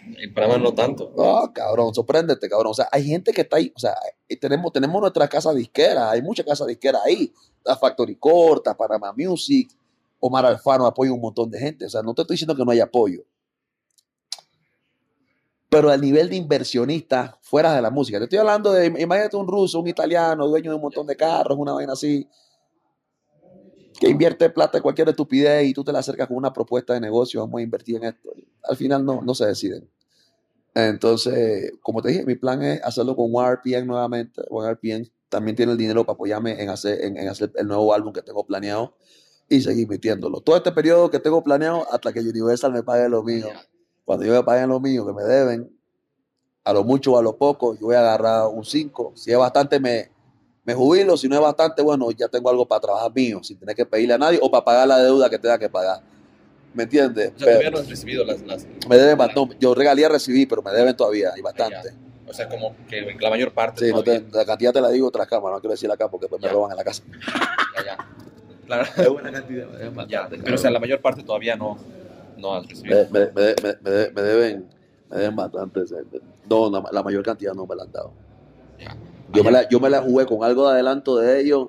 En 0.05 0.35
Panamá 0.35 0.59
no 0.59 0.75
tanto. 0.75 1.13
No, 1.17 1.53
cabrón, 1.53 1.95
sorpréndete, 1.95 2.49
cabrón. 2.49 2.73
O 2.73 2.75
sea, 2.75 2.89
hay 2.91 3.05
gente 3.05 3.33
que 3.33 3.43
está 3.43 3.57
ahí. 3.57 3.73
O 3.75 3.79
sea, 3.79 3.95
y 4.29 4.37
tenemos, 4.37 4.73
tenemos 4.73 5.01
nuestra 5.01 5.29
casa 5.29 5.53
disquera. 5.53 6.11
Hay 6.11 6.23
muchas 6.23 6.45
casas 6.45 6.67
disqueras 6.67 7.03
ahí. 7.05 7.33
Está 7.59 7.77
Factory 7.77 8.17
Corta, 8.17 8.77
Panamá 8.77 9.13
Music, 9.17 9.71
Omar 10.19 10.47
Alfano 10.47 10.87
apoya 10.87 11.13
un 11.13 11.21
montón 11.21 11.51
de 11.51 11.59
gente. 11.59 11.87
O 11.87 11.89
sea, 11.89 12.03
no 12.03 12.15
te 12.15 12.23
estoy 12.23 12.35
diciendo 12.35 12.57
que 12.57 12.65
no 12.65 12.71
hay 12.71 12.81
apoyo. 12.81 13.25
Pero 15.69 15.91
al 15.91 16.01
nivel 16.01 16.29
de 16.29 16.37
inversionista 16.37 17.39
fuera 17.41 17.75
de 17.75 17.81
la 17.81 17.91
música. 17.91 18.19
Te 18.19 18.25
estoy 18.25 18.39
hablando 18.39 18.73
de, 18.73 18.87
imagínate 18.87 19.37
un 19.37 19.47
ruso, 19.47 19.81
un 19.81 19.89
italiano, 19.89 20.47
dueño 20.47 20.71
de 20.71 20.77
un 20.77 20.83
montón 20.83 21.07
de 21.07 21.17
carros, 21.17 21.57
una 21.59 21.73
vaina 21.73 21.95
así, 21.95 22.29
que 23.99 24.09
invierte 24.09 24.51
plata 24.51 24.79
en 24.79 24.83
cualquier 24.83 25.09
estupidez 25.09 25.65
y 25.65 25.73
tú 25.73 25.85
te 25.85 25.93
la 25.93 26.01
acercas 26.01 26.27
con 26.27 26.37
una 26.37 26.53
propuesta 26.53 26.93
de 26.93 27.01
negocio, 27.01 27.41
vamos 27.41 27.61
a 27.61 27.63
invertir 27.63 27.97
en 27.97 28.05
esto. 28.05 28.31
Al 28.65 28.77
final 28.77 29.05
no, 29.05 29.23
no 29.23 29.33
se 29.33 29.47
deciden. 29.47 29.89
Entonces, 30.75 31.73
como 31.83 32.01
te 32.03 32.11
dije, 32.11 32.25
mi 32.25 32.35
plan 32.35 32.63
es 32.63 32.83
hacerlo 32.83 33.15
con 33.15 33.31
OneRPM 33.33 33.87
nuevamente. 33.87 34.43
OneRPM 34.49 35.11
también 35.29 35.57
tiene 35.57 35.73
el 35.73 35.79
dinero 35.79 36.05
para 36.05 36.15
apoyarme 36.15 36.63
en 36.63 36.71
hacer, 36.71 37.05
en, 37.05 37.17
en 37.17 37.29
hacer 37.29 37.53
el 37.57 37.67
nuevo 37.67 37.93
álbum 37.93 38.13
que 38.13 38.23
tengo 38.23 38.45
planeado 38.45 38.95
y 39.49 39.61
seguir 39.61 39.89
metiéndolo. 39.89 40.41
Todo 40.41 40.57
este 40.57 40.73
periodo 40.73 41.11
que 41.11 41.19
tengo 41.19 41.43
planeado 41.43 41.87
hasta 41.93 42.13
que 42.13 42.21
Universal 42.21 42.73
me 42.73 42.83
pague 42.83 43.09
lo 43.09 43.23
mío. 43.23 43.49
Cuando 44.05 44.25
yo 44.25 44.33
me 44.33 44.43
paguen 44.43 44.69
lo 44.71 44.81
mío 44.81 45.07
que 45.07 45.13
me 45.13 45.23
deben, 45.23 45.71
a 46.65 46.73
lo 46.73 46.85
mucho 46.85 47.13
o 47.13 47.19
a 47.19 47.23
lo 47.23 47.37
poco, 47.37 47.75
yo 47.75 47.87
voy 47.87 47.97
a 47.97 48.01
agarrar 48.01 48.47
un 48.49 48.65
5. 48.65 49.13
Si 49.15 49.31
es 49.31 49.39
bastante, 49.39 49.79
me, 49.79 50.11
me 50.65 50.75
jubilo. 50.75 51.17
Si 51.17 51.29
no 51.29 51.35
es 51.35 51.41
bastante, 51.43 51.83
bueno, 51.83 52.11
ya 52.13 52.29
tengo 52.29 52.49
algo 52.51 52.67
para 52.67 52.81
trabajar 52.81 53.13
mío, 53.15 53.41
sin 53.43 53.59
tener 53.59 53.75
que 53.77 53.85
pedirle 53.85 54.15
a 54.15 54.19
nadie 54.19 54.39
o 54.41 54.51
para 54.51 54.65
pagar 54.65 54.89
la 54.89 54.99
deuda 54.99 55.29
que 55.29 55.39
tenga 55.39 55.59
que 55.59 55.69
pagar. 55.69 56.03
¿Me 56.75 56.85
entiendes? 56.85 57.33
O 57.35 57.39
sea, 57.39 57.47
Pero- 57.47 57.51
todavía 57.59 57.71
no 57.71 57.79
has 57.79 57.89
recibido 57.89 58.25
las... 58.25 58.43
las 58.43 58.67
me 58.89 58.97
deben, 58.97 59.19
no, 59.35 59.49
yo 59.61 59.75
regalía 59.75 60.09
recibí, 60.09 60.47
pero 60.47 60.63
me 60.63 60.71
deben 60.73 60.97
todavía, 60.97 61.31
y 61.37 61.43
bastante. 61.43 61.91
o 62.29 62.33
sea, 62.33 62.49
como 62.49 62.75
que 62.89 63.15
la 63.21 63.29
mayor 63.31 63.53
parte... 63.53 63.87
Sí, 63.87 63.93
no 63.93 64.03
te- 64.03 64.25
la 64.33 64.45
cantidad 64.45 64.73
te 64.73 64.81
la 64.81 64.89
digo 64.89 65.11
tras 65.11 65.27
cámara, 65.29 65.55
no 65.57 65.61
quiero 65.61 65.73
decirla 65.73 65.95
acá 65.95 66.09
porque 66.11 66.25
después 66.25 66.41
me 66.41 66.49
roban 66.49 66.71
en 66.71 66.77
la 66.79 66.85
casa. 66.85 67.03
Ya, 67.77 67.85
ya. 67.85 68.09
Claro. 68.67 68.85
Es 68.97 69.09
buena 69.09 69.33
cantidad, 69.33 69.67
me 69.67 69.77
deben 69.79 69.95
Ya, 70.09 70.21
bastante, 70.23 70.45
pero 70.45 70.55
o 70.55 70.59
sea, 70.59 70.71
la 70.71 70.79
mayor 70.81 71.01
parte 71.01 71.23
todavía 71.23 71.57
no, 71.57 71.77
no 72.39 72.55
has 72.55 72.63
me, 72.65 72.69
recibido. 72.71 73.07
me- 73.11 73.21
me- 73.21 73.55
me- 73.63 73.77
me 73.83 73.91
de- 73.91 74.11
me 74.13 74.23
deben, 74.23 74.69
me 75.11 75.17
deben 75.19 75.37
bastante. 75.37 75.81
No, 76.49 76.71
la, 76.71 76.85
la 76.91 77.03
mayor 77.03 77.23
cantidad 77.23 77.53
no 77.55 77.67
me 77.67 77.75
la 77.77 77.83
han 77.85 77.93
dado. 77.93 78.13
Ya. 78.79 78.97
Yo 79.33 79.43
me, 79.45 79.51
la, 79.51 79.69
yo 79.69 79.81
me 79.81 79.89
la 79.91 80.01
jugué 80.03 80.27
con 80.27 80.43
algo 80.45 80.67
de 80.69 80.75
adelanto 80.75 81.17
de 81.17 81.41
ellos. 81.41 81.69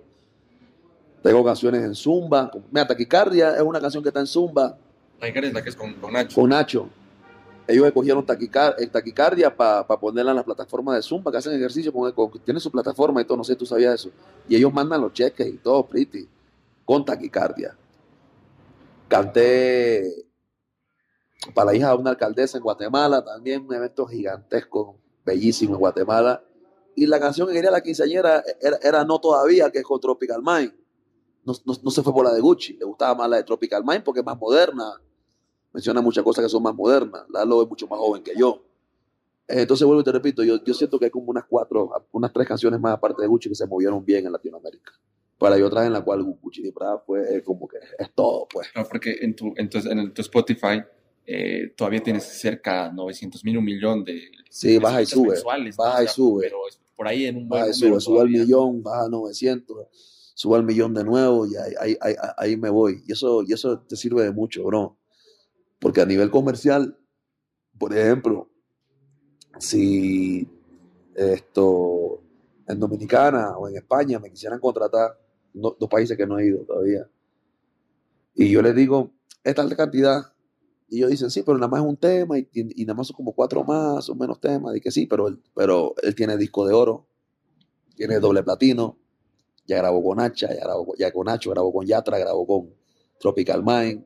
Tengo 1.22 1.44
canciones 1.44 1.82
en 1.84 1.96
Zumba. 1.96 2.52
Mira, 2.72 2.86
Taquicardia 2.86 3.56
es 3.56 3.62
una 3.62 3.80
canción 3.80 4.04
que 4.04 4.10
está 4.10 4.20
en 4.20 4.28
Zumba 4.28 4.78
La 5.20 5.30
la 5.30 5.60
es 5.60 5.76
con, 5.76 5.96
Nacho. 6.12 6.36
con 6.36 6.50
Nacho. 6.50 6.90
Ellos 7.66 7.86
escogieron 7.88 8.26
taquicar- 8.26 8.76
eh, 8.78 8.88
taquicardia 8.88 9.56
para 9.56 9.86
ponerla 9.88 10.32
en 10.32 10.36
las 10.38 10.46
plataformas 10.46 10.96
de 10.98 11.02
Zumba 11.02 11.32
que 11.32 11.38
hacen 11.38 11.54
ejercicio. 11.54 11.94
Con, 11.94 12.12
con- 12.12 12.32
tienen 12.40 12.60
su 12.60 12.70
plataforma 12.70 13.22
y 13.22 13.26
todo, 13.26 13.38
no 13.38 13.44
sé 13.44 13.54
si 13.54 13.60
tú 13.60 13.66
sabías 13.66 13.96
eso. 13.96 14.10
Y 14.50 14.56
ellos 14.58 14.74
mandan 14.74 15.00
los 15.00 15.14
cheques 15.14 15.48
y 15.48 15.58
todo, 15.58 15.86
pretty, 15.86 16.28
con 16.84 17.06
taquicardia. 17.06 17.76
Canté 19.08 20.26
para 21.54 21.72
la 21.72 21.76
hija 21.76 21.90
de 21.90 21.96
una 21.96 22.10
alcaldesa 22.12 22.58
en 22.58 22.64
Guatemala, 22.64 23.24
también 23.24 23.66
un 23.66 23.74
evento 23.74 24.06
gigantesco, 24.08 24.98
bellísimo 25.26 25.74
en 25.76 25.80
Guatemala. 25.80 26.42
Y 26.96 27.06
la 27.08 27.20
canción 27.20 27.48
que 27.48 27.54
quería 27.54 27.72
la 27.72 27.82
quinceañera 27.82 28.44
era, 28.62 28.78
era 28.82 29.04
No 29.04 29.20
Todavía, 29.20 29.70
que 29.72 29.80
es 29.80 29.84
con 29.84 30.00
Tropical 30.00 30.42
Mind. 30.44 30.74
No, 31.46 31.54
no- 31.66 31.76
no 31.84 31.92
se 31.92 32.02
fue 32.04 32.14
por 32.14 32.26
la 32.26 32.34
de 32.34 32.42
Gucci, 32.42 32.74
le 32.78 32.86
gustaba 32.86 33.16
más 33.16 33.30
la 33.30 33.38
de 33.38 33.44
Tropical 33.44 33.84
Mind 33.86 34.04
porque 34.04 34.22
es 34.22 34.26
más 34.26 34.38
moderna. 34.38 34.94
Menciona 35.74 36.02
muchas 36.02 36.24
cosas 36.24 36.44
que 36.46 36.50
son 36.50 36.62
más 36.64 36.76
modernas. 36.76 37.24
Lalo 37.30 37.64
es 37.64 37.68
mucho 37.70 37.88
más 37.88 38.00
joven 38.00 38.24
que 38.24 38.34
yo. 38.38 38.64
Eh, 39.48 39.62
Entonces 39.62 39.86
vuelvo 39.86 40.02
y 40.02 40.04
te 40.06 40.12
repito, 40.12 40.44
yo, 40.44 40.64
yo 40.64 40.74
siento 40.74 40.98
que 41.00 41.06
hay 41.06 41.12
como 41.12 41.26
unas 41.28 41.46
cuatro, 41.46 41.92
unas 42.12 42.32
tres 42.32 42.48
canciones 42.48 42.80
más 42.80 42.94
aparte 42.94 43.22
de 43.22 43.28
Gucci 43.28 43.50
que 43.50 43.56
se 43.56 43.68
movieron 43.68 44.04
bien 44.06 44.26
en 44.26 44.32
Latinoamérica. 44.32 44.92
Para 45.38 45.58
y 45.58 45.62
otras 45.64 45.86
en 45.86 45.94
la 45.94 46.02
cual 46.02 46.24
Gucci 46.24 46.62
de 46.62 46.72
Prada 46.72 47.00
fue 47.00 47.38
eh, 47.38 47.44
como 47.44 47.68
que 47.68 47.78
es 47.98 48.12
todo, 48.14 48.48
pues. 48.52 48.70
Claro, 48.72 48.88
porque 48.90 49.18
en 49.22 49.36
tu, 49.36 49.52
en 49.58 49.70
tu, 49.70 49.78
en 49.80 50.14
tu 50.14 50.22
Spotify 50.22 50.82
eh, 51.26 51.74
todavía 51.76 52.02
tienes 52.02 52.24
cerca 52.24 52.88
de 52.88 52.94
900 52.94 53.44
mil, 53.44 53.58
un 53.58 53.66
millón 53.66 54.04
de 54.06 54.22
Sí, 54.50 54.78
baja 54.78 55.02
y 55.02 55.06
sube, 55.06 55.30
mensuales, 55.32 55.76
baja 55.76 55.98
¿no? 56.00 56.04
y 56.04 56.08
sube. 56.08 56.44
Pero 56.44 56.58
por 56.96 57.08
ahí 57.08 57.26
en 57.26 57.38
un 57.38 57.50
Baja 57.50 57.70
y 57.70 57.74
sube, 57.74 58.00
sube 58.00 58.22
al 58.22 58.30
millón, 58.30 58.84
baja 58.84 59.06
a 59.06 59.10
900, 59.10 59.88
sube 60.34 60.58
al 60.58 60.64
millón 60.64 60.94
de 60.94 61.04
nuevo 61.04 61.46
y 61.48 61.56
ahí, 61.56 61.96
ahí, 62.02 62.16
ahí, 62.38 62.58
me 62.58 62.70
voy. 62.70 63.04
Y 63.08 63.14
eso, 63.14 63.44
y 63.44 63.54
eso 63.54 63.80
te 63.82 63.96
sirve 63.96 64.24
de 64.24 64.32
mucho, 64.32 64.64
bro. 64.66 64.98
Porque 65.80 66.02
a 66.02 66.06
nivel 66.08 66.32
comercial, 66.32 66.98
por 67.80 67.94
ejemplo, 67.96 68.50
si 69.60 70.48
esto 71.16 72.22
en 72.68 72.80
Dominicana 72.80 73.58
o 73.58 73.68
en 73.70 73.78
España 73.78 74.20
me 74.20 74.32
quisieran 74.32 74.60
contratar, 74.60 75.18
no- 75.54 75.76
dos 75.80 75.90
países 75.90 76.18
que 76.18 76.26
no 76.28 76.40
he 76.40 76.48
ido 76.48 76.60
todavía, 76.66 77.08
y 78.36 78.50
yo 78.52 78.62
les 78.62 78.76
digo, 78.76 79.12
esta 79.44 79.62
alta 79.62 79.76
cantidad, 79.76 80.22
y 80.90 80.98
ellos 80.98 81.12
dicen, 81.12 81.30
sí, 81.32 81.44
pero 81.44 81.58
nada 81.58 81.70
más 81.70 81.82
es 81.82 81.88
un 81.88 81.98
tema, 81.98 82.38
y- 82.38 82.48
y 82.54 82.86
nada 82.86 82.96
más 82.98 83.08
son 83.08 83.16
como 83.16 83.34
cuatro 83.34 83.64
más, 83.64 84.10
o 84.10 84.16
menos 84.16 84.40
temas, 84.40 84.76
y 84.76 84.82
que 84.82 84.92
sí, 84.92 85.06
pero 85.08 85.28
él, 85.28 85.42
pero 85.56 85.94
él 86.02 86.16
tiene 86.16 86.38
disco 86.38 86.66
de 86.68 86.74
oro, 86.74 87.08
tiene 87.96 88.20
doble 88.20 88.44
platino, 88.44 88.98
ya 89.68 89.78
grabó 89.78 90.04
con 90.04 90.20
Hacha, 90.20 90.50
ya 90.50 90.62
grabó 90.62 90.86
con- 90.88 90.98
ya 90.98 91.12
con 91.12 91.26
Nacho, 91.26 91.50
grabó 91.52 91.72
con 91.74 91.86
Yatra, 91.86 92.18
grabó 92.20 92.46
con 92.46 92.74
Tropical 93.20 93.64
Mind. 93.64 94.06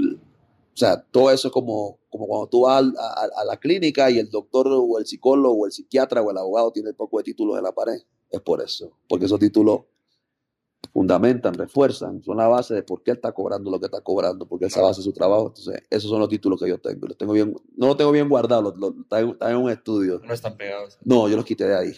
O 0.00 0.76
sea, 0.76 1.02
todo 1.10 1.30
eso 1.30 1.48
es 1.48 1.52
como, 1.52 1.98
como 2.10 2.26
cuando 2.26 2.46
tú 2.48 2.62
vas 2.62 2.82
a, 2.98 3.28
a 3.40 3.44
la 3.44 3.58
clínica 3.58 4.10
y 4.10 4.18
el 4.18 4.30
doctor 4.30 4.68
o 4.70 4.98
el 4.98 5.06
psicólogo 5.06 5.54
o 5.62 5.66
el 5.66 5.72
psiquiatra 5.72 6.22
o 6.22 6.30
el 6.30 6.38
abogado 6.38 6.72
tiene 6.72 6.88
el 6.90 6.94
poco 6.96 7.18
de 7.18 7.24
títulos 7.24 7.58
en 7.58 7.64
la 7.64 7.72
pared. 7.72 8.00
Es 8.30 8.40
por 8.40 8.62
eso. 8.62 8.90
Porque 9.06 9.26
esos 9.26 9.38
títulos 9.38 9.82
fundamentan, 10.94 11.54
refuerzan, 11.54 12.22
son 12.22 12.38
la 12.38 12.48
base 12.48 12.74
de 12.74 12.82
por 12.82 13.02
qué 13.02 13.12
él 13.12 13.16
está 13.18 13.32
cobrando 13.32 13.70
lo 13.70 13.78
que 13.78 13.86
está 13.86 14.00
cobrando, 14.00 14.46
porque 14.46 14.64
él 14.66 14.70
sabe 14.70 14.88
hacer 14.88 15.04
su 15.04 15.12
trabajo. 15.12 15.48
Entonces, 15.48 15.82
esos 15.90 16.10
son 16.10 16.20
los 16.20 16.28
títulos 16.28 16.58
que 16.60 16.68
yo 16.68 16.78
tengo. 16.78 17.06
Los 17.06 17.16
tengo 17.18 17.32
bien, 17.34 17.54
no 17.76 17.86
los 17.88 17.96
tengo 17.96 18.10
bien 18.10 18.28
guardados, 18.28 18.64
los, 18.64 18.76
los- 18.78 18.94
están, 19.02 19.28
están 19.28 19.50
en 19.52 19.56
un 19.58 19.70
estudio. 19.70 20.20
No 20.24 20.32
están 20.32 20.56
pegados. 20.56 20.98
No, 21.04 21.28
yo 21.28 21.36
los 21.36 21.44
quité 21.44 21.66
de 21.66 21.76
ahí, 21.76 21.92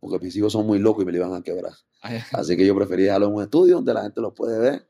porque 0.00 0.24
mis 0.24 0.34
hijos 0.34 0.52
son 0.52 0.66
muy 0.66 0.78
locos 0.78 1.02
y 1.02 1.06
me 1.06 1.12
lo 1.12 1.18
iban 1.18 1.34
a 1.34 1.42
quebrar. 1.42 1.74
Ay, 2.00 2.18
Así 2.32 2.56
que 2.56 2.66
yo 2.66 2.74
preferí 2.74 3.04
dejarlo 3.04 3.28
en 3.28 3.34
un 3.34 3.42
estudio 3.42 3.76
donde 3.76 3.92
la 3.92 4.02
gente 4.02 4.20
los 4.20 4.32
puede 4.32 4.58
ver. 4.58 4.86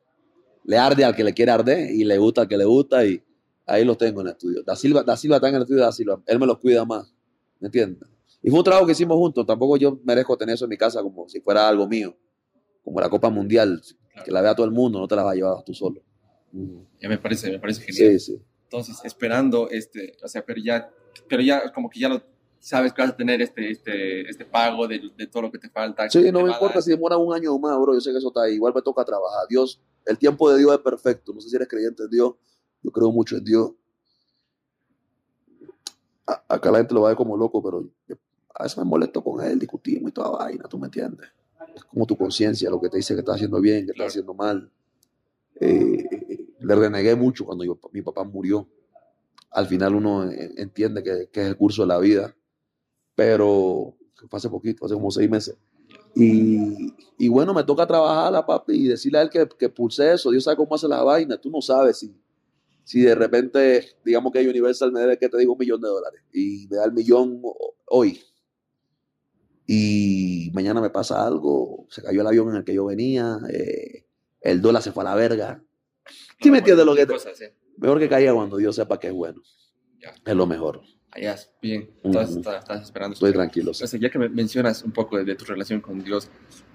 Le 0.64 0.78
arde 0.78 1.04
al 1.04 1.16
que 1.16 1.24
le 1.24 1.34
quiere 1.34 1.50
arder 1.50 1.90
y 1.90 2.04
le 2.04 2.16
gusta 2.18 2.42
al 2.42 2.48
que 2.48 2.56
le 2.56 2.64
gusta 2.64 3.04
y 3.04 3.22
ahí 3.66 3.84
los 3.84 3.98
tengo 3.98 4.20
en 4.20 4.28
el 4.28 4.32
estudio. 4.34 4.62
Da 4.62 4.76
Silva, 4.76 5.02
da 5.02 5.16
Silva 5.16 5.36
está 5.36 5.48
en 5.48 5.56
el 5.56 5.62
estudio 5.62 5.80
de 5.80 5.86
Da 5.86 5.92
Silva. 5.92 6.22
Él 6.26 6.38
me 6.38 6.46
los 6.46 6.58
cuida 6.58 6.84
más. 6.84 7.12
¿Me 7.58 7.66
entiendes? 7.66 8.08
Y 8.42 8.50
fue 8.50 8.60
un 8.60 8.64
trabajo 8.64 8.86
que 8.86 8.92
hicimos 8.92 9.16
juntos. 9.16 9.44
Tampoco 9.44 9.76
yo 9.76 9.98
merezco 10.04 10.36
tener 10.36 10.54
eso 10.54 10.64
en 10.64 10.70
mi 10.70 10.76
casa 10.76 11.02
como 11.02 11.28
si 11.28 11.40
fuera 11.40 11.68
algo 11.68 11.88
mío. 11.88 12.16
Como 12.84 13.00
la 13.00 13.08
Copa 13.10 13.30
Mundial. 13.30 13.82
Que 14.24 14.30
la 14.30 14.40
vea 14.42 14.54
todo 14.54 14.66
el 14.66 14.72
mundo, 14.72 14.98
no 15.00 15.08
te 15.08 15.16
la 15.16 15.22
vas 15.22 15.32
a 15.32 15.34
llevar 15.34 15.62
tú 15.64 15.74
solo. 15.74 16.02
Ya 17.00 17.08
me 17.08 17.18
parece, 17.18 17.50
me 17.50 17.58
parece 17.58 17.82
genial. 17.82 18.18
Sí, 18.18 18.32
sí. 18.32 18.42
Entonces, 18.64 18.98
esperando 19.04 19.68
este, 19.70 20.16
o 20.22 20.28
sea, 20.28 20.44
pero 20.44 20.60
ya, 20.62 20.90
pero 21.28 21.42
ya 21.42 21.72
como 21.72 21.90
que 21.90 22.00
ya 22.00 22.08
lo, 22.08 22.22
sabes 22.60 22.92
que 22.92 23.02
vas 23.02 23.10
a 23.12 23.16
tener 23.16 23.40
este, 23.42 23.70
este, 23.70 24.28
este 24.28 24.44
pago 24.44 24.86
de, 24.86 25.10
de 25.16 25.26
todo 25.26 25.42
lo 25.44 25.50
que 25.52 25.58
te 25.58 25.68
falta. 25.70 26.08
Sí, 26.10 26.30
no 26.30 26.44
me 26.44 26.50
importa 26.52 26.80
si 26.82 26.90
demora 26.90 27.16
un 27.16 27.34
año 27.34 27.54
o 27.54 27.58
más, 27.58 27.76
bro. 27.80 27.94
Yo 27.94 28.00
sé 28.00 28.12
que 28.12 28.18
eso 28.18 28.28
está 28.28 28.42
ahí. 28.42 28.54
Igual 28.54 28.72
me 28.74 28.82
toca 28.82 29.04
trabajar. 29.04 29.46
Dios, 29.48 29.80
el 30.06 30.18
tiempo 30.18 30.50
de 30.50 30.58
Dios 30.58 30.72
es 30.72 30.78
perfecto. 30.78 31.32
No 31.32 31.40
sé 31.40 31.48
si 31.48 31.56
eres 31.56 31.68
creyente 31.68 32.04
en 32.04 32.10
Dios. 32.10 32.34
Yo 32.82 32.90
creo 32.92 33.10
mucho 33.10 33.36
en 33.36 33.44
Dios. 33.44 33.72
A- 36.26 36.42
acá 36.48 36.70
la 36.70 36.78
gente 36.78 36.94
lo 36.94 37.02
va 37.02 37.08
a 37.08 37.10
ver 37.10 37.16
como 37.16 37.36
loco, 37.36 37.62
pero 37.62 37.84
yo- 38.06 38.16
a 38.54 38.62
veces 38.64 38.78
me 38.78 38.84
molesto 38.84 39.22
con 39.22 39.44
él, 39.44 39.58
discutimos 39.58 40.10
y 40.10 40.12
toda 40.12 40.30
vaina, 40.30 40.64
¿tú 40.68 40.78
me 40.78 40.86
entiendes? 40.86 41.28
Es 41.74 41.84
como 41.84 42.06
tu 42.06 42.16
conciencia, 42.16 42.68
lo 42.70 42.80
que 42.80 42.88
te 42.88 42.96
dice 42.98 43.14
que 43.14 43.20
estás 43.20 43.36
haciendo 43.36 43.60
bien, 43.60 43.86
que 43.86 43.92
estás 43.92 44.08
haciendo 44.08 44.34
mal. 44.34 44.70
Eh, 45.60 46.46
le 46.58 46.74
renegué 46.74 47.14
mucho 47.14 47.44
cuando 47.44 47.64
yo- 47.64 47.78
mi 47.92 48.02
papá 48.02 48.24
murió. 48.24 48.68
Al 49.50 49.66
final 49.66 49.94
uno 49.94 50.30
entiende 50.30 51.02
que, 51.02 51.28
que 51.32 51.40
es 51.42 51.46
el 51.48 51.56
curso 51.56 51.82
de 51.82 51.88
la 51.88 51.98
vida, 51.98 52.34
pero 53.20 53.94
fue 54.30 54.38
hace 54.38 54.48
poquito, 54.48 54.86
hace 54.86 54.94
como 54.94 55.10
seis 55.10 55.28
meses. 55.28 55.54
Y, 56.14 56.94
y 57.18 57.28
bueno, 57.28 57.52
me 57.52 57.62
toca 57.64 57.86
trabajar 57.86 58.34
a 58.34 58.46
papi 58.46 58.72
y 58.72 58.88
decirle 58.88 59.18
a 59.18 59.22
él 59.22 59.28
que, 59.28 59.46
que 59.58 59.68
pulse 59.68 60.10
eso. 60.14 60.30
Dios 60.30 60.44
sabe 60.44 60.56
cómo 60.56 60.74
hace 60.74 60.88
la 60.88 61.02
vaina. 61.02 61.36
Tú 61.38 61.50
no 61.50 61.60
sabes 61.60 61.98
si, 61.98 62.14
si 62.82 63.02
de 63.02 63.14
repente, 63.14 63.84
digamos 64.02 64.32
que 64.32 64.48
Universal 64.48 64.90
me 64.90 65.00
debe, 65.00 65.18
que 65.18 65.28
te 65.28 65.36
digo, 65.36 65.52
un 65.52 65.58
millón 65.58 65.82
de 65.82 65.88
dólares 65.88 66.22
y 66.32 66.66
me 66.70 66.78
da 66.78 66.86
el 66.86 66.92
millón 66.92 67.40
ho- 67.44 67.74
hoy. 67.88 68.18
Y 69.66 70.50
mañana 70.54 70.80
me 70.80 70.88
pasa 70.88 71.26
algo, 71.26 71.86
se 71.90 72.02
cayó 72.02 72.22
el 72.22 72.26
avión 72.26 72.48
en 72.48 72.56
el 72.56 72.64
que 72.64 72.72
yo 72.72 72.86
venía, 72.86 73.38
eh, 73.52 74.06
el 74.40 74.62
dólar 74.62 74.82
se 74.82 74.92
fue 74.92 75.02
a 75.02 75.10
la 75.10 75.14
verga. 75.14 75.62
¿Sí 76.40 76.50
me 76.50 76.58
entiendes 76.58 76.86
lo 76.86 76.94
que 76.94 77.04
te- 77.04 77.12
Cosas. 77.12 77.38
Mejor 77.76 77.98
que 77.98 78.08
caiga 78.08 78.32
cuando 78.32 78.56
Dios 78.56 78.76
sepa 78.76 78.98
que 78.98 79.08
es 79.08 79.12
bueno. 79.12 79.42
Ya. 80.00 80.14
Es 80.24 80.34
lo 80.34 80.46
mejor. 80.46 80.80
Allá, 81.12 81.36
bien. 81.60 81.90
Estás, 82.04 82.30
Ujú. 82.30 82.38
estás- 82.40 82.58
estás 82.62 82.82
esperando. 82.82 83.14
Estoy 83.14 83.32
tranquilo. 83.32 83.74
sí. 83.74 83.86
Sea, 83.86 83.98
ya 84.00 84.10
que 84.10 84.18
me 84.18 84.28
mencionas 84.28 84.82
un 84.84 84.92
poco 84.92 85.16
de, 85.16 85.24
de 85.24 85.34
tu 85.34 85.44
relación 85.44 85.80
con 85.80 86.02
Dios, 86.04 86.28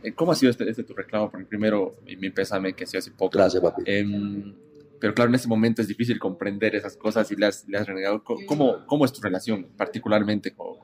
eh, 0.04 0.14
¿cómo 0.14 0.32
ha 0.34 0.36
sido 0.36 0.50
este, 0.52 0.70
este 0.70 0.84
tu 0.84 0.94
reclamo? 0.94 1.32
Porque 1.32 1.46
primero, 1.46 1.96
mi, 2.06 2.18
mi 2.18 2.30
pésame 2.32 2.74
que 2.74 2.84
ha 2.84 2.88
sido 2.88 3.00
hace 3.00 3.12
poco. 3.12 3.38
Gracias, 3.38 3.64
papi. 3.64 3.84
Em, 3.86 4.54
pero 5.00 5.14
claro, 5.14 5.30
en 5.30 5.36
ese 5.36 5.48
momento 5.48 5.82
es 5.82 5.88
difícil 5.88 6.20
comprender 6.20 6.76
esas 6.76 6.98
cosas 6.98 7.32
y 7.32 7.36
le 7.38 7.46
has, 7.46 7.66
le 7.68 7.78
has 7.78 7.88
renegado. 7.88 8.24
¿Cómo, 8.24 8.86
¿Cómo 8.86 9.06
es 9.06 9.14
tu 9.14 9.22
relación 9.22 9.68
particularmente? 9.78 10.54
con- 10.54 10.78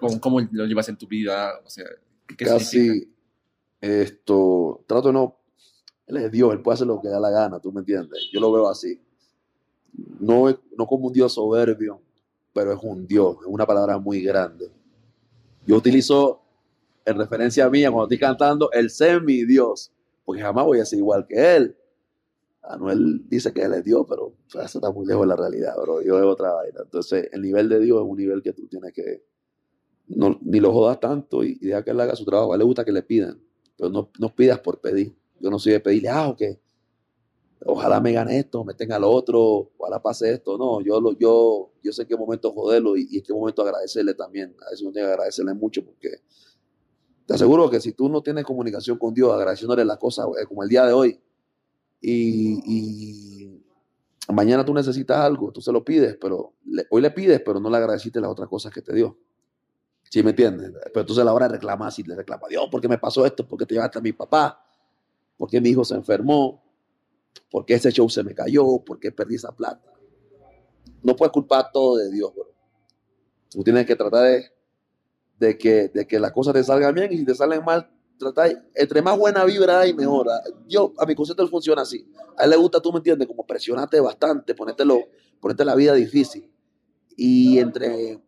con- 0.00 0.18
¿Cómo 0.18 0.40
lo 0.40 0.64
llevas 0.66 0.88
en 0.88 0.96
tu 0.96 1.06
vida? 1.06 1.52
O 1.64 1.68
sea, 1.68 1.84
¿qué, 2.26 2.36
qué 2.36 2.46
significa? 2.46 2.92
Casi 2.94 3.10
esto, 3.80 4.82
trato 4.86 5.08
de 5.08 5.12
no, 5.14 5.36
él 6.06 6.16
es 6.18 6.30
Dios, 6.32 6.52
él 6.54 6.62
puede 6.62 6.74
hacer 6.74 6.86
lo 6.86 7.00
que 7.02 7.08
da 7.08 7.20
la 7.20 7.30
gana, 7.30 7.60
tú 7.60 7.70
me 7.70 7.80
entiendes. 7.80 8.28
Yo 8.32 8.40
lo 8.40 8.50
veo 8.50 8.68
así. 8.68 8.98
No, 10.20 10.46
no 10.76 10.86
como 10.86 11.06
un 11.08 11.12
Dios 11.12 11.34
soberbio, 11.34 12.00
pero 12.54 12.72
es 12.72 12.78
un 12.82 13.06
Dios, 13.06 13.36
es 13.40 13.46
una 13.46 13.66
palabra 13.66 13.98
muy 13.98 14.22
grande. 14.22 14.70
Yo 15.66 15.76
utilizo 15.76 16.40
en 17.04 17.18
referencia 17.18 17.68
mía 17.68 17.90
cuando 17.90 18.04
estoy 18.04 18.18
cantando 18.18 18.70
el 18.72 18.88
ser 18.88 19.20
mi 19.22 19.44
Dios, 19.44 19.92
porque 20.24 20.40
jamás 20.40 20.64
voy 20.64 20.78
a 20.78 20.84
ser 20.84 21.00
igual 21.00 21.26
que 21.26 21.56
él. 21.56 21.76
Anuel 22.62 23.28
dice 23.28 23.52
que 23.52 23.62
él 23.62 23.74
es 23.74 23.84
Dios, 23.84 24.06
pero 24.08 24.32
eso 24.48 24.78
está 24.78 24.90
muy 24.90 25.04
lejos 25.04 25.22
de 25.22 25.28
la 25.28 25.36
realidad, 25.36 25.74
bro. 25.82 26.00
Yo 26.00 26.16
es 26.18 26.24
otra 26.24 26.54
vaina. 26.54 26.80
Entonces, 26.82 27.28
el 27.32 27.42
nivel 27.42 27.68
de 27.68 27.80
Dios 27.80 28.00
es 28.00 28.08
un 28.08 28.16
nivel 28.16 28.40
que 28.40 28.54
tú 28.54 28.66
tienes 28.68 28.92
que, 28.94 29.22
no, 30.06 30.38
ni 30.40 30.60
lo 30.60 30.72
jodas 30.72 30.98
tanto 31.00 31.44
y, 31.44 31.58
y 31.60 31.66
deja 31.66 31.84
que 31.84 31.90
él 31.90 32.00
haga 32.00 32.16
su 32.16 32.24
trabajo. 32.24 32.52
A 32.52 32.54
él 32.54 32.60
le 32.60 32.64
gusta 32.64 32.84
que 32.84 32.92
le 32.92 33.02
pidan, 33.02 33.38
pero 33.76 33.90
no, 33.90 34.10
no 34.18 34.34
pidas 34.34 34.60
por 34.60 34.80
pedir. 34.80 35.14
Yo 35.40 35.50
no 35.50 35.58
soy 35.58 35.72
de 35.72 35.80
pedirle, 35.80 36.08
ah, 36.08 36.28
ok, 36.28 36.42
ojalá 37.66 38.00
me 38.00 38.12
gane 38.12 38.38
esto, 38.38 38.64
me 38.64 38.74
tenga 38.74 38.98
lo 38.98 39.10
otro, 39.10 39.70
ojalá 39.78 40.00
pase 40.02 40.32
esto. 40.32 40.58
No, 40.58 40.80
yo, 40.80 41.00
lo, 41.00 41.12
yo, 41.12 41.70
yo 41.82 41.92
sé 41.92 42.02
en 42.02 42.08
qué 42.08 42.16
momento 42.16 42.52
joderlo 42.52 42.96
y, 42.96 43.16
en 43.16 43.22
qué 43.22 43.32
momento 43.32 43.62
agradecerle 43.62 44.14
también. 44.14 44.54
A 44.66 44.70
veces 44.70 44.82
uno 44.82 44.92
tiene 44.92 45.08
que 45.08 45.12
agradecerle 45.12 45.54
mucho 45.54 45.84
porque 45.84 46.22
te 47.26 47.34
aseguro 47.34 47.70
que 47.70 47.80
si 47.80 47.92
tú 47.92 48.08
no 48.08 48.22
tienes 48.22 48.44
comunicación 48.44 48.98
con 48.98 49.14
Dios, 49.14 49.32
agradeciéndole 49.32 49.84
las 49.84 49.98
cosas 49.98 50.26
eh, 50.40 50.46
como 50.46 50.62
el 50.62 50.68
día 50.68 50.84
de 50.86 50.92
hoy, 50.92 51.20
y, 52.00 53.62
mañana 54.28 54.64
tú 54.64 54.74
necesitas 54.74 55.18
algo, 55.18 55.52
tú 55.52 55.60
se 55.60 55.72
lo 55.72 55.84
pides, 55.84 56.18
pero 56.20 56.54
hoy 56.90 57.00
le 57.00 57.10
pides, 57.10 57.40
pero 57.44 57.60
no 57.60 57.70
le 57.70 57.76
agradeciste 57.78 58.20
las 58.20 58.30
otras 58.30 58.48
cosas 58.48 58.72
que 58.72 58.82
te 58.82 58.94
dio. 58.94 59.16
¿Sí 60.10 60.22
me 60.22 60.30
entiendes? 60.30 60.70
Pero 60.92 61.00
entonces 61.00 61.22
a 61.22 61.24
la 61.24 61.32
hora 61.32 61.48
de 61.48 61.54
reclamar, 61.54 61.90
si 61.90 62.02
le 62.02 62.14
reclama, 62.14 62.46
Dios, 62.48 62.68
¿por 62.70 62.80
qué 62.80 62.88
me 62.88 62.98
pasó 62.98 63.24
esto? 63.24 63.48
¿Por 63.48 63.58
qué 63.58 63.66
te 63.66 63.74
llevaste 63.74 63.98
a 63.98 64.02
mi 64.02 64.12
papá? 64.12 64.64
¿Por 65.36 65.48
qué 65.48 65.60
mi 65.60 65.70
hijo 65.70 65.84
se 65.84 65.94
enfermó? 65.94 66.63
¿Por 67.50 67.64
qué 67.64 67.74
ese 67.74 67.90
show 67.90 68.08
se 68.08 68.22
me 68.22 68.34
cayó? 68.34 68.78
¿Por 68.78 68.98
qué 68.98 69.12
perdí 69.12 69.36
esa 69.36 69.52
plata? 69.52 69.92
No 71.02 71.14
puedes 71.14 71.32
culpar 71.32 71.70
todo 71.72 71.96
de 71.96 72.10
Dios, 72.10 72.34
bro. 72.34 72.52
Tú 73.50 73.62
tienes 73.62 73.86
que 73.86 73.94
tratar 73.94 74.24
de, 74.24 74.50
de 75.38 75.58
que, 75.58 75.88
de 75.88 76.06
que 76.06 76.18
las 76.18 76.32
cosas 76.32 76.54
te 76.54 76.64
salgan 76.64 76.94
bien 76.94 77.12
y 77.12 77.18
si 77.18 77.24
te 77.24 77.34
salen 77.34 77.64
mal, 77.64 77.90
tratar, 78.18 78.64
entre 78.74 79.02
más 79.02 79.18
buena 79.18 79.44
vibra 79.44 79.80
hay, 79.80 79.94
mejor. 79.94 80.26
Yo, 80.66 80.92
a 80.98 81.06
mi 81.06 81.14
concepto, 81.14 81.46
funciona 81.48 81.82
así. 81.82 82.10
A 82.36 82.44
él 82.44 82.50
le 82.50 82.56
gusta, 82.56 82.80
tú 82.80 82.92
me 82.92 82.98
entiendes, 82.98 83.28
como 83.28 83.46
presionarte 83.46 84.00
bastante, 84.00 84.54
ponértelo, 84.54 84.98
ponerte 85.40 85.64
la 85.64 85.74
vida 85.74 85.94
difícil. 85.94 86.50
Y 87.16 87.58
entre 87.58 88.20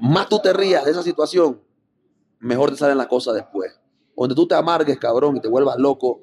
más 0.00 0.28
tú 0.28 0.38
te 0.38 0.52
rías 0.52 0.84
de 0.84 0.90
esa 0.90 1.02
situación, 1.02 1.60
mejor 2.38 2.70
te 2.70 2.76
salen 2.76 2.98
las 2.98 3.06
cosas 3.08 3.34
después. 3.34 3.80
Donde 4.16 4.34
tú 4.34 4.46
te 4.46 4.54
amargues, 4.54 4.98
cabrón, 4.98 5.36
y 5.36 5.40
te 5.40 5.48
vuelvas 5.48 5.76
loco, 5.78 6.22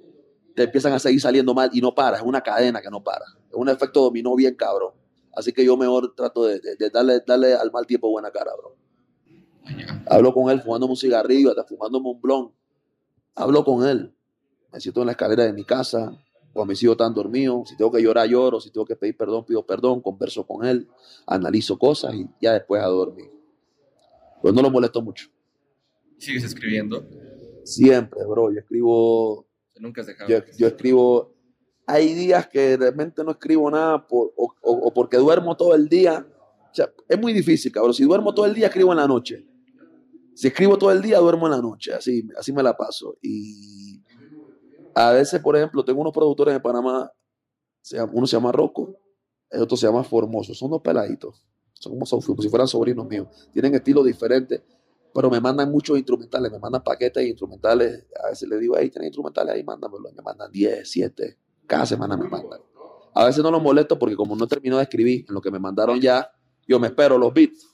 te 0.55 0.63
empiezan 0.63 0.93
a 0.93 0.99
seguir 0.99 1.19
saliendo 1.21 1.53
mal 1.53 1.69
y 1.73 1.81
no 1.81 1.93
paras. 1.95 2.19
Es 2.21 2.25
una 2.25 2.41
cadena 2.41 2.81
que 2.81 2.89
no 2.89 3.03
para. 3.03 3.25
Es 3.49 3.55
un 3.55 3.69
efecto 3.69 4.01
dominó 4.01 4.35
bien, 4.35 4.55
cabrón. 4.55 4.91
Así 5.35 5.51
que 5.51 5.65
yo 5.65 5.75
mejor 5.77 6.13
trato 6.15 6.45
de, 6.45 6.59
de- 6.59 6.75
de 6.75 6.89
darle, 6.89 7.21
darle 7.25 7.53
al 7.55 7.71
mal 7.71 7.85
tiempo 7.87 8.09
buena 8.09 8.29
cara, 8.31 8.51
bro. 8.57 8.75
Hablo 10.07 10.33
con 10.33 10.49
él 10.51 10.61
fumándome 10.61 10.91
un 10.91 10.97
cigarrillo, 10.97 11.49
hasta 11.49 11.63
fumándome 11.63 12.09
un 12.09 12.21
blon. 12.21 12.51
Hablo 13.35 13.63
con 13.63 13.87
él. 13.87 14.13
Me 14.71 14.79
siento 14.79 15.01
en 15.01 15.07
la 15.07 15.11
escalera 15.13 15.43
de 15.45 15.53
mi 15.53 15.63
casa, 15.63 16.15
cuando 16.51 16.71
mis 16.71 16.83
hijos 16.83 16.93
están 16.93 17.13
dormidos. 17.13 17.69
Si 17.69 17.77
tengo 17.77 17.91
que 17.91 18.01
llorar, 18.01 18.27
lloro. 18.27 18.59
Si 18.59 18.69
tengo 18.71 18.85
que 18.85 18.95
pedir 18.95 19.15
perdón, 19.17 19.45
pido 19.45 19.65
perdón. 19.65 20.01
Converso 20.01 20.45
con 20.45 20.65
él, 20.65 20.87
analizo 21.25 21.77
cosas 21.79 22.13
y 22.13 22.27
ya 22.41 22.53
después 22.53 22.81
a 22.83 22.87
dormir. 22.87 23.31
Pues 24.41 24.53
no 24.53 24.61
lo 24.61 24.69
molesto 24.69 25.01
mucho. 25.01 25.29
¿Sigues 26.17 26.43
escribiendo? 26.43 27.05
Siempre, 27.63 28.19
bro. 28.25 28.51
Yo 28.51 28.59
escribo, 28.59 29.47
Nunca 29.77 30.01
has 30.01 30.07
dejado. 30.07 30.29
yo, 30.29 30.37
yo 30.57 30.67
escribo. 30.67 31.33
Hay 31.85 32.13
días 32.13 32.47
que 32.47 32.77
realmente 32.77 33.23
no 33.23 33.31
escribo 33.31 33.69
nada 33.69 34.07
por- 34.07 34.31
o, 34.37 34.53
o- 34.61 34.87
o 34.87 34.93
porque 34.93 35.17
duermo 35.17 35.57
todo 35.57 35.75
el 35.75 35.89
día. 35.89 36.25
O 36.71 36.73
sea, 36.75 36.91
es 37.09 37.19
muy 37.19 37.33
difícil, 37.33 37.71
cabrón. 37.71 37.93
Si 37.93 38.03
duermo 38.03 38.33
todo 38.33 38.45
el 38.45 38.53
día, 38.53 38.67
escribo 38.67 38.91
en 38.91 38.97
la 38.99 39.07
noche. 39.07 39.45
Si 40.35 40.47
escribo 40.47 40.77
todo 40.77 40.91
el 40.91 41.01
día, 41.01 41.19
duermo 41.19 41.45
en 41.47 41.51
la 41.51 41.61
noche. 41.61 41.93
Así, 41.93 42.27
así 42.37 42.51
me 42.53 42.63
la 42.63 42.75
paso. 42.75 43.17
Y 43.21 44.01
a 44.95 45.11
veces, 45.11 45.39
por 45.41 45.55
ejemplo, 45.57 45.83
tengo 45.83 46.01
unos 46.01 46.13
productores 46.13 46.55
en 46.55 46.61
Panamá. 46.61 47.11
uno 48.13 48.25
se 48.27 48.35
llama 48.37 48.51
Rocco, 48.51 48.97
el 49.49 49.61
otro 49.61 49.75
se 49.75 49.85
llama 49.85 50.03
Formoso. 50.03 50.53
Son 50.53 50.71
dos 50.71 50.81
peladitos. 50.81 51.45
Son 51.73 51.91
como, 51.93 52.05
son- 52.05 52.21
como 52.21 52.41
si 52.41 52.47
fueran 52.49 52.67
sobrinos 52.67 53.05
míos. 53.07 53.27
Tienen 53.51 53.75
estilos 53.75 54.05
diferentes, 54.05 54.61
pero 55.13 55.29
me 55.29 55.39
mandan 55.39 55.71
muchos 55.71 55.97
instrumentales. 55.97 56.51
Me 56.51 56.59
mandan 56.59 56.83
paquetes 56.83 57.25
instrumentales. 57.25 58.05
A 58.23 58.29
veces 58.29 58.49
les 58.49 58.59
digo, 58.59 58.75
hey, 58.77 58.89
¿tienes 58.89 59.07
instrumentales 59.07 59.53
ahí? 59.53 59.63
Mándamelo. 59.63 60.11
Me 60.15 60.21
mandan 60.21 60.51
10, 60.51 60.89
7. 60.89 61.37
Cada 61.67 61.85
semana 61.85 62.17
me 62.17 62.27
mandan. 62.27 62.59
A 63.13 63.25
veces 63.25 63.43
no 63.43 63.51
los 63.51 63.61
molesto 63.61 63.99
porque 63.99 64.15
como 64.15 64.35
no 64.35 64.47
termino 64.47 64.77
de 64.77 64.83
escribir 64.83 65.25
en 65.27 65.35
lo 65.35 65.41
que 65.41 65.51
me 65.51 65.59
mandaron 65.59 66.01
ya, 66.01 66.31
yo 66.67 66.79
me 66.79 66.87
espero 66.87 67.17
los 67.17 67.33
beats. 67.33 67.67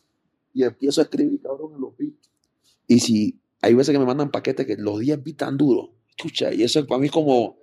Y 0.54 0.64
empiezo 0.64 1.00
a 1.00 1.06
escribir, 1.06 1.42
cabrón, 1.42 1.76
en 1.76 1.82
los 1.82 1.96
beats. 1.96 2.30
Y 2.88 3.00
si 3.00 3.40
hay 3.62 3.74
veces 3.74 3.94
que 3.94 4.00
me 4.00 4.06
mandan 4.06 4.32
paquetes 4.32 4.66
que 4.66 4.76
los 4.76 5.00
10 5.00 5.24
beats 5.24 5.38
tan 5.38 5.58
duros, 5.58 5.92
escucha, 6.10 6.54
y 6.54 6.64
eso 6.64 6.86
para 6.86 7.00
mí 7.00 7.06
es 7.06 7.12
como, 7.12 7.58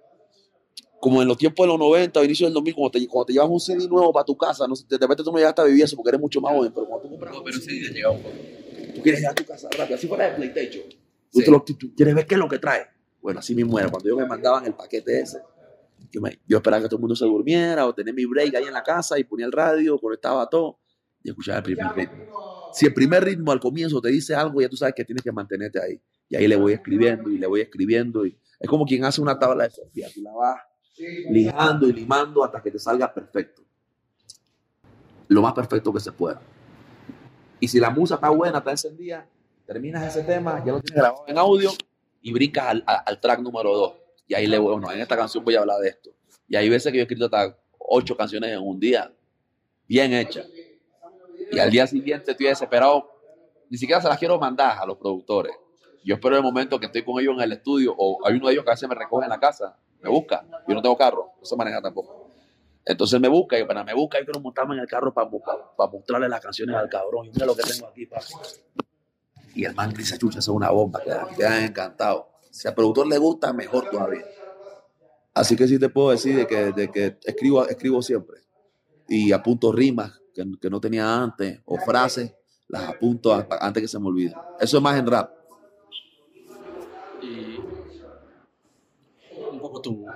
como 1.01 1.21
en 1.21 1.29
los 1.29 1.37
tiempos 1.37 1.65
de 1.65 1.69
los 1.69 1.79
90 1.79 2.21
o 2.21 2.25
inicio 2.25 2.47
del 2.47 2.55
2000, 2.55 2.75
cuando 2.75 2.91
te, 2.93 3.07
cuando 3.07 3.27
te 3.27 3.33
llevas 3.35 3.51
un 3.51 3.61
CD 3.61 3.87
nuevo 3.89 4.13
para 4.13 4.25
tu 4.25 4.37
casa, 4.37 4.67
no 4.67 4.75
sé, 4.75 4.87
de 4.89 4.99
repente 4.99 5.23
tú 5.23 5.33
no 5.33 5.39
llegaste 5.39 5.63
a 5.63 5.65
vivir 5.65 5.85
eso 5.85 5.97
porque 5.97 6.11
eres 6.11 6.21
mucho 6.21 6.41
más 6.41 6.55
joven, 6.55 6.73
pero 6.73 6.87
cuando 6.87 7.03
tú 7.03 7.11
compras 7.11 7.35
No, 7.35 7.43
pero 7.43 7.59
CD, 7.59 7.71
sí, 7.71 7.85
ya 7.85 7.93
llega 7.93 8.11
un 8.11 8.23
poco. 8.23 8.35
Quieres 9.07 9.21
ir 9.23 9.29
a 9.29 9.35
tu 9.35 9.45
casa 9.45 9.69
rápido, 9.77 9.97
así 9.97 10.07
fuera 10.09 10.31
de 10.31 10.35
PlayStation. 10.37 10.85
Sí. 11.33 11.45
tú- 11.45 11.75
tú 11.75 11.95
quieres 11.95 12.15
ver 12.15 12.27
qué 12.27 12.35
es 12.35 12.39
lo 12.39 12.49
que 12.49 12.59
trae. 12.59 12.87
Bueno, 13.21 13.41
así 13.41 13.55
mismo 13.55 13.79
era. 13.79 13.89
Cuando 13.91 14.09
yo 14.09 14.17
me 14.17 14.27
mandaban 14.27 14.65
el 14.67 14.75
paquete 14.75 15.21
ese, 15.21 15.39
yo, 16.13 16.21
me- 16.21 16.39
yo 16.47 16.59
esperaba 16.59 16.83
que 16.83 16.89
todo 16.89 16.97
el 16.97 17.01
mundo 17.03 17.17
se 17.17 17.25
durmiera 17.25 17.87
o 17.87 17.95
tener 17.95 18.15
mi 18.15 18.25
break 18.25 18.55
ahí 18.55 18.65
en 18.65 18.73
la 18.73 18.83
casa 18.83 19.19
y 19.19 19.25
ponía 19.25 19.47
el 19.47 19.53
radio, 19.53 19.99
conectaba 19.99 20.49
todo 20.49 20.79
y 21.23 21.31
escuchaba 21.31 21.59
el 21.59 21.65
primer 21.65 21.87
ritmo. 21.95 22.25
Si 22.73 22.87
el 22.87 22.95
primer 22.95 23.25
ritmo 23.25 23.53
al 23.53 23.61
comienzo 23.61 24.01
te 24.01 24.09
dice 24.11 24.35
algo, 24.35 24.61
ya 24.61 24.69
tú 24.69 24.77
sabes 24.77 24.95
que 24.95 25.05
tienes 25.05 25.23
que 25.23 25.33
mantenerte 25.33 25.81
ahí. 25.83 26.01
Y 26.29 26.37
ahí 26.37 26.47
le 26.49 26.57
voy 26.57 26.73
escribiendo 26.73 27.31
y 27.31 27.39
le 27.39 27.47
voy 27.47 27.61
escribiendo. 27.61 28.25
Y 28.27 28.37
es 28.61 28.69
como 28.69 28.85
quien 28.85 29.05
hace 29.05 29.21
una 29.21 29.39
tabla 29.39 29.65
de 29.65 29.71
Sofía. 29.71 30.09
Tú 30.15 30.23
la 30.23 30.33
vas 30.33 30.61
lijando 31.31 31.89
y 31.89 31.93
limando 31.93 32.45
hasta 32.45 32.63
que 32.63 32.71
te 32.71 32.79
salga 32.79 33.13
perfecto. 33.13 33.63
Lo 35.29 35.43
más 35.43 35.53
perfecto 35.55 35.93
que 35.93 36.01
se 36.01 36.13
pueda. 36.13 36.41
Y 37.61 37.69
si 37.69 37.81
la 37.81 37.91
musa 37.91 38.17
está 38.17 38.31
buena, 38.31 38.59
está 38.59 38.71
encendida, 38.71 39.27
terminas 39.67 40.05
ese 40.05 40.25
tema, 40.25 40.63
ya 40.65 40.73
lo 40.73 40.81
tienes 40.81 41.01
grabado 41.03 41.25
en 41.27 41.39
audio 41.39 41.71
y 42.23 42.33
brincas 42.33 42.67
al, 42.67 42.85
al 42.87 43.21
track 43.21 43.41
número 43.41 43.75
2. 43.75 43.95
Y 44.29 44.35
ahí 44.35 44.47
le 44.47 44.59
bueno, 44.59 44.91
en 44.91 45.01
esta 45.01 45.17
canción 45.17 45.45
voy 45.45 45.55
a 45.55 45.61
hablar 45.61 45.81
de 45.81 45.89
esto. 45.89 46.11
Y 46.49 46.57
hay 46.57 46.69
veces 46.69 46.93
que 46.93 46.99
yo 46.99 47.03
he 47.03 47.05
escrito 47.05 47.27
hasta 47.27 47.57
ocho 47.79 48.17
canciones 48.17 48.51
en 48.51 48.61
un 48.61 48.79
día, 48.79 49.13
bien 49.87 50.13
hechas. 50.13 50.47
Y 51.51 51.59
al 51.59 51.71
día 51.71 51.87
siguiente 51.87 52.33
estoy 52.33 52.47
desesperado 52.47 53.17
ni 53.69 53.79
siquiera 53.79 54.01
se 54.01 54.09
las 54.09 54.19
quiero 54.19 54.39
mandar 54.39 54.79
a 54.79 54.87
los 54.87 54.97
productores. 54.97 55.53
Yo 56.05 56.15
espero 56.15 56.37
el 56.37 56.43
momento 56.43 56.79
que 56.79 56.87
estoy 56.87 57.03
con 57.03 57.21
ellos 57.21 57.35
en 57.37 57.43
el 57.43 57.53
estudio 57.53 57.95
o 57.97 58.25
hay 58.25 58.37
uno 58.37 58.47
de 58.47 58.53
ellos 58.53 58.65
que 58.65 58.71
a 58.71 58.75
veces 58.75 58.89
me 58.89 58.95
recoge 58.95 59.25
en 59.25 59.31
la 59.31 59.41
casa, 59.41 59.77
me 60.01 60.09
busca. 60.09 60.45
Yo 60.69 60.75
no 60.75 60.83
tengo 60.83 60.97
carro, 60.97 61.33
no 61.39 61.45
sé 61.45 61.57
manejar 61.57 61.83
tampoco. 61.83 62.26
Entonces 62.89 63.21
me 63.21 63.27
busca 63.27 63.59
y 63.59 63.63
bueno, 63.65 63.85
me 63.85 63.93
busca 63.95 64.21
y 64.21 64.25
quiero 64.25 64.39
montarme 64.41 64.77
en 64.77 64.81
el 64.83 64.87
carro 64.87 65.13
para, 65.13 65.29
para, 65.29 65.91
mostrarle 65.91 66.29
las 66.29 66.41
canciones 66.41 66.77
al 66.77 66.89
cabrón. 66.89 67.27
Y 67.27 67.31
mira 67.31 67.45
lo 67.45 67.57
que 67.57 67.65
tengo 67.65 67.89
aquí. 67.89 68.09
Y 69.57 69.65
el 69.65 69.75
man 69.75 69.93
dice, 69.93 70.17
chucha, 70.17 70.39
es 70.39 70.47
una 70.47 70.71
bomba, 70.71 71.03
quedan 71.37 71.65
encantados. 71.65 72.27
Si 72.49 72.69
al 72.69 72.75
productor 72.75 73.09
le 73.09 73.19
gusta, 73.19 73.53
mejor 73.53 73.91
todavía. 73.91 74.25
Así 75.35 75.57
que 75.57 75.67
sí 75.67 75.81
te 75.81 75.89
puedo 75.89 76.11
decir 76.11 76.37
de 76.37 76.47
que, 76.47 76.73
de 76.73 76.91
que 76.93 77.19
escribo, 77.25 77.67
escribo 77.67 78.01
siempre. 78.03 78.43
Y 79.09 79.33
apunto 79.33 79.73
rimas 79.73 80.21
que, 80.33 80.45
que 80.61 80.71
no 80.71 80.81
tenía 80.81 81.13
antes 81.23 81.61
o 81.65 81.79
frases, 81.79 82.35
las 82.69 82.89
apunto 82.89 83.35
antes 83.61 83.83
que 83.83 83.89
se 83.89 83.99
me 83.99 84.07
olvide. 84.07 84.35
Eso 84.61 84.77
es 84.77 84.83
más 84.83 84.97
en 84.97 85.07
rap. 85.09 85.33
Y 87.21 87.57
un 89.51 89.59
poco 89.59 89.81
tu, 89.81 90.07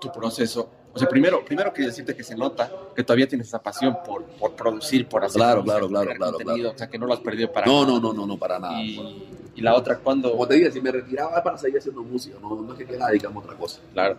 tu 0.00 0.10
proceso 0.10 0.83
o 0.94 0.98
sea, 0.98 1.08
primero, 1.08 1.44
primero 1.44 1.72
quiero 1.72 1.90
decirte 1.90 2.14
que 2.14 2.22
se 2.22 2.36
nota 2.36 2.70
que 2.94 3.02
todavía 3.02 3.26
tienes 3.26 3.48
esa 3.48 3.60
pasión 3.60 3.98
por, 4.06 4.22
por 4.24 4.52
producir, 4.52 5.08
por 5.08 5.24
hacer 5.24 5.40
claro, 5.40 5.64
claro, 5.64 5.88
claro, 5.88 6.12
claro, 6.14 6.36
contenido, 6.36 6.70
o 6.70 6.78
sea, 6.78 6.88
que 6.88 6.98
no 6.98 7.06
lo 7.06 7.14
has 7.14 7.20
perdido 7.20 7.50
para 7.50 7.66
no, 7.66 7.80
nada. 7.80 7.86
No, 7.94 8.00
no, 8.00 8.12
no, 8.12 8.26
no, 8.26 8.38
para 8.38 8.60
nada. 8.60 8.80
Y, 8.80 9.26
y, 9.56 9.60
la 9.60 9.74
otra, 9.74 9.98
cuando... 9.98 10.30
Como 10.30 10.46
te 10.46 10.54
dije, 10.54 10.70
si 10.70 10.80
me 10.80 10.92
retiraba 10.92 11.42
para 11.42 11.58
seguir 11.58 11.78
haciendo 11.78 12.02
música, 12.02 12.36
no, 12.40 12.62
no 12.62 12.72
es 12.72 12.78
que 12.78 12.84
quiera 12.84 13.08
dedicarme 13.08 13.38
a 13.38 13.40
otra 13.40 13.54
cosa. 13.56 13.80
Claro. 13.92 14.16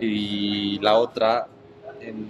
Y 0.00 0.80
la 0.80 0.98
otra, 0.98 1.46
en, 2.00 2.26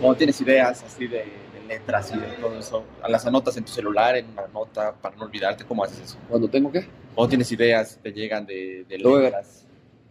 cuando 0.00 0.18
tienes 0.18 0.38
ideas 0.42 0.82
así 0.82 1.06
de, 1.06 1.16
de, 1.18 1.66
letras 1.66 2.12
y 2.14 2.18
de 2.18 2.26
todo 2.40 2.58
eso, 2.58 2.84
las 3.08 3.24
anotas 3.26 3.56
en 3.56 3.64
tu 3.64 3.72
celular, 3.72 4.16
en 4.16 4.28
una 4.32 4.46
nota, 4.48 4.92
para 4.92 5.16
no 5.16 5.24
olvidarte, 5.24 5.64
¿cómo 5.64 5.82
haces 5.82 6.00
eso? 6.00 6.18
¿Cuando 6.28 6.46
tengo 6.48 6.70
qué? 6.70 6.86
Cuando 7.14 7.30
tienes 7.30 7.50
ideas, 7.52 7.98
te 8.02 8.12
llegan 8.12 8.44
de, 8.44 8.84
de 8.86 8.98
letras. 8.98 9.66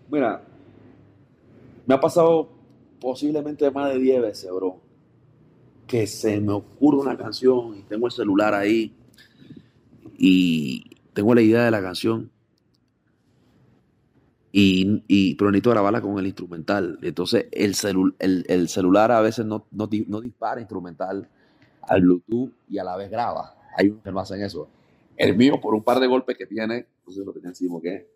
Mira, 0.10 0.42
me 1.86 1.94
ha 1.94 2.00
pasado 2.00 2.57
posiblemente 3.00 3.70
más 3.72 3.94
de 3.94 4.00
10 4.00 4.22
veces, 4.22 4.52
bro, 4.52 4.82
que 5.86 6.08
se 6.08 6.40
me 6.40 6.54
ocurre 6.54 6.98
una 6.98 7.18
canción 7.18 7.78
y 7.78 7.84
tengo 7.84 8.08
el 8.08 8.12
celular 8.12 8.54
ahí 8.54 8.94
y 10.18 10.84
tengo 11.14 11.34
la 11.34 11.42
idea 11.42 11.66
de 11.66 11.72
la 11.72 11.82
canción 11.82 12.32
y, 14.52 15.04
y 15.08 15.36
pero 15.36 15.52
necesito 15.52 15.70
grabarla 15.70 16.02
con 16.02 16.18
el 16.18 16.26
instrumental. 16.26 17.00
Entonces 17.02 17.48
el, 17.52 17.76
el, 18.20 18.46
el 18.48 18.70
celular 18.70 19.12
a 19.12 19.22
veces 19.22 19.46
no, 19.46 19.66
no, 19.72 19.90
no, 20.08 20.22
dispara 20.22 20.60
instrumental 20.60 21.28
al 21.84 22.02
Bluetooth 22.02 22.52
y 22.68 22.78
a 22.78 22.84
la 22.84 22.98
vez 22.98 23.10
graba. 23.10 23.56
Hay 23.78 23.90
unos 23.90 24.04
que 24.04 24.12
no 24.12 24.20
hacen 24.20 24.42
eso. 24.42 24.68
El 25.16 25.36
mío, 25.36 25.60
por 25.62 25.74
un 25.74 25.84
par 25.84 26.00
de 26.00 26.08
golpes 26.08 26.38
que 26.38 26.46
tiene, 26.46 26.88
sé 27.08 27.24
lo 27.24 27.34
tenía 27.34 27.50
encima, 27.50 27.80
¿qué? 27.82 28.08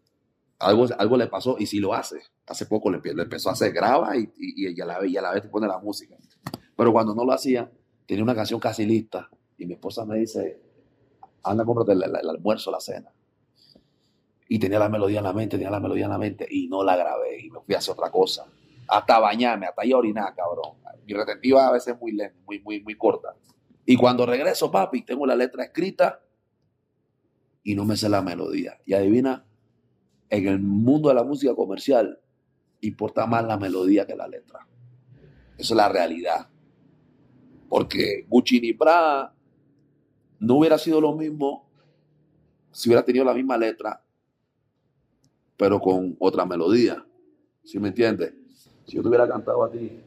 Algo, 0.62 0.88
algo 0.98 1.18
le 1.18 1.28
pasó 1.28 1.56
y 1.60 1.66
si 1.66 1.80
lo 1.80 1.94
hace. 1.94 2.22
Hace 2.48 2.66
poco 2.66 2.90
le, 2.90 3.02
empezó 3.04 3.50
a 3.50 3.54
hacer, 3.54 3.72
graba 3.72 4.18
y, 4.18 4.32
y, 4.38 4.68
y, 4.68 4.76
la, 4.76 5.06
y, 5.06 5.18
a 5.18 5.22
la, 5.22 5.32
vez 5.32 5.44
te 5.44 5.50
pone 5.50 5.68
la 5.68 5.80
música. 5.80 6.16
Pero 6.76 6.92
cuando 6.92 7.14
no 7.16 7.26
lo 7.26 7.34
hacía, 7.34 7.72
tenía 8.06 8.24
una 8.24 8.36
canción 8.36 8.60
casi 8.60 8.86
lista 8.86 9.30
y 9.58 9.66
mi 9.66 9.74
esposa 9.74 10.06
me 10.06 10.18
dice, 10.18 10.62
anda, 11.44 11.66
cómprate 11.66 11.94
el, 11.94 12.04
el, 12.04 12.16
el 12.16 12.30
almuerzo, 12.30 12.72
la 12.72 12.80
cena. 12.80 13.12
Y 14.48 14.60
tenía 14.60 14.80
la 14.80 14.90
melodía 14.90 15.20
en 15.20 15.24
la 15.26 15.34
mente, 15.34 15.58
tenía 15.58 15.72
la 15.72 15.80
melodía 15.80 16.06
en 16.06 16.12
la 16.12 16.18
mente 16.18 16.48
y 16.50 16.68
no 16.68 16.84
la 16.84 16.96
grabé 16.96 17.40
y 17.40 17.50
me 17.50 17.62
fui 17.62 17.74
a 17.76 17.78
hacer 17.78 17.94
otra 17.94 18.12
cosa. 18.12 18.46
Hasta 18.88 19.20
bañarme, 19.20 19.68
hasta 19.68 19.86
ir 19.86 19.94
a 19.94 19.98
orinar, 19.98 20.36
cabrón. 20.36 20.78
Mi 21.06 21.14
retentiva 21.14 21.68
a 21.68 21.72
veces 21.72 21.94
es 21.96 22.02
muy 22.02 22.12
lenta, 22.12 22.38
muy, 22.46 22.60
muy, 22.60 22.82
muy 22.84 22.96
corta. 22.96 23.36
Y 23.86 23.96
cuando 23.96 24.26
regreso, 24.26 24.70
papi, 24.70 25.04
tengo 25.04 25.26
la 25.26 25.36
letra 25.36 25.64
escrita 25.64 26.22
y 27.64 27.76
no 27.76 27.86
me 27.86 27.96
sé 27.96 28.10
la 28.10 28.22
melodía. 28.22 28.80
Y 28.86 28.94
adivina, 28.94 29.46
en 30.32 30.48
el 30.48 30.60
mundo 30.60 31.10
de 31.10 31.16
la 31.16 31.24
música 31.24 31.54
comercial 31.54 32.18
importa 32.80 33.28
más 33.28 33.46
la 33.46 33.58
melodía 33.58 34.08
que 34.08 34.16
la 34.16 34.28
letra. 34.28 34.66
Esa 35.58 35.74
es 35.74 35.78
la 35.78 35.90
realidad. 35.90 36.50
Porque 37.68 38.26
Gucci 38.28 38.74
Prada 38.74 39.36
no 40.40 40.56
hubiera 40.56 40.78
sido 40.78 41.00
lo 41.00 41.14
mismo 41.14 41.70
si 42.72 42.90
hubiera 42.90 43.04
tenido 43.04 43.26
la 43.26 43.34
misma 43.34 43.58
letra, 43.58 44.02
pero 45.58 45.80
con 45.80 46.16
otra 46.18 46.46
melodía. 46.46 47.06
¿Sí 47.64 47.78
me 47.78 47.90
entiendes? 47.90 48.34
Si 48.86 48.96
yo 48.96 49.02
te 49.02 49.10
hubiera 49.10 49.28
cantado 49.28 49.66
a 49.66 49.70
ti, 49.70 50.00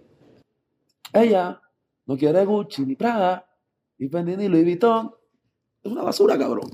ella 1.12 1.60
no 2.06 2.16
quiere 2.16 2.44
Gucci 2.46 2.86
ni 2.86 2.96
Prada, 2.96 3.46
ni 3.98 4.08
Fendi 4.08 4.36
ni 4.36 4.48
Louis 4.48 4.64
Vuitton, 4.64 5.14
es 5.82 5.92
una 5.92 6.02
basura, 6.02 6.38
cabrón. 6.38 6.70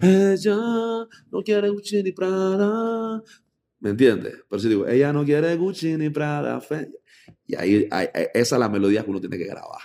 Ella 0.00 0.56
no 1.30 1.42
quiere 1.44 1.68
Gucci 1.70 2.02
ni 2.02 2.12
Prada. 2.12 3.22
¿Me 3.80 3.90
entiendes? 3.90 4.34
Pero 4.48 4.60
si 4.60 4.68
digo, 4.68 4.86
ella 4.86 5.12
no 5.12 5.24
quiere 5.24 5.56
Gucci 5.56 5.96
ni 5.96 6.10
Prada. 6.10 6.60
Y 7.46 7.54
ahí, 7.54 7.88
ahí, 7.90 8.08
esa 8.34 8.56
es 8.56 8.60
la 8.60 8.68
melodía 8.68 9.04
que 9.04 9.10
uno 9.10 9.20
tiene 9.20 9.38
que 9.38 9.46
grabar. 9.46 9.82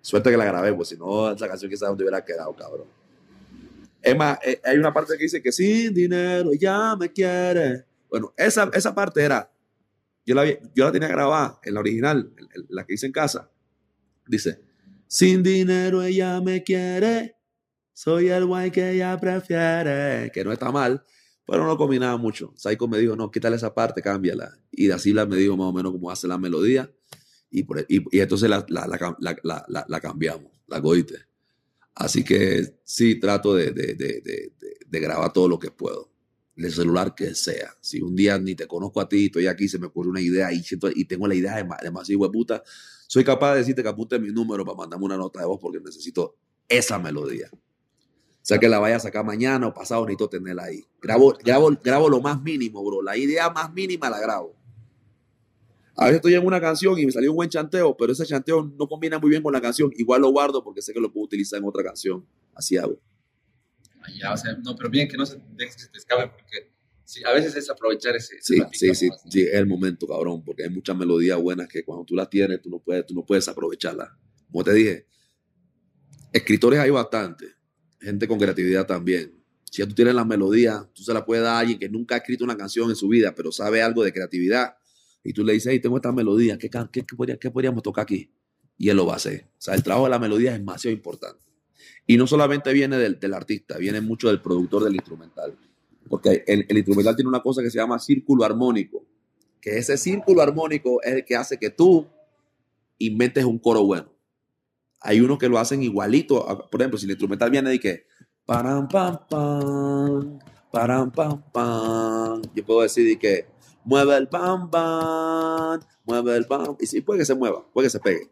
Suerte 0.00 0.30
que 0.30 0.36
la 0.36 0.44
grabé, 0.44 0.72
pues 0.72 0.88
si 0.88 0.96
no, 0.96 1.30
esa 1.30 1.48
canción 1.48 1.70
quizás 1.70 1.90
no 1.90 1.96
te 1.96 2.04
hubiera 2.04 2.24
quedado, 2.24 2.54
cabrón. 2.54 2.86
Es 4.00 4.16
más, 4.16 4.38
eh, 4.44 4.60
hay 4.64 4.78
una 4.78 4.92
parte 4.92 5.16
que 5.16 5.24
dice 5.24 5.42
que 5.42 5.50
sin 5.50 5.92
dinero 5.92 6.52
ya 6.54 6.94
me 6.96 7.12
quiere. 7.12 7.84
Bueno, 8.08 8.32
esa, 8.36 8.70
esa 8.72 8.94
parte 8.94 9.22
era, 9.22 9.50
yo 10.24 10.34
la, 10.34 10.46
yo 10.46 10.84
la 10.84 10.92
tenía 10.92 11.08
grabada 11.08 11.58
en 11.64 11.74
la 11.74 11.80
original, 11.80 12.32
la 12.68 12.86
que 12.86 12.94
hice 12.94 13.06
en 13.06 13.12
casa. 13.12 13.50
Dice, 14.26 14.60
sin 15.08 15.42
dinero 15.42 16.02
ella 16.02 16.40
me 16.40 16.62
quiere, 16.62 17.35
soy 17.96 18.28
el 18.28 18.44
guay 18.44 18.70
que 18.70 18.90
ella 18.90 19.18
prefiere, 19.18 20.30
que 20.30 20.44
no 20.44 20.52
está 20.52 20.70
mal, 20.70 21.02
pero 21.46 21.66
no 21.66 21.78
combinaba 21.78 22.18
mucho. 22.18 22.52
Saiko 22.54 22.86
me 22.86 22.98
dijo, 22.98 23.16
no, 23.16 23.30
quítale 23.30 23.56
esa 23.56 23.72
parte, 23.72 24.02
cámbiala. 24.02 24.54
Y 24.70 24.90
así 24.90 25.14
la 25.14 25.24
me 25.24 25.36
dijo 25.36 25.56
más 25.56 25.68
o 25.68 25.72
menos 25.72 25.92
cómo 25.92 26.10
hace 26.10 26.28
la 26.28 26.36
melodía. 26.36 26.92
Y, 27.50 27.62
por, 27.62 27.86
y, 27.88 28.04
y 28.14 28.20
entonces 28.20 28.50
la, 28.50 28.66
la, 28.68 28.86
la, 28.86 29.86
la, 29.88 30.00
cambiamos, 30.00 30.52
la 30.66 30.78
goite. 30.80 31.20
Así 31.94 32.22
que 32.22 32.80
sí, 32.84 33.18
trato 33.18 33.54
de, 33.54 33.70
de, 33.70 33.94
de, 33.94 34.52
de, 34.86 35.00
grabar 35.00 35.32
todo 35.32 35.48
lo 35.48 35.58
que 35.58 35.70
puedo. 35.70 36.12
El 36.54 36.70
celular 36.70 37.14
que 37.14 37.34
sea. 37.34 37.78
Si 37.80 38.02
un 38.02 38.14
día 38.14 38.38
ni 38.38 38.54
te 38.54 38.66
conozco 38.66 39.00
a 39.00 39.08
ti, 39.08 39.26
estoy 39.26 39.46
aquí, 39.46 39.68
se 39.68 39.78
me 39.78 39.86
ocurre 39.86 40.10
una 40.10 40.20
idea 40.20 40.52
y, 40.52 40.62
siento, 40.62 40.90
y 40.94 41.06
tengo 41.06 41.26
la 41.26 41.34
idea 41.34 41.56
de, 41.56 41.66
demasiado 41.82 42.24
de 42.24 42.30
puta, 42.30 42.62
soy 43.06 43.24
capaz 43.24 43.54
de 43.54 43.60
decirte 43.60 43.82
que 43.82 43.88
apunte 43.88 44.18
mi 44.18 44.28
número 44.28 44.66
para 44.66 44.76
mandarme 44.76 45.06
una 45.06 45.16
nota 45.16 45.40
de 45.40 45.46
voz 45.46 45.58
porque 45.58 45.80
necesito 45.80 46.36
esa 46.68 46.98
melodía. 46.98 47.48
O 48.46 48.48
sea 48.48 48.58
que 48.58 48.68
la 48.68 48.78
vaya 48.78 48.94
a 48.94 49.00
sacar 49.00 49.24
mañana 49.24 49.66
o 49.66 49.74
pasado, 49.74 50.06
necesito 50.06 50.28
tenerla 50.28 50.66
ahí. 50.66 50.84
Grabo, 51.02 51.36
grabo, 51.42 51.76
grabo 51.82 52.08
lo 52.08 52.20
más 52.20 52.40
mínimo, 52.40 52.80
bro. 52.84 53.02
La 53.02 53.16
idea 53.16 53.50
más 53.50 53.72
mínima 53.72 54.08
la 54.08 54.20
grabo. 54.20 54.54
A 55.96 56.04
veces 56.04 56.18
estoy 56.18 56.34
en 56.34 56.46
una 56.46 56.60
canción 56.60 56.96
y 56.96 57.06
me 57.06 57.10
salió 57.10 57.32
un 57.32 57.38
buen 57.38 57.50
chanteo, 57.50 57.96
pero 57.96 58.12
ese 58.12 58.24
chanteo 58.24 58.62
no 58.78 58.86
combina 58.86 59.18
muy 59.18 59.30
bien 59.30 59.42
con 59.42 59.52
la 59.52 59.60
canción. 59.60 59.90
Igual 59.96 60.20
lo 60.20 60.30
guardo 60.30 60.62
porque 60.62 60.80
sé 60.80 60.92
que 60.92 61.00
lo 61.00 61.12
puedo 61.12 61.24
utilizar 61.24 61.58
en 61.58 61.64
otra 61.64 61.82
canción. 61.82 62.24
Así 62.54 62.76
hago. 62.76 63.00
Ya, 64.16 64.32
o 64.32 64.36
sea, 64.36 64.52
no, 64.62 64.76
pero 64.76 64.90
bien 64.90 65.08
que 65.08 65.16
no 65.16 65.26
se 65.26 65.38
que 65.58 65.68
se 65.72 65.88
te 65.88 65.98
escape 65.98 66.28
porque 66.28 66.70
sí, 67.02 67.24
a 67.24 67.32
veces 67.32 67.56
es 67.56 67.68
aprovechar 67.68 68.14
ese. 68.14 68.36
Sí, 68.40 68.62
sí, 68.70 68.94
sí, 68.94 69.08
sí, 69.28 69.42
es 69.42 69.54
el 69.54 69.66
momento, 69.66 70.06
cabrón, 70.06 70.44
porque 70.44 70.62
hay 70.62 70.70
muchas 70.70 70.96
melodías 70.96 71.40
buenas 71.40 71.66
que 71.66 71.84
cuando 71.84 72.04
tú 72.04 72.14
las 72.14 72.30
tienes, 72.30 72.62
tú 72.62 72.70
no 72.70 72.78
puedes, 72.78 73.06
tú 73.06 73.12
no 73.12 73.26
puedes 73.26 73.48
aprovecharlas. 73.48 74.10
Como 74.52 74.62
te 74.62 74.72
dije, 74.72 75.08
escritores 76.32 76.78
hay 76.78 76.90
bastantes 76.90 77.55
gente 78.00 78.28
con 78.28 78.38
creatividad 78.38 78.86
también. 78.86 79.32
Si 79.70 79.84
tú 79.84 79.94
tienes 79.94 80.14
la 80.14 80.24
melodía, 80.24 80.88
tú 80.94 81.02
se 81.02 81.12
la 81.12 81.24
puedes 81.24 81.44
dar 81.44 81.56
a 81.56 81.58
alguien 81.58 81.78
que 81.78 81.88
nunca 81.88 82.14
ha 82.14 82.18
escrito 82.18 82.44
una 82.44 82.56
canción 82.56 82.88
en 82.88 82.96
su 82.96 83.08
vida, 83.08 83.34
pero 83.34 83.52
sabe 83.52 83.82
algo 83.82 84.02
de 84.04 84.12
creatividad. 84.12 84.76
Y 85.22 85.32
tú 85.32 85.44
le 85.44 85.54
dices, 85.54 85.72
hey, 85.72 85.80
tengo 85.80 85.96
esta 85.96 86.12
melodía, 86.12 86.56
¿qué, 86.56 86.70
qué, 86.70 87.04
qué, 87.40 87.50
podríamos 87.50 87.82
tocar 87.82 88.04
aquí? 88.04 88.30
Y 88.78 88.88
él 88.88 88.96
lo 88.96 89.06
va 89.06 89.14
a 89.14 89.16
hacer. 89.16 89.46
O 89.58 89.60
sea, 89.60 89.74
el 89.74 89.82
trabajo 89.82 90.06
de 90.06 90.10
la 90.10 90.18
melodía 90.18 90.52
es 90.52 90.58
demasiado 90.58 90.94
importante. 90.94 91.44
Y 92.06 92.16
no 92.16 92.26
solamente 92.26 92.72
viene 92.72 92.96
del, 92.96 93.18
del 93.18 93.34
artista, 93.34 93.76
viene 93.78 94.00
mucho 94.00 94.28
del 94.28 94.40
productor 94.40 94.84
del 94.84 94.94
instrumental. 94.94 95.58
Porque 96.08 96.44
el, 96.46 96.64
el, 96.68 96.76
instrumental 96.76 97.16
tiene 97.16 97.28
una 97.28 97.42
cosa 97.42 97.62
que 97.62 97.70
se 97.70 97.78
llama 97.78 97.98
círculo 97.98 98.44
armónico. 98.44 99.04
Que 99.60 99.78
ese 99.78 99.98
círculo 99.98 100.42
armónico 100.42 101.02
es 101.02 101.14
el 101.14 101.24
que 101.24 101.34
hace 101.34 101.58
que 101.58 101.70
tú 101.70 102.06
inventes 102.98 103.44
un 103.44 103.58
coro 103.58 103.82
bueno. 103.84 104.15
Hay 105.00 105.20
unos 105.20 105.38
que 105.38 105.48
lo 105.48 105.58
hacen 105.58 105.82
igualito. 105.82 106.44
Por 106.70 106.80
ejemplo, 106.80 106.98
si 106.98 107.06
el 107.06 107.12
instrumental 107.12 107.50
viene 107.50 107.70
de 107.70 107.80
que 107.80 108.06
param 108.44 108.88
pam 108.88 109.18
pam, 109.28 110.38
param 110.70 111.10
pam 111.10 111.42
pam, 111.52 112.42
yo 112.54 112.64
puedo 112.64 112.82
decir 112.82 113.18
que 113.18 113.46
mueve 113.84 114.16
el 114.16 114.28
pam 114.28 114.70
pam, 114.70 115.80
mueve 116.04 116.36
el 116.36 116.46
pam, 116.46 116.76
y 116.80 116.86
sí 116.86 117.00
puede 117.00 117.20
que 117.20 117.26
se 117.26 117.34
mueva, 117.34 117.64
puede 117.72 117.86
que 117.86 117.90
se 117.90 118.00
pegue. 118.00 118.30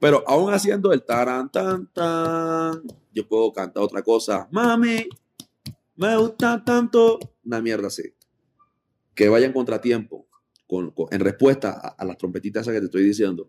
Pero 0.00 0.22
aún 0.26 0.52
haciendo 0.52 0.92
el 0.92 1.02
taran 1.02 1.50
tan 1.50 1.86
tan, 1.92 2.82
yo 3.12 3.26
puedo 3.26 3.52
cantar 3.52 3.82
otra 3.82 4.02
cosa. 4.02 4.48
Mami, 4.52 5.08
me 5.96 6.16
gusta 6.16 6.62
tanto. 6.64 7.18
Una 7.44 7.60
mierda 7.60 7.88
así. 7.88 8.14
Que 9.14 9.28
vaya 9.28 9.46
en 9.46 9.52
contratiempo. 9.52 10.26
Con, 10.68 10.94
en 11.10 11.20
respuesta 11.20 11.94
a, 11.96 12.04
las 12.04 12.18
trompetitas 12.18 12.66
que 12.66 12.78
te 12.78 12.84
estoy 12.84 13.02
diciendo 13.02 13.48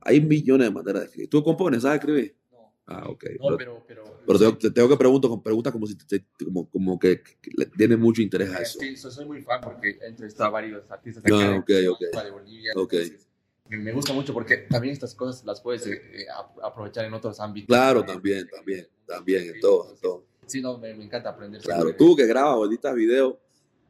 hay 0.00 0.20
millones 0.20 0.68
de 0.68 0.72
maneras 0.74 1.02
de 1.02 1.06
escribir. 1.06 1.30
¿Tú 1.30 1.42
compones? 1.42 1.82
¿Sabes 1.82 1.98
escribir? 2.00 2.36
No. 2.50 2.72
Ah, 2.86 3.04
ok. 3.08 3.24
No, 3.38 3.56
pero, 3.56 3.84
pero, 3.86 4.04
pero, 4.04 4.04
pero 4.26 4.38
tengo, 4.38 4.58
te 4.58 4.70
tengo 4.70 4.88
que 4.88 4.96
preguntar 4.96 5.28
con 5.30 5.42
preguntas 5.42 5.72
como 5.72 5.86
si 5.86 5.96
te- 5.96 6.24
como, 6.44 6.68
como 6.68 6.98
que, 6.98 7.22
que 7.22 7.50
le 7.56 7.66
tiene 7.66 7.96
mucho 7.96 8.22
interés 8.22 8.50
a 8.50 8.62
eso. 8.62 8.78
Sí, 8.80 8.96
soy, 8.96 9.24
muy 9.26 9.42
fan 9.42 9.60
porque 9.62 9.98
he 10.00 10.06
entrevistado 10.06 10.48
a 10.48 10.50
varios 10.50 10.90
artistas 10.90 11.22
Ah, 11.24 11.28
acá 11.28 11.74
de 11.74 11.88
ok, 11.88 11.94
ok. 11.94 11.98
Guatemala, 12.00 12.24
de 12.24 12.30
Bolivia. 12.30 12.72
Ok. 12.76 12.92
entonces, 12.94 13.28
me, 13.68 13.92
gusta 13.92 14.12
mucho 14.14 14.32
porque 14.32 14.56
también 14.70 14.92
estas 14.94 15.14
cosas 15.14 15.44
las 15.44 15.60
puedes 15.60 15.86
eh, 15.86 16.00
eh, 16.14 16.24
ap- 16.34 16.58
aprovechar 16.64 17.04
en 17.04 17.12
otros 17.12 17.38
ámbitos. 17.38 17.68
Claro, 17.68 18.00
Eh, 18.00 18.04
también, 18.06 18.38
eh, 18.46 18.50
también, 18.50 18.88
también, 19.06 19.54
en 19.54 19.60
todo, 19.60 19.92
en 19.92 20.00
todo. 20.00 20.24
Sí, 20.46 20.62
no, 20.62 20.78
me, 20.78 20.94
me 20.94 21.04
encanta 21.04 21.28
aprender. 21.30 21.60
Claro, 21.60 21.94
tú 21.94 22.16
que 22.16 22.26
grabas 22.26 22.66
editas 22.68 22.94
videos, 22.94 23.36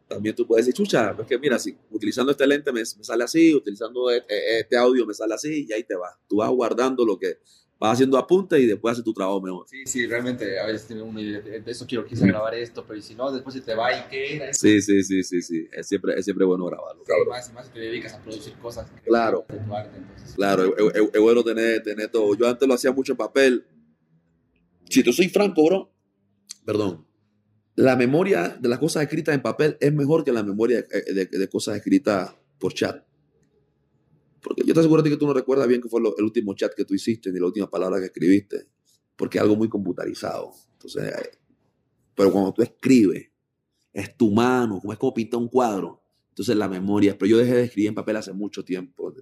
también 0.08 0.34
tú 0.34 0.46
puedes 0.46 0.66
decir, 0.66 0.74
chucha, 0.76 1.14
es 1.18 1.26
que 1.26 1.38
mira, 1.38 1.58
si 1.58 1.76
utilizando 1.90 2.32
este 2.32 2.46
lente 2.46 2.72
me, 2.72 2.80
me 2.80 2.84
sale 3.04 3.24
así, 3.24 3.54
utilizando 3.54 4.10
e- 4.10 4.24
e- 4.28 4.60
este 4.60 4.76
audio 4.76 5.06
me 5.06 5.14
sale 5.14 5.34
así, 5.34 5.66
y 5.68 5.72
ahí 5.72 5.84
te 5.84 5.94
vas. 5.94 6.14
Tú 6.28 6.36
vas 6.36 6.50
guardando 6.50 7.04
lo 7.04 7.18
que 7.18 7.38
vas 7.78 7.92
haciendo 7.92 8.18
apuntes 8.18 8.58
y 8.60 8.66
después 8.66 8.92
haces 8.92 9.04
tu 9.04 9.12
trabajo 9.12 9.40
mejor. 9.40 9.68
Sí, 9.68 9.84
sí, 9.86 10.06
realmente 10.06 10.58
a 10.58 10.66
veces 10.66 10.86
tiene 10.88 11.02
uno 11.02 11.20
idea 11.20 11.40
de 11.40 11.62
eso 11.70 11.86
quiero, 11.86 12.04
quise 12.04 12.26
grabar 12.26 12.54
esto, 12.54 12.84
pero 12.88 13.00
si 13.00 13.14
no, 13.14 13.30
después 13.30 13.54
se 13.54 13.60
te 13.60 13.74
va 13.74 13.92
y 13.96 14.02
qué 14.10 14.36
era 14.36 14.50
eso. 14.50 14.60
Sí, 14.62 14.80
sí, 14.82 15.02
sí, 15.04 15.22
sí, 15.22 15.42
sí. 15.42 15.68
Es 15.72 15.86
siempre, 15.86 16.14
es 16.18 16.24
siempre 16.24 16.44
bueno 16.44 16.64
grabarlo, 16.66 17.04
Sí, 17.06 17.12
más 17.28 17.48
y 17.48 17.52
más 17.52 17.66
si 17.66 17.72
te 17.74 17.78
dedicas 17.80 18.14
a 18.14 18.18
producir 18.22 18.54
cosas. 18.54 18.90
que- 18.90 19.02
Claro. 19.02 19.44
de 19.48 19.58
tu 19.58 19.74
arte, 19.74 19.96
entonces. 19.96 20.34
Claro, 20.34 20.64
es, 20.76 20.94
es- 20.96 21.10
es 21.14 21.20
bueno 21.20 21.44
tener, 21.44 21.82
tener 21.82 22.10
todo. 22.10 22.34
Yo 22.34 22.48
antes 22.48 22.66
lo 22.66 22.74
hacía 22.74 22.90
mucho 22.92 23.12
en 23.12 23.18
papel. 23.18 23.64
Si 24.90 25.02
te 25.04 25.12
soy 25.12 25.28
franco, 25.28 25.64
bro, 25.66 25.92
perdón, 26.64 27.06
la 27.78 27.94
memoria 27.94 28.58
de 28.60 28.68
las 28.68 28.80
cosas 28.80 29.04
escritas 29.04 29.36
en 29.36 29.40
papel 29.40 29.76
es 29.80 29.92
mejor 29.92 30.24
que 30.24 30.32
la 30.32 30.42
memoria 30.42 30.82
de, 30.82 31.26
de- 31.26 31.48
cosas 31.48 31.76
escritas 31.76 32.34
por 32.58 32.74
chat. 32.74 33.06
Porque 34.42 34.62
yo 34.66 34.74
te 34.74 34.80
aseguro 34.80 35.00
que 35.04 35.16
tú 35.16 35.28
no 35.28 35.32
recuerdas 35.32 35.68
bien 35.68 35.80
qué 35.80 35.88
fue 35.88 36.00
el 36.00 36.24
último 36.24 36.54
chat 36.54 36.74
que 36.74 36.84
tú 36.84 36.94
hiciste 36.94 37.30
ni 37.30 37.38
la 37.38 37.46
última 37.46 37.70
palabra 37.70 38.00
que 38.00 38.06
escribiste, 38.06 38.66
porque 39.14 39.38
es 39.38 39.42
algo 39.42 39.54
muy 39.54 39.68
computarizado. 39.68 40.50
Entonces, 40.72 41.04
eh, 41.04 41.30
pero 42.16 42.32
cuando 42.32 42.52
tú 42.52 42.62
escribes, 42.62 43.30
es 43.92 44.16
tu 44.16 44.32
mano, 44.32 44.80
como 44.80 44.92
es 44.92 44.98
como 44.98 45.14
pintar 45.14 45.38
un 45.38 45.48
cuadro. 45.48 46.02
Entonces 46.30 46.56
la 46.56 46.68
memoria, 46.68 47.16
pero 47.16 47.30
yo 47.30 47.38
dejé 47.38 47.54
de 47.54 47.62
escribir 47.64 47.90
en 47.90 47.94
papel 47.94 48.16
hace 48.16 48.32
mucho 48.32 48.64
tiempo 48.64 49.14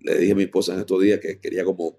le 0.00 0.18
dije 0.18 0.32
a 0.32 0.36
mi 0.36 0.44
esposa 0.44 0.72
en 0.72 0.80
estos 0.80 1.02
días 1.02 1.20
que 1.20 1.38
quería 1.38 1.64
como 1.64 1.98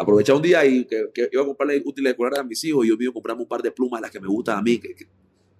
aprovechar 0.00 0.34
un 0.34 0.42
día 0.42 0.64
y 0.64 0.86
que, 0.86 1.10
iba 1.30 1.42
a 1.42 1.46
comprarle 1.46 1.82
útiles 1.84 2.12
escolares 2.12 2.38
a 2.38 2.42
mis 2.42 2.64
hijos 2.64 2.86
y 2.86 2.88
yo 2.88 2.96
me 2.96 3.04
iba 3.04 3.10
a 3.10 3.14
comprarme 3.14 3.42
un 3.42 3.48
par 3.48 3.60
de 3.60 3.70
plumas 3.70 4.00
las 4.00 4.10
que 4.10 4.18
me 4.18 4.28
gustan 4.28 4.58
a 4.58 4.62
mí. 4.62 4.78
Que, 4.78 4.96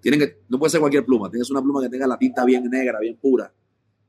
tienen 0.00 0.18
que, 0.18 0.38
no 0.48 0.58
puede 0.58 0.70
ser 0.70 0.80
cualquier 0.80 1.04
pluma, 1.04 1.30
tienes 1.30 1.50
una 1.50 1.60
pluma 1.60 1.82
que 1.82 1.90
tenga 1.90 2.06
la 2.06 2.18
tinta 2.18 2.44
bien 2.46 2.64
negra, 2.64 2.98
bien 3.00 3.16
pura. 3.16 3.52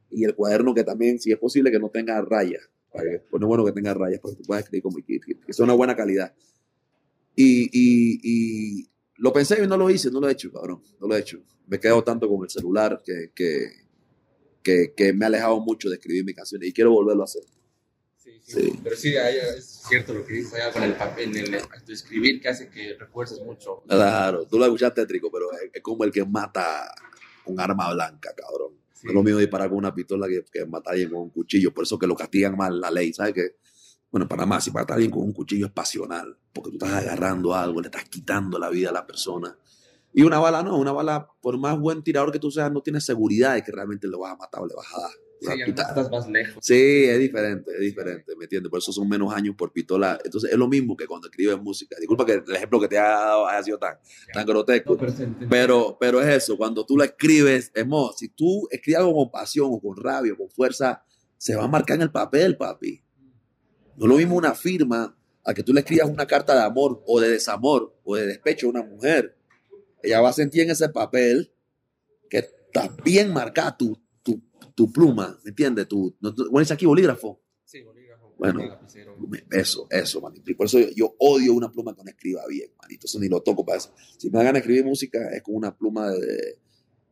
Y 0.10 0.24
el 0.24 0.34
cuaderno 0.34 0.74
que 0.74 0.86
también, 0.86 1.20
si 1.20 1.34
es 1.34 1.38
posible, 1.38 1.70
que 1.70 1.80
no 1.80 1.90
tenga 1.90 2.22
rayas. 2.22 2.70
Pues 2.92 3.22
no 3.34 3.40
es 3.40 3.48
bueno 3.48 3.66
que 3.66 3.74
tenga 3.74 3.94
rayas, 3.94 4.22
porque 4.22 4.38
tú 4.38 4.44
puedas 4.44 4.64
escribir 4.64 4.84
como 4.84 4.98
que, 5.06 5.20
que, 5.20 5.54
sea 5.54 5.66
una 5.66 5.74
buena 5.74 5.96
calidad. 5.98 6.34
Y, 7.36 7.70
y, 7.74 8.90
lo 9.18 9.34
pensé 9.34 9.62
y 9.62 9.68
no 9.68 9.78
lo 9.78 9.90
hice, 9.90 10.12
no 10.12 10.22
lo 10.22 10.30
he 10.30 10.32
hecho, 10.32 10.52
cabrón, 10.52 10.82
no 11.00 11.08
lo 11.08 11.16
he 11.16 11.20
hecho. 11.20 11.42
Me 11.68 11.76
he 11.78 11.80
quedado 11.80 12.04
tanto 12.04 12.28
con 12.30 12.44
el 12.44 12.50
celular 12.50 13.02
que, 13.06 13.32
que, 13.36 14.94
que 14.96 15.14
me 15.14 15.26
ha 15.26 15.28
alejado 15.28 15.60
mucho 15.60 15.90
de 15.90 15.96
escribir 15.96 16.24
mis 16.24 16.36
canciones 16.36 16.70
y 16.70 16.74
quiero 16.74 16.92
volverlo 16.92 17.24
a 17.24 17.26
hacer. 17.26 17.44
Sí. 18.54 18.80
Pero 18.84 18.96
sí, 18.96 19.16
es 19.16 19.84
cierto 19.88 20.14
lo 20.14 20.26
que 20.26 20.34
dices 20.34 20.54
allá 20.56 20.72
con 20.72 20.84
el 20.84 20.94
papel, 20.94 21.36
el, 21.36 21.54
el 21.54 21.62
escribir 21.88 22.42
que 22.42 22.50
hace 22.50 22.70
que 22.70 22.96
refuerces 23.00 23.40
mucho. 23.42 23.84
Claro, 23.88 24.46
tú 24.46 24.58
lo 24.58 24.66
escuchas 24.66 24.94
tétrico, 24.94 25.32
pero 25.32 25.48
es, 25.74 25.82
como 25.82 26.04
el 26.04 26.12
que 26.12 26.26
mata 26.26 26.94
con 27.44 27.60
arma 27.60 27.94
blanca, 27.94 28.34
cabrón. 28.36 28.74
Sí. 28.94 29.08
No 29.08 29.12
es 29.12 29.16
lo 29.16 29.24
mismo 29.24 29.40
disparar 29.40 29.70
con 29.70 29.78
una 29.78 29.94
pistola 29.94 30.28
que, 30.28 30.44
que 30.52 30.66
matar 30.66 30.92
a 30.92 30.94
alguien 30.94 31.10
con 31.10 31.22
un 31.22 31.30
cuchillo. 31.30 31.74
Por 31.74 31.84
eso 31.84 31.98
que 31.98 32.08
lo 32.08 32.16
castigan 32.16 32.56
mal 32.56 32.80
la 32.80 32.92
ley, 32.92 33.14
¿sabes 33.14 33.34
qué? 33.34 33.56
Bueno, 34.12 34.26
en 34.26 34.30
Panamá, 34.30 34.60
si 34.60 34.72
matar 34.72 34.92
a 34.92 34.96
alguien 34.96 35.12
con 35.12 35.24
un 35.24 35.32
cuchillo 35.32 35.68
es 35.68 35.72
pasional, 35.72 36.38
porque 36.52 36.70
tú 36.70 36.76
estás 36.76 37.02
agarrando 37.02 37.56
algo, 37.56 37.80
le 37.82 37.88
estás 37.88 38.04
quitando 38.10 38.60
la 38.60 38.70
vida 38.70 38.90
a 38.90 38.94
la 38.94 39.08
persona. 39.08 39.58
Y 40.14 40.24
una 40.24 40.40
bala 40.40 40.62
no, 40.62 40.78
una 40.78 40.92
bala, 40.92 41.30
por 41.42 41.58
más 41.58 41.80
buen 41.80 42.04
tirador 42.04 42.32
que 42.32 42.40
tú 42.40 42.52
seas, 42.52 42.72
no 42.72 42.82
tienes 42.82 43.06
seguridad 43.06 43.54
de 43.54 43.64
que 43.64 43.72
realmente 43.72 44.08
le 44.10 44.18
vas 44.18 44.34
a 44.34 44.36
matar 44.36 44.64
o 44.64 44.68
le 44.68 44.76
vas 44.76 44.88
a 44.94 45.02
dar. 45.02 45.12
Sí, 45.42 45.48
estás 45.66 46.12
más 46.12 46.30
lejos. 46.30 46.64
Sí, 46.64 47.06
es 47.06 47.18
diferente, 47.18 47.72
es 47.74 47.80
diferente, 47.80 48.36
¿me 48.38 48.46
entiendes? 48.46 48.70
Por 48.70 48.78
eso 48.78 48.92
son 48.92 49.10
menos 49.10 49.34
años 49.34 49.56
por 49.58 49.74
pistola. 49.74 50.20
Entonces 50.24 50.52
es 50.52 50.58
lo 50.58 50.68
mismo 50.68 50.96
que 50.96 51.08
cuando 51.08 51.30
escribes 51.30 51.60
música. 51.60 51.96
Disculpa 52.00 52.28
que 52.28 52.34
el 52.34 52.56
ejemplo 52.56 52.80
que 52.80 52.88
te 52.88 53.00
haya 53.00 53.10
dado 53.10 53.48
haya 53.48 53.64
sido 53.64 53.80
tan, 53.80 53.98
tan 54.32 54.46
grotesco. 54.46 54.96
No, 54.96 55.50
pero. 55.50 55.98
Pero, 56.00 56.22
es 56.22 56.44
eso, 56.44 56.58
cuando 56.58 56.86
tú 56.86 56.96
la 56.96 57.06
escribes, 57.06 57.72
es 57.74 57.88
mo, 57.88 58.14
si 58.16 58.30
tú 58.30 58.68
escribes 58.70 59.00
algo 59.00 59.16
con 59.16 59.32
pasión 59.32 59.70
o 59.72 59.80
con 59.82 59.98
rabia 59.98 60.34
o 60.34 60.38
con 60.38 60.50
fuerza, 60.52 61.04
se 61.38 61.56
va 61.56 61.64
a 61.64 61.68
marcar 61.68 61.96
en 61.96 62.04
el 62.04 62.12
papel, 62.12 62.56
papi. 62.56 63.04
No 63.98 64.06
es 64.06 64.10
lo 64.10 64.18
mismo 64.18 64.36
una 64.36 64.54
firma 64.54 65.18
a 65.44 65.54
que 65.56 65.64
tú 65.64 65.74
le 65.74 65.80
escribas 65.80 66.08
una 66.08 66.28
carta 66.28 66.54
de 66.54 66.62
amor 66.62 67.04
o 67.08 67.20
de 67.20 67.30
desamor 67.30 67.98
o 68.04 68.16
de 68.16 68.28
despecho 68.28 68.68
a 68.68 68.70
una 68.70 68.84
mujer. 68.84 69.36
Ella 70.04 70.22
va 70.22 70.30
a 70.30 70.34
sentir 70.34 70.62
en 70.62 70.70
ese 70.70 70.90
papel 70.90 71.52
que 72.30 72.38
está 72.38 72.96
bien 73.04 73.34
marcada 73.34 73.76
tu, 73.76 74.00
tu, 74.86 74.92
pluma, 74.92 75.40
¿me 75.44 75.50
entiendes? 75.50 75.88
Tu, 75.88 76.16
no, 76.22 76.34
bueno, 76.34 76.60
dice 76.60 76.74
aquí 76.74 76.86
bolígrafo. 76.86 77.42
Sí, 77.66 77.82
bolígrafo, 77.84 78.34
Bueno. 78.38 78.66
lapicero. 78.66 79.16
Eso, 79.52 79.88
eso, 79.90 80.22
manito. 80.22 80.50
Y 80.52 80.56
por 80.56 80.66
eso 80.66 80.80
yo, 80.80 80.88
yo 80.96 81.16
odio 81.20 81.54
una 81.54 81.72
pluma 81.72 81.96
que 81.96 82.04
no 82.04 82.10
escriba 82.10 82.42
bien, 82.48 82.72
manito. 82.82 83.06
Eso 83.08 83.20
ni 83.20 83.28
lo 83.30 83.42
toco 83.42 83.66
para 83.66 83.78
eso. 83.78 83.94
Si 84.18 84.30
me 84.30 84.40
hagan 84.40 84.56
escribir 84.58 84.84
música, 84.86 85.30
es 85.32 85.42
con 85.42 85.56
una 85.56 85.76
pluma 85.78 86.10
de, 86.12 86.58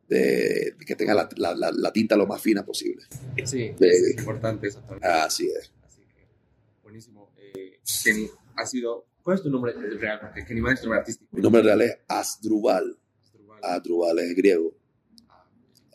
de- 0.08 0.74
de 0.78 0.84
que 0.86 0.96
tenga 0.96 1.14
la, 1.14 1.28
la- 1.36 1.54
la- 1.54 1.70
la 1.72 1.92
tinta 1.92 2.16
lo 2.16 2.26
más 2.26 2.42
fina 2.42 2.64
posible. 2.64 3.04
Sí, 3.44 3.44
Sí. 3.44 3.74
es 3.80 4.18
importante 4.18 4.66
eso 4.68 4.80
también. 4.80 5.00
Así 5.10 5.46
es. 5.48 5.72
Así 5.84 6.02
que, 6.02 6.26
buenísimo. 6.82 7.30
Eh, 7.36 7.78
Kenny, 8.04 8.28
ha 8.56 8.66
sido. 8.66 9.06
¿Cuál 9.22 9.36
es 9.36 9.42
tu 9.42 9.50
nombre 9.50 9.72
real? 9.72 10.18
Porque 10.20 10.44
Kenny 10.44 10.60
es 10.72 10.80
tu 10.80 10.86
nombre 10.86 11.00
artístico. 11.00 11.28
Mi 11.36 11.42
nombre 11.42 11.62
real 11.62 11.80
es 11.82 11.98
Asdrubal. 12.08 12.98
Asdrúbal. 13.22 13.58
Asdrubal 13.62 14.18
es 14.18 14.34
griego. 14.34 14.74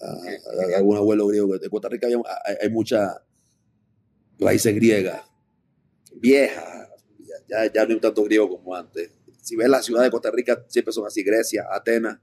Ah, 0.02 0.18
Ah, 0.26 0.78
algún 0.78 0.98
abuelo 0.98 1.28
griego. 1.28 1.58
De 1.58 1.70
Costa 1.70 1.89
Rica 1.89 2.08
había- 2.08 2.20
hay, 2.43 2.56
hay 2.62 2.70
muchas 2.70 3.16
raíces 4.39 4.74
griegas, 4.76 5.22
viejas. 6.16 6.89
Ya, 7.48 7.72
ya 7.72 7.86
no 7.86 7.93
hay 7.93 8.00
tanto 8.00 8.24
griego 8.24 8.50
como 8.50 8.76
antes. 8.76 9.12
Si 9.41 9.56
ves 9.56 9.70
la 9.70 9.82
ciudad 9.82 10.04
de 10.04 10.10
Costa 10.10 10.32
Rica, 10.32 10.66
siempre 10.68 10.91
son 10.91 11.06
así: 11.06 11.24
Grecia, 11.24 11.66
Atenas, 11.72 12.20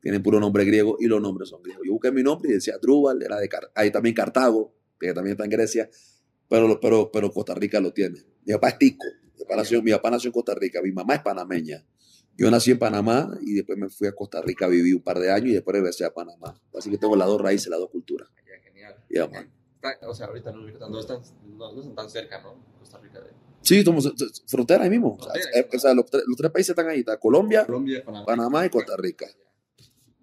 tienen 0.00 0.22
puro 0.22 0.40
nombre 0.40 0.64
griego 0.64 0.96
y 0.98 1.06
los 1.06 1.20
nombres 1.20 1.48
son 1.50 1.62
griegos. 1.62 1.82
Yo 1.86 1.92
busqué 1.92 2.10
mi 2.12 2.22
nombre 2.22 2.50
y 2.50 2.54
decía 2.54 2.78
Drubal, 2.80 3.22
era 3.22 3.38
de 3.38 3.48
Car- 3.48 3.70
hay 3.74 3.90
también 3.90 4.14
Cartago, 4.14 4.74
que 4.98 5.12
también 5.12 5.32
está 5.32 5.44
en 5.44 5.50
Grecia, 5.50 5.90
pero, 6.48 6.80
pero, 6.80 7.10
pero 7.12 7.30
Costa 7.32 7.54
Rica 7.54 7.80
lo 7.80 7.92
tiene. 7.92 8.22
Mi 8.44 8.52
papá 8.54 8.70
es 8.70 8.78
tico, 8.78 9.06
mi 9.38 9.44
papá, 9.44 9.56
nació, 9.56 9.82
mi 9.82 9.90
papá 9.92 10.10
nació 10.10 10.28
en 10.28 10.32
Costa 10.32 10.54
Rica, 10.54 10.80
mi 10.82 10.92
mamá 10.92 11.14
es 11.16 11.22
panameña. 11.22 11.84
Yo 12.36 12.50
nací 12.50 12.72
en 12.72 12.78
Panamá 12.78 13.30
y 13.42 13.54
después 13.54 13.78
me 13.78 13.88
fui 13.88 14.08
a 14.08 14.12
Costa 14.12 14.42
Rica, 14.42 14.66
viví 14.66 14.92
un 14.92 15.02
par 15.02 15.18
de 15.20 15.30
años 15.30 15.50
y 15.50 15.52
después 15.54 15.74
regresé 15.74 16.04
a 16.04 16.12
Panamá. 16.12 16.58
Así 16.76 16.90
que 16.90 16.98
tengo 16.98 17.14
las 17.16 17.28
dos 17.28 17.40
raíces, 17.40 17.68
las 17.68 17.78
dos 17.78 17.90
culturas. 17.90 18.28
Ya, 18.46 18.60
genial. 18.62 19.30
Man. 19.30 19.50
Está- 19.76 20.08
o 20.08 20.14
sea, 20.14 20.26
ahorita 20.26 20.50
no, 20.52 20.62
no, 20.88 20.98
están, 21.00 21.20
no, 21.56 21.72
no 21.72 21.80
están 21.80 21.94
tan 21.94 22.10
cerca, 22.10 22.40
¿no? 22.42 22.54
Costa 22.78 22.98
Rica 22.98 23.20
de 23.20 23.30
Sí, 23.60 23.82
somos 23.82 24.06
eh, 24.06 24.10
frontera 24.46 24.84
ahí 24.84 24.90
mismo. 24.90 25.16
O 25.18 25.22
sea, 25.22 25.32
Frontera, 25.32 25.58
eh, 25.60 25.68
o 25.74 25.78
sea, 25.78 25.94
los, 25.94 26.06
tres, 26.06 26.22
los 26.26 26.36
tres 26.36 26.50
países 26.50 26.70
están 26.70 26.88
ahí. 26.88 27.00
Está 27.00 27.18
Colombia, 27.18 27.64
Colombia, 27.66 28.02
Panamá. 28.04 28.26
Panamá 28.26 28.66
y 28.66 28.70
Costa 28.70 28.94
Rica. 28.96 29.26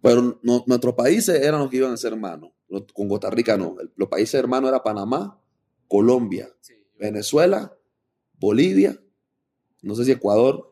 Pero 0.01 0.39
no- 0.43 0.63
nuestros 0.67 0.93
países 0.95 1.41
eran 1.41 1.59
los 1.61 1.69
que 1.69 1.77
iban 1.77 1.93
a 1.93 1.97
ser 1.97 2.13
hermanos. 2.13 2.51
Con 2.93 3.07
Costa 3.07 3.29
Rica 3.29 3.55
no. 3.57 3.75
Los 3.95 4.09
países 4.09 4.33
hermanos 4.35 4.69
eran 4.69 4.81
Panamá, 4.83 5.39
Colombia, 5.87 6.49
Sí, 6.59 6.73
Venezuela, 6.99 7.75
Bolivia, 8.39 8.99
no 9.81 9.95
sé 9.95 10.05
si 10.05 10.11
Ecuador. 10.11 10.70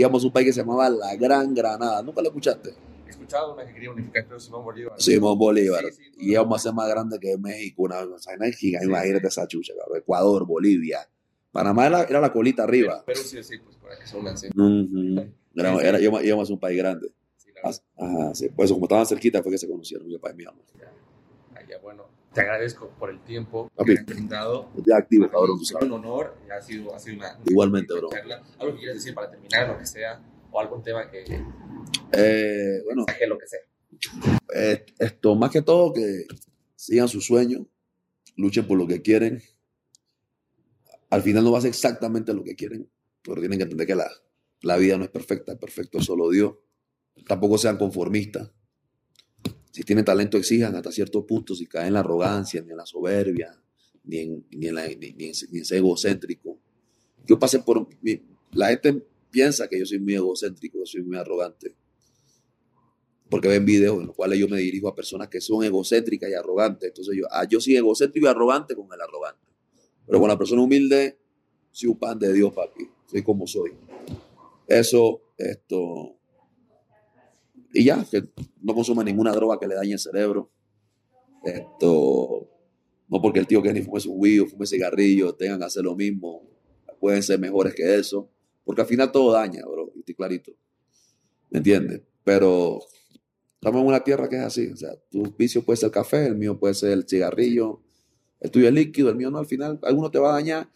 Íbamos 0.00 0.24
a 0.24 0.26
un 0.28 0.32
país 0.32 0.46
que 0.46 0.52
se 0.54 0.60
llamaba 0.60 0.88
La 0.88 1.14
Gran 1.14 1.52
Granada. 1.52 2.02
¿Nunca 2.02 2.22
lo 2.22 2.28
escuchaste? 2.28 2.70
He 3.06 3.10
escuchado 3.10 3.52
una 3.52 3.66
que 3.66 3.74
quería 3.74 3.90
unificar, 3.90 4.26
creo, 4.26 4.40
Simón 4.40 4.64
Bolívar. 4.64 4.94
Simón 4.98 5.38
Bolívar. 5.38 5.84
Sí, 5.90 5.92
sí, 5.92 6.10
y 6.16 6.32
íbamos 6.32 6.58
a 6.58 6.62
ser 6.62 6.72
más 6.72 6.88
grande 6.88 7.18
que 7.20 7.36
México. 7.36 7.82
Una 7.82 7.96
vaina 7.96 8.50
gigante. 8.56 8.86
Imagínate 8.86 9.26
esa 9.28 9.46
chucha, 9.46 9.74
cabrón. 9.78 9.98
Ecuador, 9.98 10.46
Bolivia. 10.46 11.00
Panamá 11.52 11.86
era, 11.86 12.02
era 12.04 12.18
la 12.18 12.32
colita 12.32 12.62
arriba. 12.62 13.02
Pero 13.04 13.20
sí, 13.20 13.42
sí, 13.42 13.58
pues 13.58 13.76
para 13.76 13.98
que 13.98 14.16
unan, 14.16 14.38
sí. 14.38 14.48
Ujú. 14.48 15.30
Era, 15.54 15.76
era- 15.82 16.00
íbamos, 16.00 16.24
íbamos 16.24 16.48
a 16.48 16.52
un 16.54 16.60
país 16.60 16.78
grande. 16.78 17.12
Sí, 17.36 17.50
la 17.54 17.60
verdad. 17.68 17.82
Ajá, 17.98 18.34
sí. 18.34 18.48
Por 18.48 18.64
eso, 18.64 18.72
como 18.74 18.86
estaban 18.86 19.04
cerquita, 19.04 19.42
fue 19.42 19.52
que 19.52 19.58
se 19.58 19.68
conocieron 19.68 20.06
mi 20.06 20.14
papá 20.16 20.30
y 20.32 20.36
mi 20.36 20.44
mamá. 20.44 20.62
Ah, 21.54 21.60
ya, 21.68 21.76
bueno, 21.80 22.06
te 22.32 22.40
agradezco 22.42 22.88
por 22.98 23.10
el 23.10 23.20
tiempo 23.24 23.70
Ok. 23.74 23.86
que 23.86 23.92
me 23.94 24.00
has 24.00 24.06
brindado. 24.06 24.70
Ya 24.86 24.96
activo, 24.98 25.28
cabrón, 25.28 25.58
mí 25.58 25.64
fue 25.66 25.66
sabes. 25.66 25.86
un 25.86 25.92
honor, 25.92 26.36
ha 26.56 26.60
sido, 26.62 26.94
ha 26.94 26.98
sido 26.98 27.16
una, 27.16 27.38
Igualmente, 27.46 27.92
una 27.92 28.00
bro. 28.02 28.10
charla. 28.10 28.42
Algo 28.58 28.72
que 28.74 28.78
quieras 28.78 28.96
decir 28.96 29.14
para 29.14 29.30
terminar, 29.30 29.68
lo 29.68 29.78
que 29.78 29.86
sea, 29.86 30.22
o 30.50 30.60
algún 30.60 30.82
tema 30.82 31.10
que 31.10 31.24
Eh, 32.12 32.82
bueno, 32.84 33.04
saque 33.08 33.26
lo 33.26 33.38
que 33.38 33.46
sea. 33.46 33.60
eh, 34.54 34.84
esto, 34.98 35.34
más 35.34 35.50
que 35.50 35.62
todo, 35.62 35.92
que 35.92 36.24
sigan 36.76 37.08
sus 37.08 37.26
sueños, 37.26 37.62
luchen 38.36 38.66
por 38.66 38.78
lo 38.78 38.86
que 38.86 39.02
quieren. 39.02 39.42
Al 41.10 41.22
final 41.22 41.42
no 41.44 41.52
va 41.52 41.58
a 41.58 41.62
ser 41.62 41.70
exactamente 41.70 42.32
lo 42.32 42.44
que 42.44 42.54
quieren, 42.54 42.88
pero 43.22 43.40
tienen 43.40 43.58
que 43.58 43.64
entender 43.64 43.86
que 43.86 43.96
la, 43.96 44.08
la 44.62 44.76
vida 44.76 44.96
no 44.96 45.04
es 45.04 45.10
perfecta, 45.10 45.58
perfecto 45.58 45.98
es 45.98 46.04
solo 46.04 46.30
Dios. 46.30 46.54
Tampoco 47.26 47.58
sean 47.58 47.76
conformistas. 47.76 48.52
Si 49.80 49.84
tienen 49.84 50.04
talento, 50.04 50.36
exijan 50.36 50.76
hasta 50.76 50.92
cierto 50.92 51.24
punto, 51.26 51.54
si 51.54 51.64
caen 51.66 51.86
en 51.86 51.92
la 51.94 52.00
arrogancia, 52.00 52.60
ni 52.60 52.70
en 52.70 52.76
la 52.76 52.84
soberbia, 52.84 53.50
ni 54.04 54.18
en, 54.18 54.44
ni 54.50 54.66
en, 54.66 54.74
la- 54.74 54.86
ni- 54.86 55.12
ni 55.14 55.24
en- 55.24 55.32
en 55.54 55.64
ser 55.64 55.78
egocéntrico. 55.78 56.58
Yo 57.26 57.38
pasé 57.38 57.60
por... 57.60 57.88
La 58.52 58.68
gente 58.68 59.02
piensa 59.30 59.68
que 59.68 59.78
yo 59.78 59.86
soy 59.86 59.98
muy 59.98 60.14
egocéntrico, 60.16 60.84
soy 60.84 61.00
muy 61.02 61.16
arrogante. 61.16 61.74
Porque 63.30 63.48
ven 63.48 63.64
videos 63.64 63.98
en 64.00 64.08
los 64.08 64.14
cuales 64.14 64.38
yo 64.38 64.48
me 64.48 64.58
dirijo 64.58 64.86
a 64.86 64.94
personas 64.94 65.28
que 65.28 65.40
son 65.40 65.64
egocéntricas 65.64 66.28
y 66.28 66.34
arrogantes. 66.34 66.88
Entonces 66.88 67.16
yo, 67.16 67.24
ah, 67.30 67.46
yo 67.48 67.58
soy 67.58 67.74
egocéntrico 67.76 68.26
y 68.26 68.28
arrogante 68.30 68.74
con 68.76 68.86
el 68.92 69.00
arrogante. 69.00 69.48
Pero 70.04 70.20
con 70.20 70.28
la 70.28 70.36
persona 70.36 70.60
humilde, 70.60 71.16
soy 71.70 71.88
un 71.88 71.98
pan 71.98 72.18
de 72.18 72.30
Dios, 72.34 72.52
papi. 72.52 72.86
Soy 73.06 73.22
como 73.22 73.46
soy. 73.46 73.72
Eso, 74.66 75.22
esto. 75.38 76.18
Y 77.72 77.84
ya, 77.84 78.04
que 78.10 78.24
no 78.62 78.74
consume 78.74 79.04
ninguna 79.04 79.32
droga 79.32 79.58
que 79.58 79.68
le 79.68 79.74
dañe 79.74 79.92
el 79.92 79.98
cerebro. 79.98 80.50
Esto. 81.44 82.48
No 83.08 83.20
porque 83.20 83.40
el 83.40 83.46
tío 83.46 83.62
Kenny 83.62 83.82
fume 83.82 84.00
su 84.00 84.12
weed 84.12 84.42
o 84.42 84.46
fume 84.46 84.66
cigarrillo, 84.66 85.34
tengan 85.34 85.58
que 85.58 85.66
hacer 85.66 85.84
lo 85.84 85.96
mismo. 85.96 86.42
Pueden 87.00 87.22
ser 87.22 87.38
mejores 87.38 87.74
que 87.74 87.96
eso. 87.96 88.30
Porque 88.64 88.82
al 88.82 88.86
final 88.86 89.10
todo 89.10 89.32
daña, 89.32 89.62
bro. 89.66 89.92
Y 89.94 90.00
estoy 90.00 90.14
clarito. 90.14 90.52
¿Me 91.50 91.58
entiendes? 91.58 92.02
Pero 92.24 92.80
estamos 93.54 93.80
en 93.80 93.86
una 93.88 94.04
tierra 94.04 94.28
que 94.28 94.36
es 94.36 94.42
así. 94.42 94.68
O 94.68 94.76
sea, 94.76 94.90
tu 95.10 95.22
vicio 95.36 95.62
puede 95.62 95.76
ser 95.76 95.88
el 95.88 95.92
café, 95.92 96.26
el 96.26 96.36
mío 96.36 96.58
puede 96.58 96.74
ser 96.74 96.92
el 96.92 97.08
cigarrillo, 97.08 97.82
el 98.40 98.50
tuyo 98.50 98.70
líquido, 98.70 99.10
el 99.10 99.16
mío 99.16 99.30
no. 99.30 99.38
Al 99.38 99.46
final, 99.46 99.78
alguno 99.82 100.10
te 100.10 100.18
va 100.18 100.30
a 100.30 100.34
dañar, 100.34 100.70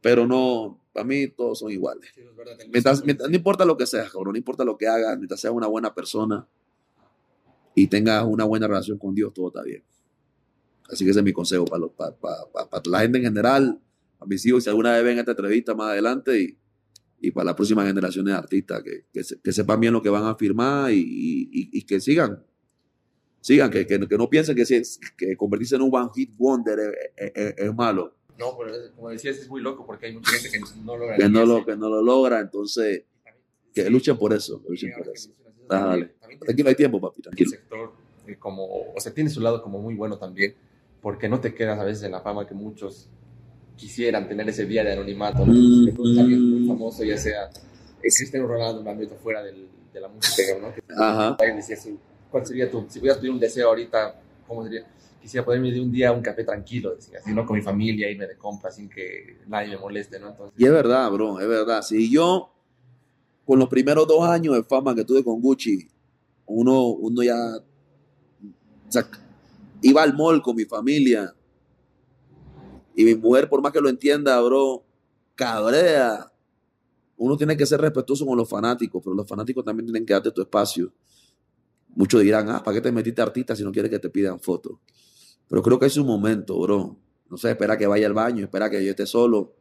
pero 0.00 0.26
no. 0.26 0.80
Para 0.98 1.06
mí 1.06 1.28
todos 1.28 1.60
son 1.60 1.70
iguales. 1.70 2.10
mientras, 2.72 3.04
no 3.04 3.36
importa 3.36 3.64
lo 3.64 3.76
que 3.76 3.86
seas, 3.86 4.10
cabrón, 4.10 4.32
no 4.32 4.38
importa 4.38 4.64
lo 4.64 4.76
que 4.76 4.88
hagas, 4.88 5.16
mientras 5.16 5.40
seas 5.40 5.52
una 5.52 5.66
buena 5.66 5.94
persona 5.94 6.48
y 7.74 7.86
tengas 7.86 8.24
una 8.24 8.44
buena 8.44 8.66
relación 8.66 8.98
con 8.98 9.14
Dios, 9.14 9.32
todo 9.32 9.48
está 9.48 9.62
bien. 9.62 9.84
Así 10.90 11.04
que 11.04 11.10
ese 11.10 11.20
es 11.20 11.24
mi 11.24 11.32
consejo 11.32 11.66
para, 11.66 11.86
para, 11.88 12.16
para, 12.16 12.68
para 12.68 12.82
la 12.86 13.00
gente 13.00 13.18
en 13.18 13.24
general, 13.24 13.80
a 14.18 14.26
mis 14.26 14.44
hijos, 14.46 14.64
si 14.64 14.70
alguna 14.70 14.92
vez 14.92 15.04
ven 15.04 15.18
esta 15.18 15.32
entrevista 15.32 15.74
más 15.74 15.90
adelante 15.90 16.40
y 16.40 16.58
y 17.20 17.30
para 17.30 17.46
la 17.46 17.56
próxima 17.56 17.84
generación 17.84 18.24
de 18.26 18.32
artistas 18.32 18.82
que, 18.82 19.06
que, 19.42 19.52
sepan 19.52 19.80
bien 19.80 19.92
lo 19.92 20.02
que 20.02 20.08
van 20.08 20.24
a 20.24 20.36
firmar 20.36 20.92
y, 20.92 21.48
y, 21.50 21.82
que 21.82 22.00
sigan. 22.00 22.44
Sigan, 23.40 23.70
que, 23.70 23.86
que, 23.86 23.98
no 23.98 24.30
piensen 24.30 24.54
que, 24.54 24.64
que 25.16 25.36
convertirse 25.36 25.76
en 25.76 25.82
un 25.82 25.90
one 25.92 26.10
hit 26.14 26.36
wonder 26.36 26.78
es, 27.16 27.74
malo. 27.74 28.16
No, 28.38 28.56
pero 28.56 28.72
como 28.94 29.10
decías, 29.10 29.36
es 29.36 29.48
muy 29.48 29.60
loco 29.60 29.84
porque 29.84 30.06
hay 30.06 30.14
mucha 30.14 30.30
gente 30.30 30.50
que 30.50 30.60
no 30.84 30.96
logra. 30.96 31.16
Que 31.16 31.28
no 31.28 31.44
lo, 31.44 31.64
que 31.64 31.76
no 31.76 31.88
lo 31.88 32.00
logra, 32.00 32.40
entonces 32.40 33.02
que 33.74 33.90
luchen 33.90 34.16
por 34.16 34.32
eso. 34.32 34.62
luchen 34.68 34.92
por 34.96 35.08
eso. 35.08 35.30
Dale. 35.68 36.14
Aquí 36.48 36.62
no 36.62 36.68
hay 36.68 36.74
tiempo, 36.74 37.00
papi, 37.00 37.20
tranquilo. 37.22 37.50
El 37.50 37.58
sector, 37.58 37.92
eh, 38.26 38.36
como, 38.38 38.64
o 38.64 39.00
sea, 39.00 39.12
tiene 39.12 39.28
su 39.28 39.40
lado 39.40 39.62
como 39.62 39.80
muy 39.80 39.94
bueno 39.94 40.18
también, 40.18 40.54
porque 41.02 41.28
no 41.28 41.40
te 41.40 41.54
quedas 41.54 41.78
a 41.78 41.84
veces 41.84 42.04
en 42.04 42.12
la 42.12 42.20
fama 42.20 42.46
que 42.46 42.54
muchos 42.54 43.08
quisieran 43.76 44.28
tener 44.28 44.48
ese 44.48 44.66
día 44.66 44.84
de 44.84 44.92
anonimato, 44.92 45.44
¿no? 45.44 45.52
Mm, 45.52 45.94
muy 45.96 46.36
mm. 46.36 46.68
famoso, 46.68 47.04
ya 47.04 47.16
sea 47.16 47.50
Cristiano 48.00 48.46
Ronaldo, 48.46 48.80
un 48.80 48.88
ámbito 48.88 49.14
fuera 49.16 49.42
del, 49.42 49.68
de 49.92 50.00
la 50.00 50.08
música, 50.08 50.42
¿no? 50.60 50.74
Que, 50.74 50.82
Ajá. 50.96 51.36
¿cuál 52.30 52.46
sería 52.46 52.70
tu, 52.70 52.86
si 52.88 52.98
pudieras 52.98 53.18
pedir 53.18 53.32
un 53.32 53.40
deseo 53.40 53.68
ahorita, 53.68 54.20
cómo 54.46 54.64
sería? 54.64 54.86
Quisiera 55.20 55.44
poderme 55.44 55.70
de 55.70 55.80
un 55.80 55.90
día 55.90 56.12
un 56.12 56.22
café 56.22 56.44
tranquilo, 56.44 56.94
así, 56.96 57.32
¿no? 57.34 57.44
Con 57.44 57.56
mi 57.56 57.62
familia, 57.62 58.10
irme 58.10 58.26
de 58.26 58.36
compra 58.36 58.70
sin 58.70 58.88
que 58.88 59.38
nadie 59.46 59.68
me 59.70 59.78
moleste, 59.78 60.18
¿no? 60.18 60.34
Y 60.56 60.64
es 60.64 60.70
verdad, 60.70 61.10
bro, 61.10 61.40
es 61.40 61.48
verdad. 61.48 61.82
Si 61.82 62.10
yo, 62.10 62.50
con 63.44 63.58
los 63.58 63.68
primeros 63.68 64.06
dos 64.06 64.24
años 64.28 64.54
de 64.54 64.62
fama 64.62 64.94
que 64.94 65.04
tuve 65.04 65.24
con 65.24 65.40
Gucci, 65.40 65.88
uno, 66.46 66.86
uno 66.86 67.22
ya, 67.22 67.36
iba 69.82 70.02
al 70.02 70.14
mall 70.14 70.40
con 70.40 70.56
mi 70.56 70.64
familia, 70.64 71.34
y 72.98 73.04
mi 73.04 73.14
mujer, 73.14 73.48
por 73.48 73.62
más 73.62 73.72
que 73.72 73.80
lo 73.80 73.88
entienda, 73.88 74.40
bro, 74.40 74.82
cabrea. 75.36 76.32
Uno 77.16 77.36
tiene 77.36 77.56
que 77.56 77.64
ser 77.64 77.80
respetuoso 77.80 78.26
con 78.26 78.36
los 78.36 78.48
fanáticos, 78.48 79.00
pero 79.04 79.14
los 79.14 79.24
fanáticos 79.24 79.64
también 79.64 79.86
tienen 79.86 80.04
que 80.04 80.14
darte 80.14 80.32
tu 80.32 80.40
espacio. 80.40 80.92
Muchos 81.94 82.22
dirán, 82.22 82.50
ah, 82.50 82.60
¿para 82.60 82.74
qué 82.74 82.80
te 82.80 82.90
metiste 82.90 83.22
artista 83.22 83.54
si 83.54 83.62
no 83.62 83.70
quieres 83.70 83.88
que 83.88 84.00
te 84.00 84.10
pidan 84.10 84.40
fotos? 84.40 84.80
Pero 85.48 85.62
creo 85.62 85.78
que 85.78 85.86
es 85.86 85.96
un 85.96 86.06
momento, 86.06 86.58
bro. 86.60 86.96
No 87.30 87.36
sé, 87.36 87.50
espera 87.50 87.76
que 87.76 87.86
vaya 87.86 88.06
al 88.06 88.14
baño, 88.14 88.44
espera 88.44 88.70
que 88.70 88.84
yo 88.84 88.90
esté 88.90 89.06
solo. 89.06 89.54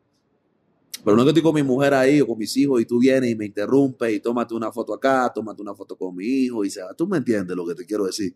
Pero 1.04 1.16
no 1.16 1.24
que 1.24 1.30
estoy 1.30 1.44
con 1.44 1.56
mi 1.56 1.64
mujer 1.64 1.94
ahí 1.94 2.22
o 2.22 2.28
con 2.28 2.38
mis 2.38 2.56
hijos 2.58 2.82
y 2.82 2.86
tú 2.86 3.00
vienes 3.00 3.30
y 3.30 3.36
me 3.36 3.46
interrumpes 3.46 4.14
y 4.14 4.20
tómate 4.20 4.54
una 4.54 4.72
foto 4.72 4.94
acá, 4.94 5.32
tómate 5.34 5.62
una 5.62 5.76
foto 5.76 5.96
con 5.96 6.16
mi 6.16 6.26
hijo 6.26 6.66
y 6.66 6.70
se 6.70 6.82
va. 6.82 6.94
Tú 6.94 7.08
me 7.08 7.18
entiendes 7.18 7.56
lo 7.56 7.66
que 7.66 7.76
te 7.76 7.86
quiero 7.86 8.06
decir. 8.06 8.36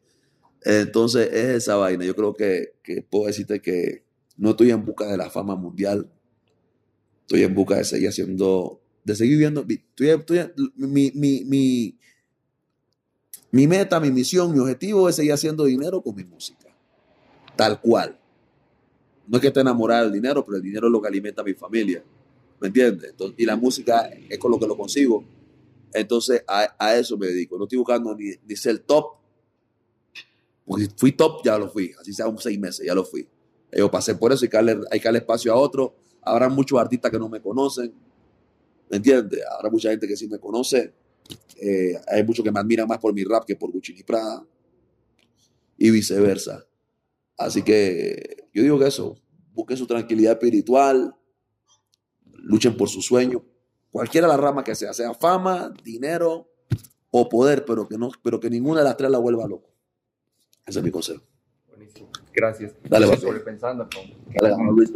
Entonces 0.64 1.30
es 1.32 1.45
esa 1.64 1.76
vaina. 1.76 2.06
Yo 2.06 2.16
creo 2.16 2.34
que, 2.34 2.74
que 2.84 3.02
puedo 3.02 3.26
decirte 3.26 3.62
que, 3.62 4.04
no 4.41 4.52
estoy 4.52 4.72
en 4.72 4.84
busca 4.84 5.06
de 5.06 5.18
la 5.18 5.30
fama 5.30 5.56
mundial. 5.56 6.12
Estoy 7.22 7.43
en 7.43 7.54
busca 7.54 7.78
de 7.78 7.84
seguir 7.84 8.10
haciendo, 8.10 8.82
de 9.04 9.16
seguir 9.16 9.34
viviendo. 9.34 9.64
mi, 10.76 11.12
mi, 11.14 11.95
mi, 13.52 13.68
meta, 13.68 13.99
mi 13.99 14.10
misión, 14.10 14.52
mi 14.52 14.58
objetivo 14.58 15.08
es 15.08 15.18
seguir 15.18 15.34
haciendo 15.34 15.66
dinero 15.66 16.02
con 16.02 16.16
mi 16.16 16.24
música. 16.24 16.70
Tal 17.62 17.80
cual. 17.80 18.18
No 19.28 19.38
es 19.38 19.41
que 19.41 19.49
esté 19.49 19.59
enamorado 19.59 20.05
del 20.05 20.14
dinero, 20.14 20.43
pero 20.43 20.57
el 20.57 20.64
dinero 20.64 20.88
es 20.88 20.91
lo 20.91 20.99
que 20.99 21.07
alimenta 21.07 21.43
a 21.43 21.45
mi 21.45 21.53
familia. 21.53 22.03
¿Me 22.59 22.70
entiendes? 22.70 23.14
y 23.38 23.45
la 23.45 23.55
música 23.55 24.09
es 24.28 24.39
con 24.39 24.49
lo 24.49 24.57
que 24.57 24.66
lo 24.66 24.76
consigo. 24.76 25.24
Entonces, 25.93 26.43
a, 26.47 26.95
eso 26.95 27.20
me 27.20 27.28
dedico. 27.28 27.59
No 27.59 27.66
estoy 27.66 27.78
buscando 27.78 28.16
ni, 28.16 28.32
ni, 28.47 28.55
ser 28.55 28.80
top. 28.80 29.14
Porque 30.66 30.88
fui 30.97 31.12
top, 31.12 31.43
ya 31.45 31.59
lo 31.59 31.70
fui. 31.70 31.91
Así 32.01 32.14
sea 32.14 32.28
un 32.28 32.39
seis 32.39 32.57
meses, 32.57 32.84
ya 32.84 32.95
lo 32.95 33.05
fui. 33.05 33.28
Yo 33.72 33.91
pasé 33.91 34.16
por 34.16 34.32
eso 34.32 34.43
y 34.43 34.49
hay 34.89 34.99
que 34.99 35.03
darle 35.05 35.20
espacio 35.20 35.53
a 35.53 35.55
otro. 35.55 35.93
Habrá 36.24 36.49
muchos 36.49 36.80
artistas 36.80 37.12
que 37.12 37.20
no 37.20 37.30
me 37.30 37.39
conocen. 37.39 37.93
¿Me 38.89 38.97
entiendes? 38.97 39.39
Habrá 39.55 39.70
mucha 39.70 39.91
gente 39.91 40.07
que 40.07 40.18
sí 40.18 40.28
me 40.28 40.39
conoce. 40.39 40.91
Eh, 41.62 41.93
hay 42.07 42.24
muchos 42.24 42.43
que 42.43 42.51
me 42.51 42.59
admiran 42.59 42.88
más 42.88 42.97
por 42.97 43.14
mi 43.14 43.24
rap 43.24 43.45
que 43.45 43.55
por 43.55 43.72
Gucci 43.72 43.93
y 43.99 44.01
Prada. 44.01 44.43
Y 45.78 45.91
viceversa. 45.91 46.66
Así 47.38 47.64
que 47.64 48.48
yo 48.54 48.64
digo 48.64 48.80
que 48.80 48.88
eso, 48.88 49.18
busquen 49.54 49.78
su 49.78 49.88
tranquilidad 49.88 50.34
espiritual, 50.34 51.16
luchen 52.44 52.76
por 52.76 52.90
sus 52.90 53.06
sueños, 53.06 53.42
cualquiera 53.92 54.28
de 54.28 54.34
las 54.34 54.42
ramas 54.42 54.64
que 54.64 54.76
sea, 54.76 54.94
sea 54.94 55.14
fama, 55.14 55.74
dinero 55.84 56.50
o 57.12 57.28
poder, 57.28 57.66
pero 57.66 57.88
que, 57.88 57.98
no, 57.98 58.10
pero 58.24 58.40
que 58.40 58.50
ninguna 58.50 58.80
de 58.80 58.86
las 58.86 58.98
tres 58.98 59.12
la 59.12 59.20
vuelva 59.20 59.48
loco. 59.48 59.70
Ese 60.66 60.80
es 60.80 60.86
mi 60.86 60.92
consejo. 60.92 61.24
Buenísimo. 61.68 62.10
Gracias. 62.34 62.74
Dale, 62.84 63.08
Gracias 63.08 63.26
por 63.26 63.44
pensando. 63.44 63.88
Dale, 64.42 64.56
Luis. 64.72 64.92